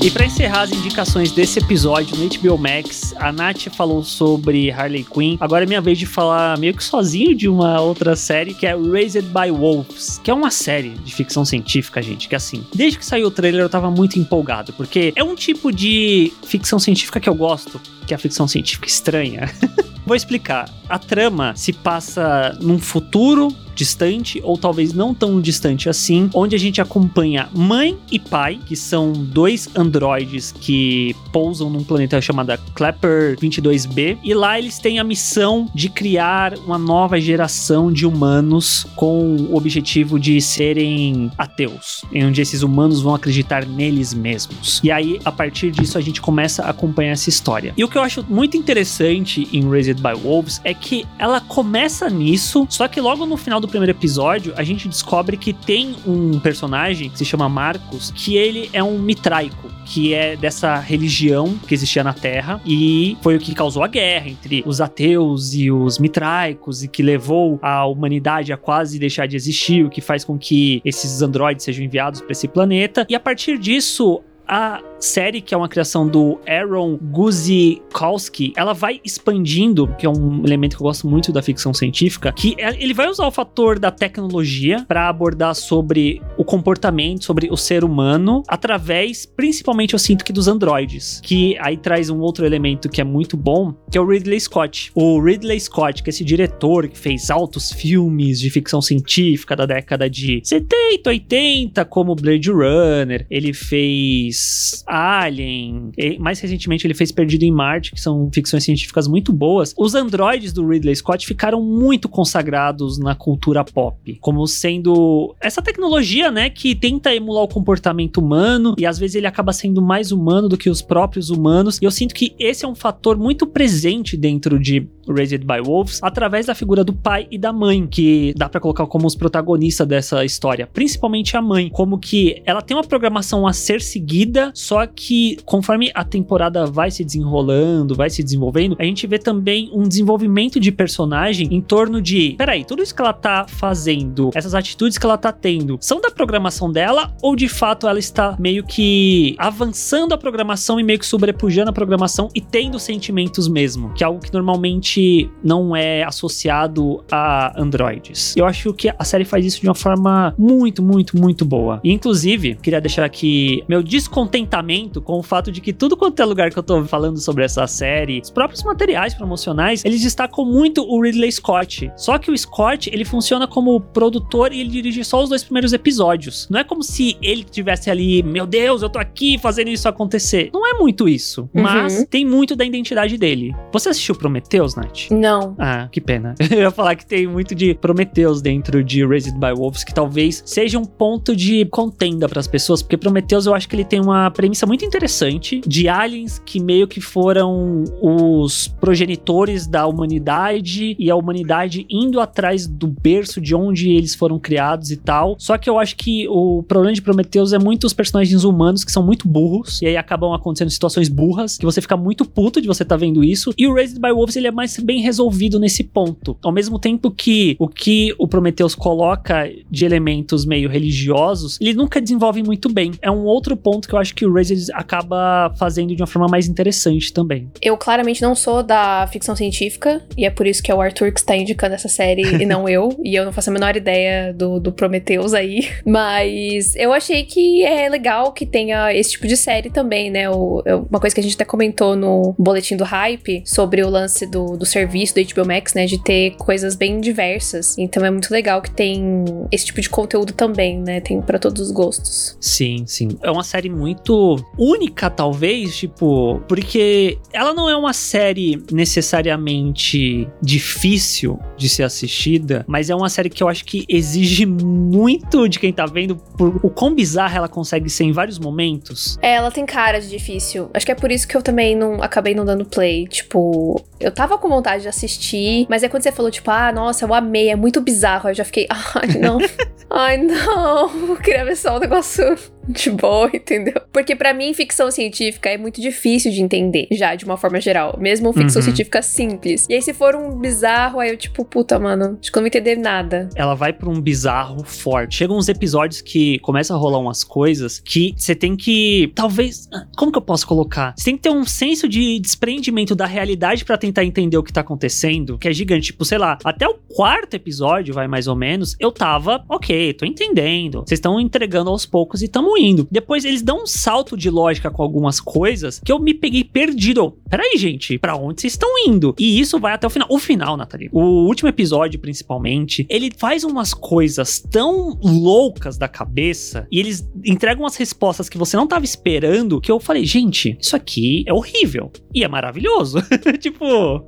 E 0.03 0.11
para 0.11 0.25
encerrar 0.25 0.63
as 0.63 0.73
indicações 0.73 1.31
desse 1.31 1.59
episódio 1.59 2.17
no 2.17 2.27
HBO 2.27 2.57
Max, 2.57 3.15
a 3.19 3.31
Nath 3.31 3.69
falou 3.77 4.03
sobre 4.03 4.71
Harley 4.71 5.05
Quinn. 5.05 5.37
Agora 5.39 5.65
é 5.65 5.67
minha 5.67 5.81
vez 5.83 5.99
de 5.99 6.07
falar 6.07 6.57
meio 6.57 6.73
que 6.73 6.83
sozinho 6.83 7.37
de 7.37 7.47
uma 7.47 7.83
outra 7.83 8.17
série 8.17 8.55
que 8.55 8.67
é 8.67 8.75
Raised 8.75 9.27
by 9.27 9.51
Wolves, 9.51 10.19
que 10.25 10.31
é 10.31 10.35
uma 10.35 10.51
série 10.51 10.91
de 10.91 11.15
ficção 11.15 11.45
científica, 11.45 12.01
gente, 12.01 12.31
que 12.31 12.35
assim, 12.35 12.65
desde 12.75 12.99
que 12.99 13.05
saiu 13.05 13.27
o 13.27 13.31
trailer 13.31 13.61
eu 13.61 13.69
tava 13.69 13.91
muito 13.91 14.19
empolgado, 14.19 14.73
porque 14.73 15.13
é 15.15 15.23
um 15.23 15.35
tipo 15.35 15.71
de 15.71 16.33
ficção 16.47 16.79
científica 16.79 17.21
que 17.21 17.29
eu 17.29 17.35
gosto, 17.35 17.79
que 18.07 18.15
é 18.15 18.17
a 18.17 18.19
ficção 18.19 18.49
científica 18.49 18.89
estranha. 18.89 19.53
Vou 20.07 20.17
explicar. 20.17 20.69
A 20.89 20.99
trama 20.99 21.55
se 21.55 21.75
passa 21.75 22.57
num 22.63 22.79
futuro 22.79 23.55
distante, 23.81 24.41
ou 24.45 24.59
talvez 24.59 24.93
não 24.93 25.15
tão 25.15 25.41
distante 25.41 25.89
assim, 25.89 26.29
onde 26.35 26.55
a 26.55 26.59
gente 26.59 26.83
acompanha 26.83 27.49
mãe 27.55 27.97
e 28.13 28.19
pai, 28.19 28.61
que 28.67 28.77
são 28.77 29.13
dois 29.13 29.71
androides 29.75 30.53
que 30.53 31.17
pousam 31.33 31.71
num 31.71 31.83
planeta 31.83 32.21
chamado 32.21 32.59
Clapper 32.75 33.37
22b, 33.39 34.19
e 34.23 34.35
lá 34.35 34.59
eles 34.59 34.79
têm 34.79 34.99
a 34.99 35.05
missão 35.05 35.67
de 35.75 35.89
criar 35.89 36.59
uma 36.59 36.77
nova 36.77 37.19
geração 37.19 37.91
de 37.91 38.05
humanos 38.07 38.87
com 38.97 39.37
o 39.37 39.57
objetivo 39.57 40.21
de 40.21 40.39
serem 40.43 41.33
ateus, 41.39 42.05
em 42.13 42.27
onde 42.27 42.43
esses 42.43 42.63
humanos 42.63 43.01
vão 43.01 43.15
acreditar 43.15 43.65
neles 43.65 44.13
mesmos. 44.13 44.81
E 44.85 44.91
aí, 44.91 45.19
a 45.25 45.33
partir 45.33 45.71
disso, 45.71 45.97
a 45.97 46.03
gente 46.03 46.21
começa 46.21 46.65
a 46.65 46.71
acompanhar 46.71 47.13
essa 47.13 47.31
história. 47.31 47.73
E 47.79 47.85
o 47.85 47.89
que 47.89 47.97
eu 47.97 48.03
acho 48.03 48.23
muito 48.29 48.59
interessante 48.59 49.49
em 49.53 49.67
Raised 49.71 49.97
by 49.97 50.21
Wolves 50.23 50.61
é 50.65 50.75
que 50.75 51.07
ela 51.19 51.41
começa 51.41 52.11
nisso, 52.11 52.67
só 52.69 52.87
que 52.87 53.01
logo 53.01 53.25
no 53.25 53.37
final 53.37 53.61
do 53.61 53.70
primeiro 53.71 53.93
episódio, 53.93 54.53
a 54.57 54.63
gente 54.63 54.89
descobre 54.89 55.37
que 55.37 55.53
tem 55.53 55.97
um 56.07 56.39
personagem 56.41 57.09
que 57.09 57.19
se 57.19 57.25
chama 57.25 57.49
Marcos, 57.49 58.13
que 58.15 58.37
ele 58.37 58.69
é 58.73 58.83
um 58.83 58.99
mitraico, 58.99 59.69
que 59.87 60.15
é 60.15 60.37
dessa 60.37 60.79
religião 60.79 61.59
que 61.67 61.75
existia 61.75 62.05
na 62.05 62.13
Terra 62.13 62.61
e 62.67 63.17
foi 63.23 63.37
o 63.37 63.39
que 63.39 63.55
causou 63.55 63.83
a 63.83 63.89
guerra 63.89 64.29
entre 64.29 64.63
os 64.67 64.81
ateus 64.81 65.55
e 65.55 65.71
os 65.71 65.99
mitraicos 65.99 66.83
e 66.83 66.89
que 66.89 67.03
levou 67.03 67.59
a 67.63 67.87
humanidade 67.87 68.53
a 68.53 68.57
quase 68.57 68.99
deixar 68.99 69.27
de 69.27 69.37
existir, 69.37 69.85
o 69.85 69.91
que 69.91 70.01
faz 70.01 70.25
com 70.25 70.39
que 70.39 70.81
esses 70.85 71.23
androides 71.23 71.65
sejam 71.65 71.85
enviados 71.85 72.21
para 72.21 72.33
esse 72.33 72.47
planeta. 72.47 73.07
E 73.09 73.15
a 73.15 73.21
partir 73.21 73.59
disso, 73.59 74.23
a 74.47 74.81
série 75.01 75.41
que 75.41 75.55
é 75.55 75.57
uma 75.57 75.69
criação 75.69 76.07
do 76.07 76.39
Aaron 76.47 76.97
Guzikowski, 76.97 78.53
ela 78.57 78.73
vai 78.73 79.01
expandindo, 79.05 79.89
que 79.99 80.07
é 80.07 80.11
um 80.11 80.45
elemento 80.45 80.77
que 80.77 80.83
eu 80.83 80.87
gosto 80.87 81.09
muito 81.09 81.33
da 81.33 81.43
ficção 81.43 81.73
científica, 81.73 82.33
que 82.33 82.55
é, 82.59 82.71
ele 82.83 82.95
vai 82.95 83.09
usar 83.09 83.27
o 83.27 83.31
fator 83.31 83.79
da 83.79 83.91
tecnologia 83.91 84.85
para 84.87 85.09
abordar 85.09 85.55
sobre 85.55 86.21
o 86.37 86.45
comportamento, 86.45 87.25
sobre 87.25 87.49
o 87.51 87.57
ser 87.57 87.83
humano, 87.85 88.43
através, 88.47 89.25
principalmente 89.25 89.95
eu 89.95 89.99
sinto 89.99 90.25
que 90.25 90.33
dos 90.33 90.47
androides, 90.47 91.21
que 91.23 91.57
aí 91.59 91.77
traz 91.77 92.11
um 92.11 92.21
outro 92.21 92.45
elemento 92.45 92.89
que 92.89 93.01
é 93.01 93.05
muito 93.05 93.37
bom, 93.37 93.75
que 93.91 93.97
é 93.97 94.01
o 94.01 94.07
Ridley 94.07 94.41
Scott. 94.41 94.91
O 94.95 95.21
Ridley 95.21 95.59
Scott, 95.61 96.03
que 96.03 96.11
é 96.11 96.13
esse 96.13 96.25
diretor 96.25 96.89
que 96.89 96.99
fez 96.99 97.31
altos 97.31 97.73
filmes 97.73 98.41
de 98.41 98.51
ficção 98.51 98.83
científica 98.83 99.57
da 99.57 99.67
década 99.67 100.09
de 100.11 100.41
70, 100.45 101.09
80, 101.09 101.85
como 101.87 102.15
Blade 102.15 102.51
Runner, 102.51 103.27
ele 103.31 103.53
fez 103.53 104.85
Alien, 104.91 105.93
mais 106.19 106.41
recentemente 106.41 106.87
ele 106.87 106.95
fez 106.95 107.13
Perdido 107.13 107.45
em 107.45 107.53
Marte, 107.53 107.93
que 107.93 108.01
são 108.01 108.29
ficções 108.33 108.65
científicas 108.65 109.07
muito 109.07 109.33
boas. 109.33 109.75
Os 109.79 109.95
androides 109.95 110.53
do 110.53 110.67
Ridley 110.67 110.97
Scott 110.97 111.27
ficaram 111.27 111.63
muito 111.63 112.09
consagrados 112.09 112.99
na 112.99 113.15
cultura 113.15 113.65
pop, 113.65 114.19
como 114.21 114.47
sendo 114.47 115.35
essa 115.41 115.63
tecnologia, 115.63 116.31
né, 116.31 116.51
que 116.51 116.75
tenta 116.75 117.15
emular 117.15 117.45
o 117.45 117.49
comportamento 117.49 118.19
humano 118.19 118.75
e 118.79 118.87
às 118.87 118.99
vezes 118.99 119.17
ele 119.17 119.27
acaba 119.27 119.53
sendo 119.53 119.81
mais 119.81 120.11
humano 120.13 120.49
do 120.49 120.57
que 120.57 120.69
os 120.69 120.83
próprios 120.83 121.31
humanos. 121.31 121.79
E 121.81 121.85
eu 121.85 121.91
sinto 121.91 122.15
que 122.15 122.35
esse 122.39 122.65
é 122.65 122.69
um 122.69 122.75
fator 122.75 123.17
muito 123.17 123.47
presente 123.47 124.17
dentro 124.17 124.59
de 124.59 124.89
Raised 125.13 125.45
by 125.45 125.61
Wolves 125.65 126.01
através 126.03 126.47
da 126.47 126.55
figura 126.55 126.85
do 126.85 126.93
pai 126.93 127.27
e 127.31 127.39
da 127.39 127.53
mãe, 127.53 127.87
que 127.87 128.35
dá 128.37 128.49
para 128.49 128.61
colocar 128.61 128.87
como 128.87 129.07
os 129.07 129.15
protagonistas 129.15 129.87
dessa 129.87 130.25
história, 130.25 130.67
principalmente 130.67 131.37
a 131.37 131.43
mãe, 131.43 131.69
como 131.69 131.99
que 131.99 132.43
ela 132.45 132.63
tem 132.63 132.77
uma 132.77 132.85
programação 132.85 133.47
a 133.47 133.53
ser 133.53 133.81
seguida, 133.81 134.51
só 134.55 134.87
que 134.87 135.37
conforme 135.45 135.91
a 135.95 136.05
temporada 136.05 136.67
vai 136.67 136.91
se 136.91 137.05
desenrolando, 137.05 137.95
vai 137.95 138.11
se 138.11 138.23
desenvolvendo, 138.23 138.77
a 138.79 138.85
gente 138.85 139.07
vê 139.07 139.19
também 139.19 139.71
um 139.73 139.83
desenvolvimento 139.83 140.61
de 140.61 140.71
personagem 140.73 141.49
em 141.51 141.61
torno 141.61 142.01
de, 142.01 142.35
peraí, 142.39 142.65
tudo 142.65 142.83
isso 142.83 142.95
que 142.95 143.03
ela 143.03 143.13
tá 143.13 143.47
fazendo, 143.49 144.31
essas 144.35 144.55
atitudes 144.55 144.99
que 144.99 145.05
ela 145.05 145.19
tá 145.19 145.33
tendo, 145.33 145.79
são 145.81 146.01
da 146.01 146.11
programação 146.11 146.71
dela 146.71 147.13
ou 147.23 147.35
de 147.35 147.49
fato 147.49 147.87
ela 147.87 147.99
está 147.99 148.37
meio 148.39 148.65
que 148.65 149.35
avançando 149.39 150.13
a 150.13 150.19
programação 150.19 150.79
e 150.79 150.83
meio 150.83 150.99
que 150.99 151.07
sobrepujando 151.07 151.71
a 151.71 151.73
programação 151.73 152.29
e 152.35 152.41
tendo 152.41 152.79
sentimentos 152.79 153.49
mesmo, 153.49 153.93
que 153.95 154.05
é 154.05 154.07
algo 154.07 154.21
que 154.21 154.33
normalmente 154.33 155.00
não 155.43 155.75
é 155.75 156.03
associado 156.03 157.05
a 157.11 157.61
androides. 157.61 158.35
Eu 158.37 158.47
acho 158.47 158.73
que 158.73 158.89
a 158.89 159.05
série 159.05 159.25
faz 159.25 159.45
isso 159.45 159.61
de 159.61 159.69
uma 159.69 159.75
forma 159.75 160.35
muito, 160.39 160.83
muito, 160.83 161.17
muito 161.17 161.45
boa. 161.45 161.81
E, 161.85 161.93
inclusive, 161.93 162.57
queria 162.57 162.81
deixar 162.81 163.05
aqui 163.05 163.65
meu 163.69 163.83
descontentamento 163.83 165.01
com 165.01 165.19
o 165.19 165.23
fato 165.23 165.51
de 165.53 165.61
que 165.61 165.73
tudo 165.73 165.97
quanto 165.97 166.21
é 166.21 166.25
lugar 166.25 166.51
que 166.51 166.59
eu 166.59 166.63
tô 166.63 166.85
falando 166.85 167.19
sobre 167.19 167.45
essa 167.45 167.67
série, 167.67 168.21
os 168.21 168.31
próprios 168.31 168.63
materiais 168.63 169.15
promocionais, 169.15 169.85
eles 169.85 170.01
destacam 170.03 170.45
muito 170.45 170.83
o 170.83 171.03
Ridley 171.03 171.31
Scott. 171.33 171.91
Só 171.97 172.19
que 172.19 172.31
o 172.31 172.37
Scott, 172.37 172.91
ele 172.93 173.05
funciona 173.05 173.47
como 173.47 173.81
produtor 173.81 174.53
e 174.53 174.61
ele 174.61 174.71
dirige 174.71 175.05
só 175.05 175.23
os 175.23 175.29
dois 175.29 175.43
primeiros 175.43 175.73
episódios. 175.73 176.49
Não 176.51 176.61
é 176.61 176.65
como 176.65 176.83
se 176.83 177.17
ele 177.23 177.45
tivesse 177.45 177.91
ali, 177.91 178.23
meu 178.23 178.47
Deus, 178.47 178.83
eu 178.83 178.89
tô 178.89 178.99
aqui 178.99 179.39
fazendo 179.39 179.69
isso 179.69 179.89
acontecer. 179.89 180.51
Não 180.53 180.67
é 180.67 180.79
muito 180.79 181.09
isso, 181.09 181.49
uhum. 181.55 181.63
mas 181.63 182.07
tem 182.09 182.25
muito 182.25 182.55
da 182.57 182.65
identidade 182.65 183.17
dele. 183.17 183.55
Você 183.73 183.89
assistiu 183.89 184.15
Prometheus, 184.15 184.75
Não. 185.11 185.55
Ah, 185.59 185.89
que 185.91 186.01
pena. 186.01 186.35
eu 186.51 186.59
ia 186.59 186.71
falar 186.71 186.95
que 186.97 187.07
tem 187.07 187.27
muito 187.27 187.55
de 187.55 187.75
Prometheus 187.75 188.41
dentro 188.43 188.83
de 188.83 189.05
Raised 189.05 189.35
by 189.35 189.53
Wolves, 189.57 189.85
que 189.85 189.95
talvez 189.95 190.43
seja 190.45 190.79
um 190.79 190.85
ponto 190.85 191.35
de 191.35 191.65
contenda 191.67 192.29
para 192.29 192.41
as 192.41 192.47
pessoas, 192.47 192.83
porque 192.83 192.97
Prometheus 192.97 193.47
eu 193.47 193.55
acho 193.55 193.69
que 193.69 193.77
ele 193.77 193.85
tem 193.85 194.01
uma 194.01 194.31
premissa 194.31 194.67
muito 194.67 194.85
interessante 194.85 195.61
de 195.67 195.89
aliens 195.89 196.41
que 196.45 196.61
meio 196.61 196.87
que 196.87 197.01
foram 197.01 197.85
os 198.01 198.69
progenitores 198.81 199.67
da 199.67 199.87
humanidade 199.87 200.97
e 200.99 201.11
a 201.11 201.17
humanidade 201.17 201.87
indo 201.89 202.21
atrás 202.21 202.67
do 202.67 202.87
berço 202.87 203.41
de 203.41 203.55
onde 203.55 203.91
eles 203.91 204.15
foram 204.15 204.39
criados 204.39 204.91
e 204.91 204.97
tal. 204.97 205.37
Só 205.39 205.57
que 205.57 205.69
eu 205.69 205.79
acho 205.79 205.97
que 205.97 206.27
o 206.29 206.63
problema 206.63 206.95
de 206.95 207.03
Prometheus 207.03 207.53
é 207.53 207.59
muito 207.59 207.85
os 207.85 207.93
personagens 207.93 208.45
humanos 208.45 208.85
que 208.85 208.93
são 208.93 209.03
muito 209.03 209.29
burros 209.29 209.81
e 209.83 209.87
aí 209.87 209.97
acabam 209.97 210.33
acontecendo 210.33 210.71
situações 210.71 211.09
burras 211.09 211.57
que 211.57 211.65
você 211.65 211.81
fica 211.81 211.97
muito 211.97 212.25
puto 212.25 212.61
de 212.61 212.67
você 212.67 212.83
estar 212.83 212.97
tá 212.97 213.01
vendo 213.01 213.23
isso. 213.25 213.53
E 213.57 213.67
o 213.67 213.75
Raised 213.75 214.01
by 214.01 214.11
Wolves 214.11 214.37
ele 214.37 214.49
é 214.49 214.51
mais 214.51 214.70
bem 214.79 215.01
resolvido 215.01 215.59
nesse 215.59 215.85
ponto. 215.85 216.37
Ao 216.43 216.53
mesmo 216.53 216.79
tempo 216.79 217.11
que 217.11 217.57
o 217.59 217.69
que 217.69 218.15
o 218.19 218.27
Prometheus 218.27 218.75
coloca 218.75 219.51
de 219.71 219.85
elementos 219.85 220.45
meio 220.45 220.69
religiosos, 220.69 221.59
ele 221.61 221.75
nunca 221.75 222.01
desenvolve 222.01 222.43
muito 222.43 222.73
bem. 222.73 222.93
É 223.03 223.11
um 223.11 223.25
outro 223.25 223.57
ponto 223.57 223.89
que 223.89 223.95
eu 223.95 223.99
acho 223.99 224.15
que 224.15 224.27
o 224.27 224.33
Raised 224.33 224.71
acaba 224.73 225.53
fazendo 225.59 225.95
de 225.95 226.03
uma 226.03 226.07
forma 226.07 226.29
mais 226.29 226.47
interessante 226.47 227.13
também. 227.13 227.51
Eu 227.63 227.77
claramente 227.77 228.23
não 228.23 228.35
sou 228.35 228.63
da 228.63 229.07
ficção 229.11 229.35
científica 229.35 230.03
e 230.17 230.25
é 230.25 230.31
por 230.31 230.47
isso 230.47 230.63
que 230.63 230.71
é 230.71 230.75
o 230.75 230.81
Arthur 230.81 231.13
que 231.13 231.21
está 231.21 231.37
indicando 231.37 231.75
essa 231.75 231.89
série 231.89 232.23
e 232.23 232.47
não 232.47 232.69
eu. 232.69 232.91
E 233.11 233.15
eu 233.15 233.25
não 233.25 233.33
faço 233.33 233.51
a 233.51 233.53
menor 233.53 233.77
ideia 233.77 234.33
do, 234.33 234.61
do 234.61 234.73
Prometheus 234.73 235.35
aí. 235.35 235.69
Mas 235.85 236.77
eu 236.77 236.93
achei 236.93 237.25
que 237.25 237.65
é 237.65 237.89
legal 237.89 238.33
que 238.33 238.47
tenha 238.47 238.95
esse 238.95 239.13
tipo 239.13 239.27
de 239.27 239.37
série 239.37 239.71
também, 239.71 240.11
né? 240.11 240.31
O, 240.31 240.63
uma 240.89 241.01
coisa 241.01 241.15
que 241.15 241.21
a 241.21 241.23
gente 241.23 241.35
até 241.35 241.45
comentou 241.45 241.97
no 241.97 242.35
boletim 242.39 242.77
do 242.77 242.85
hype 242.85 243.43
sobre 243.45 243.83
o 243.83 243.89
lance 243.89 244.27
do, 244.27 244.57
do 244.61 244.67
serviço 244.67 245.15
do 245.15 245.25
HBO 245.25 245.47
Max, 245.47 245.73
né? 245.73 245.87
De 245.87 245.99
ter 245.99 246.33
coisas 246.37 246.77
bem 246.77 247.01
diversas. 247.01 247.79
Então 247.79 248.05
é 248.05 248.11
muito 248.11 248.31
legal 248.31 248.61
que 248.61 248.71
tem 248.71 249.25
esse 249.51 249.65
tipo 249.65 249.81
de 249.81 249.89
conteúdo 249.89 250.35
também, 250.35 250.79
né? 250.79 251.01
Tem 251.01 251.21
para 251.23 251.39
todos 251.39 251.63
os 251.63 251.71
gostos. 251.71 252.37
Sim, 252.39 252.85
sim. 252.87 253.09
É 253.23 253.31
uma 253.31 253.43
série 253.43 253.71
muito 253.71 254.37
única, 254.59 255.09
talvez, 255.09 255.79
tipo, 255.79 256.41
porque 256.47 257.19
ela 257.33 257.55
não 257.55 257.71
é 257.71 257.75
uma 257.75 257.95
série 257.95 258.63
necessariamente 258.71 260.29
difícil 260.43 261.39
de 261.57 261.67
ser 261.67 261.85
assistida, 261.85 262.63
mas 262.69 262.91
é 262.91 262.95
uma 262.95 263.09
série 263.09 263.31
que 263.31 263.43
eu 263.43 263.49
acho 263.49 263.65
que 263.65 263.87
exige 263.89 264.45
muito 264.45 265.49
de 265.49 265.59
quem 265.59 265.73
tá 265.73 265.87
vendo 265.87 266.17
por 266.17 266.61
o 266.63 266.69
quão 266.69 266.95
bizarra 266.95 267.39
ela 267.39 267.49
consegue 267.49 267.89
ser 267.89 268.05
em 268.05 268.13
vários 268.13 268.39
momentos. 268.39 269.19
É, 269.23 269.37
ela 269.37 269.51
tem 269.51 269.65
cara 269.65 269.99
de 269.99 270.11
difícil. 270.11 270.69
Acho 270.75 270.85
que 270.85 270.93
é 270.93 270.95
por 270.95 271.11
isso 271.11 271.27
que 271.27 271.35
eu 271.35 271.43
também 271.43 271.75
não 271.75 272.03
acabei 272.03 272.35
não 272.35 272.45
dando 272.45 272.67
play. 272.67 273.07
Tipo, 273.07 273.83
eu 273.99 274.11
tava 274.11 274.37
com 274.37 274.50
vontade 274.51 274.83
de 274.83 274.89
assistir, 274.89 275.67
mas 275.69 275.83
é 275.83 275.89
quando 275.89 276.03
você 276.03 276.13
falou, 276.13 276.31
tipo, 276.31 276.51
ah, 276.51 276.73
nossa, 276.73 277.05
eu 277.05 277.15
amei, 277.15 277.51
é 277.51 277.57
muito 277.57 277.81
bizarro. 277.81 278.29
Eu 278.31 278.35
já 278.35 278.45
fiquei, 278.45 278.67
ai, 278.71 279.19
não. 279.19 279.39
ai, 279.91 280.17
não. 280.19 281.09
Eu 281.09 281.17
queria 281.23 281.45
ver 281.45 281.57
só 281.57 281.77
um 281.77 281.81
negócio 281.81 282.37
de 282.73 282.91
boa, 282.91 283.31
entendeu? 283.33 283.81
Porque 283.93 284.15
para 284.15 284.33
mim, 284.33 284.55
ficção 284.55 284.91
científica 284.91 285.49
é 285.49 285.59
muito 285.59 285.81
difícil 285.81 286.31
de 286.31 286.41
entender, 286.41 286.87
já, 286.93 287.15
de 287.15 287.25
uma 287.25 287.37
forma 287.37 287.61
geral. 287.61 287.97
Mesmo 287.99 288.33
ficção 288.33 288.61
uhum. 288.61 288.65
científica 288.65 289.03
simples. 289.03 289.67
E 289.69 289.75
aí, 289.75 289.83
se 289.83 289.93
for 289.93 290.15
um 290.15 290.39
bizarro, 290.39 291.01
aí 291.01 291.11
eu, 291.11 291.17
tipo, 291.17 291.45
puta, 291.45 291.79
mano, 291.79 292.19
acho 292.21 292.31
que 292.31 292.39
eu 292.39 292.41
não 292.41 292.47
entender 292.47 292.77
nada. 292.77 293.29
Ela 293.35 293.55
vai 293.55 293.73
pra 293.73 293.89
um 293.89 294.01
bizarro 294.01 294.65
forte. 294.65 295.17
Chegam 295.17 295.37
uns 295.37 295.49
episódios 295.49 296.01
que 296.01 296.39
começa 296.41 296.75
a 296.75 296.77
rolar 296.77 296.99
umas 296.99 297.25
coisas 297.25 297.81
que 297.81 298.15
você 298.17 298.35
tem 298.35 298.57
que. 298.57 299.13
Talvez. 299.15 299.69
Como 299.97 300.13
que 300.13 300.19
eu 300.19 300.23
posso 300.23 300.47
colocar? 300.47 300.95
Você 300.97 301.07
tem 301.07 301.17
que 301.17 301.23
ter 301.23 301.31
um 301.31 301.45
senso 301.45 301.89
de 301.89 302.19
desprendimento 302.21 302.95
da 302.95 303.07
realidade 303.07 303.65
para 303.65 303.77
tentar 303.77 304.05
entender 304.05 304.37
o 304.37 304.43
que 304.43 304.53
tá 304.53 304.61
acontecendo, 304.61 305.39
que 305.39 305.49
é 305.49 305.53
gigante. 305.53 305.87
Tipo, 305.91 306.05
sei 306.05 306.19
lá, 306.19 306.39
até 306.45 306.69
o 306.69 306.75
quarto 306.75 307.35
episódio, 307.35 307.95
vai 307.95 308.07
mais 308.07 308.27
ou 308.27 308.37
menos, 308.37 308.77
eu 308.79 308.93
tava, 308.93 309.45
ok, 309.49 309.93
tô 309.95 310.05
entendendo. 310.05 310.81
Vocês 310.87 310.99
estão 310.99 311.21
entregando 311.21 311.71
aos 311.71 311.85
poucos 311.85 312.23
e 312.23 312.29
tamo 312.29 312.57
indo. 312.61 312.87
Depois 312.91 313.25
eles 313.25 313.43
dão 313.43 313.63
um 313.63 313.67
salto 313.67 314.17
de 314.17 314.31
lógica 314.31 314.71
com 314.71 314.83
algumas 314.83 315.21
coisas 315.21 315.81
que 315.85 315.91
eu 315.91 315.99
me 315.99 316.15
peguei 316.15 316.45
perdido. 316.45 317.17
Peraí, 317.29 317.57
gente, 317.57 317.99
para 317.99 318.17
onde 318.17 318.41
vocês 318.41 318.55
estão 318.55 318.71
indo? 318.87 319.15
E 319.19 319.41
isso 319.41 319.59
vai 319.59 319.73
até 319.73 319.87
o 319.87 319.91
final. 319.91 320.09
O 320.11 320.19
final, 320.19 320.57
Nathalie. 320.57 320.89
O 320.93 321.27
último 321.27 321.49
episódio, 321.49 321.99
principalmente, 321.99 322.87
ele 322.89 323.11
faz 323.17 323.45
umas 323.45 323.73
coisas 323.73 324.41
tão 324.41 324.99
loucas 325.03 325.77
da 325.77 325.89
cabeça 325.89 326.67
e 326.71 326.79
eles 326.79 327.09
entregam 327.25 327.65
umas 327.65 327.77
respostas 327.77 328.29
que 328.29 328.39
você 328.39 328.57
não 328.57 328.67
tava 328.67 328.85
esperando 328.85 329.61
que 329.61 329.71
eu 329.71 329.81
falei, 329.81 330.05
gente, 330.05 330.57
isso 330.61 330.77
aqui 330.77 331.25
é 331.27 331.33
horrível 331.33 331.91
e 332.15 332.25
é 332.25 332.29
maravilhoso. 332.29 332.99
tipo, 333.41 334.05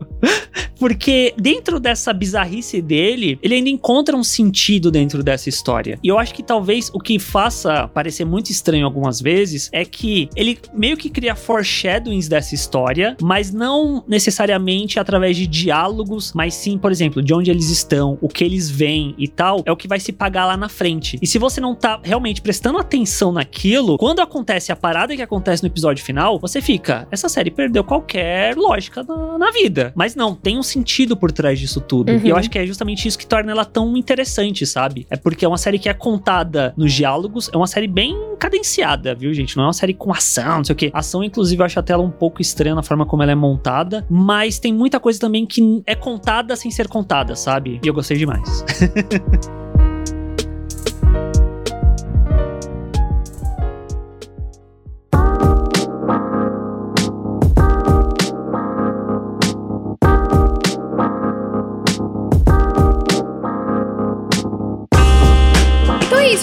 porque 0.79 1.35
dentro 1.39 1.79
dessa 1.79 2.13
bizarrice 2.13 2.83
dele, 2.83 3.39
ele 3.43 3.55
ainda 3.55 3.71
encontra 3.71 4.17
um 4.17 4.25
sentido 4.25 4.91
dentro 4.91 5.23
dessa 5.23 5.49
história. 5.49 5.99
E 6.03 6.09
eu 6.09 6.19
acho 6.19 6.35
que 6.35 6.43
talvez 6.43 6.91
o 6.93 6.99
que 6.99 7.19
faça 7.19 7.89
parecer 7.89 8.25
muito 8.25 8.42
estranho 8.51 8.85
algumas 8.85 9.21
vezes 9.21 9.69
é 9.73 9.85
que 9.85 10.29
ele 10.35 10.59
meio 10.73 10.97
que 10.97 11.09
cria 11.09 11.35
foreshadowings 11.35 12.29
dessa 12.29 12.55
história, 12.55 13.17
mas 13.21 13.53
não 13.53 14.03
necessariamente 14.09 14.99
através 14.99 15.37
de 15.37 15.47
diálogos, 15.47 16.33
mas 16.35 16.55
sim, 16.55 16.79
por 16.79 16.91
exemplo, 16.91 17.23
de 17.23 17.33
onde 17.35 17.51
eles 17.51 17.69
estão, 17.69 18.19
o 18.21 18.29
que 18.29 18.43
eles 18.43 18.71
veem 18.71 19.15
e 19.19 19.29
tal, 19.29 19.63
é 19.65 19.73
o 19.73 19.77
que 19.77 19.87
vai 19.87 20.01
se 20.01 20.13
pagar 20.13 20.47
lá 20.47 20.57
na 20.57 20.69
frente. 20.69 21.19
E 21.21 21.27
se 21.27 21.39
você 21.39 21.61
não 21.61 21.75
tá 21.75 22.01
realmente 22.03 22.41
prestando 22.41 22.79
atenção 22.79 23.33
naquilo, 23.33 23.99
quando 23.99 24.21
acontece 24.21 24.73
a 24.73 24.77
parada 24.77 25.15
que 25.15 25.23
acontece 25.23 25.63
no 25.63 25.69
episódio 25.69 26.05
final, 26.05 26.39
você 26.39 26.61
fica, 26.61 27.07
essa 27.11 27.29
série 27.29 27.51
perdeu 27.51 27.85
qualquer 27.85 28.57
lógica 28.57 29.03
na, 29.03 29.39
na 29.39 29.51
vida. 29.51 29.93
Mas 29.95 30.15
não, 30.15 30.35
tem 30.35 30.59
um 30.59 30.63
sentido 30.63 31.17
por 31.17 31.31
trás 31.31 31.59
disso 31.59 31.81
tudo. 31.81 32.11
Uhum. 32.11 32.21
E 32.25 32.29
eu 32.29 32.37
acho 32.37 32.51
que 32.51 32.59
é 32.59 32.67
justamente 32.67 33.07
isso 33.07 33.19
que 33.19 33.27
torna 33.27 33.53
ela 33.53 33.65
tão 33.65 33.97
interessante, 33.97 34.67
sabe? 34.67 35.07
É 35.11 35.17
porque 35.17 35.45
é 35.45 35.49
uma 35.49 35.59
série 35.59 35.79
que 35.79 35.89
é 35.89 35.95
contada 35.95 36.73
nos 36.77 36.93
diálogos, 36.93 37.51
é 37.53 37.57
uma 37.57 37.67
série 37.67 37.89
bem 37.89 38.17
cadenciada, 38.39 39.15
viu, 39.15 39.33
gente? 39.33 39.57
Não 39.57 39.65
é 39.65 39.67
uma 39.69 39.73
série 39.73 39.95
com 39.95 40.13
ação, 40.13 40.59
não 40.59 40.65
sei 40.65 40.73
o 40.73 40.77
quê. 40.77 40.91
Ação, 40.93 41.23
inclusive, 41.23 41.61
eu 41.61 41.67
acho 41.67 41.79
até 41.79 41.93
ela 41.93 42.03
um 42.03 42.11
pouco 42.11 42.43
estranha 42.43 42.75
na 42.75 42.83
forma 42.83 43.07
como 43.07 43.23
ela 43.23 43.33
é 43.33 43.37
montada, 43.37 44.05
mas 44.11 44.59
tem 44.59 44.73
muita 44.73 44.99
coisa 44.99 45.19
também 45.19 45.47
que 45.47 45.83
é 45.87 45.95
contada 45.95 46.57
sem 46.57 46.71
ser 46.71 46.89
contada, 46.89 47.37
sabe? 47.37 47.81
E 47.83 47.87
eu 47.87 47.95
gostei 47.95 48.17
demais. 48.17 48.65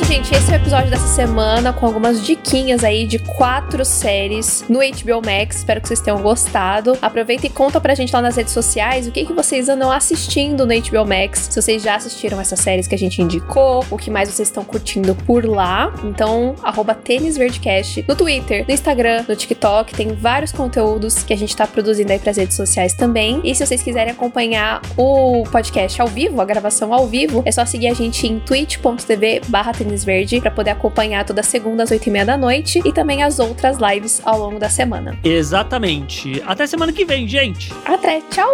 Gente, 0.09 0.33
esse 0.33 0.49
é 0.49 0.53
o 0.53 0.55
episódio 0.55 0.89
dessa 0.89 1.05
semana 1.05 1.71
com 1.71 1.85
algumas 1.85 2.25
diquinhas 2.25 2.83
aí 2.83 3.05
de 3.05 3.19
quatro 3.19 3.85
séries 3.85 4.65
no 4.67 4.79
HBO 4.79 5.21
Max. 5.23 5.57
Espero 5.57 5.79
que 5.79 5.87
vocês 5.87 6.01
tenham 6.01 6.19
gostado. 6.19 6.97
Aproveita 6.99 7.45
e 7.45 7.49
conta 7.49 7.79
pra 7.79 7.93
gente 7.93 8.11
lá 8.11 8.19
nas 8.19 8.35
redes 8.35 8.51
sociais 8.51 9.07
o 9.07 9.11
que, 9.11 9.23
que 9.23 9.33
vocês 9.33 9.69
andam 9.69 9.91
assistindo 9.91 10.65
no 10.65 10.73
HBO 10.73 11.05
Max. 11.05 11.49
Se 11.51 11.61
vocês 11.61 11.83
já 11.83 11.93
assistiram 11.93 12.41
essas 12.41 12.59
séries 12.59 12.87
que 12.87 12.95
a 12.95 12.97
gente 12.97 13.21
indicou, 13.21 13.85
o 13.91 13.97
que 13.97 14.09
mais 14.09 14.29
vocês 14.29 14.47
estão 14.47 14.65
curtindo 14.65 15.13
por 15.13 15.45
lá. 15.45 15.93
Então, 16.03 16.55
arroba 16.63 16.95
tênisverdecast 16.95 18.03
no 18.07 18.15
Twitter, 18.15 18.65
no 18.67 18.73
Instagram, 18.73 19.25
no 19.29 19.35
TikTok. 19.35 19.93
Tem 19.93 20.07
vários 20.07 20.51
conteúdos 20.51 21.21
que 21.21 21.33
a 21.33 21.37
gente 21.37 21.55
tá 21.55 21.67
produzindo 21.67 22.11
aí 22.11 22.17
pras 22.17 22.37
redes 22.37 22.57
sociais 22.57 22.95
também. 22.95 23.41
E 23.43 23.53
se 23.53 23.63
vocês 23.63 23.83
quiserem 23.83 24.11
acompanhar 24.11 24.81
o 24.97 25.43
podcast 25.51 26.01
ao 26.01 26.07
vivo, 26.07 26.41
a 26.41 26.45
gravação 26.45 26.91
ao 26.91 27.05
vivo, 27.05 27.43
é 27.45 27.51
só 27.51 27.63
seguir 27.63 27.89
a 27.89 27.93
gente 27.93 28.25
em 28.25 28.39
twitch.tv 28.39 29.41
barra 29.49 29.71
Verde 30.09 30.41
para 30.41 30.49
poder 30.49 30.71
acompanhar 30.71 31.23
toda 31.23 31.43
segunda 31.43 31.83
às 31.83 31.91
8 31.91 32.07
e 32.07 32.11
meia 32.11 32.25
da 32.25 32.35
noite 32.35 32.81
e 32.83 32.91
também 32.91 33.21
as 33.21 33.37
outras 33.37 33.77
lives 33.77 34.19
ao 34.25 34.39
longo 34.39 34.57
da 34.57 34.67
semana. 34.67 35.15
Exatamente. 35.23 36.41
Até 36.47 36.65
semana 36.65 36.91
que 36.91 37.05
vem, 37.05 37.27
gente. 37.27 37.71
Até. 37.85 38.19
Tchau. 38.31 38.49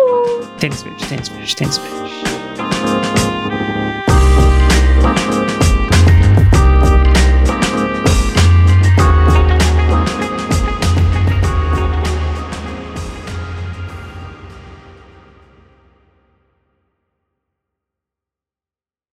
Tênis 0.59 0.83
verde, 0.83 1.07
tênis 1.07 1.29
verde, 1.29 1.55
tênis 1.55 1.77
verde. 1.77 2.34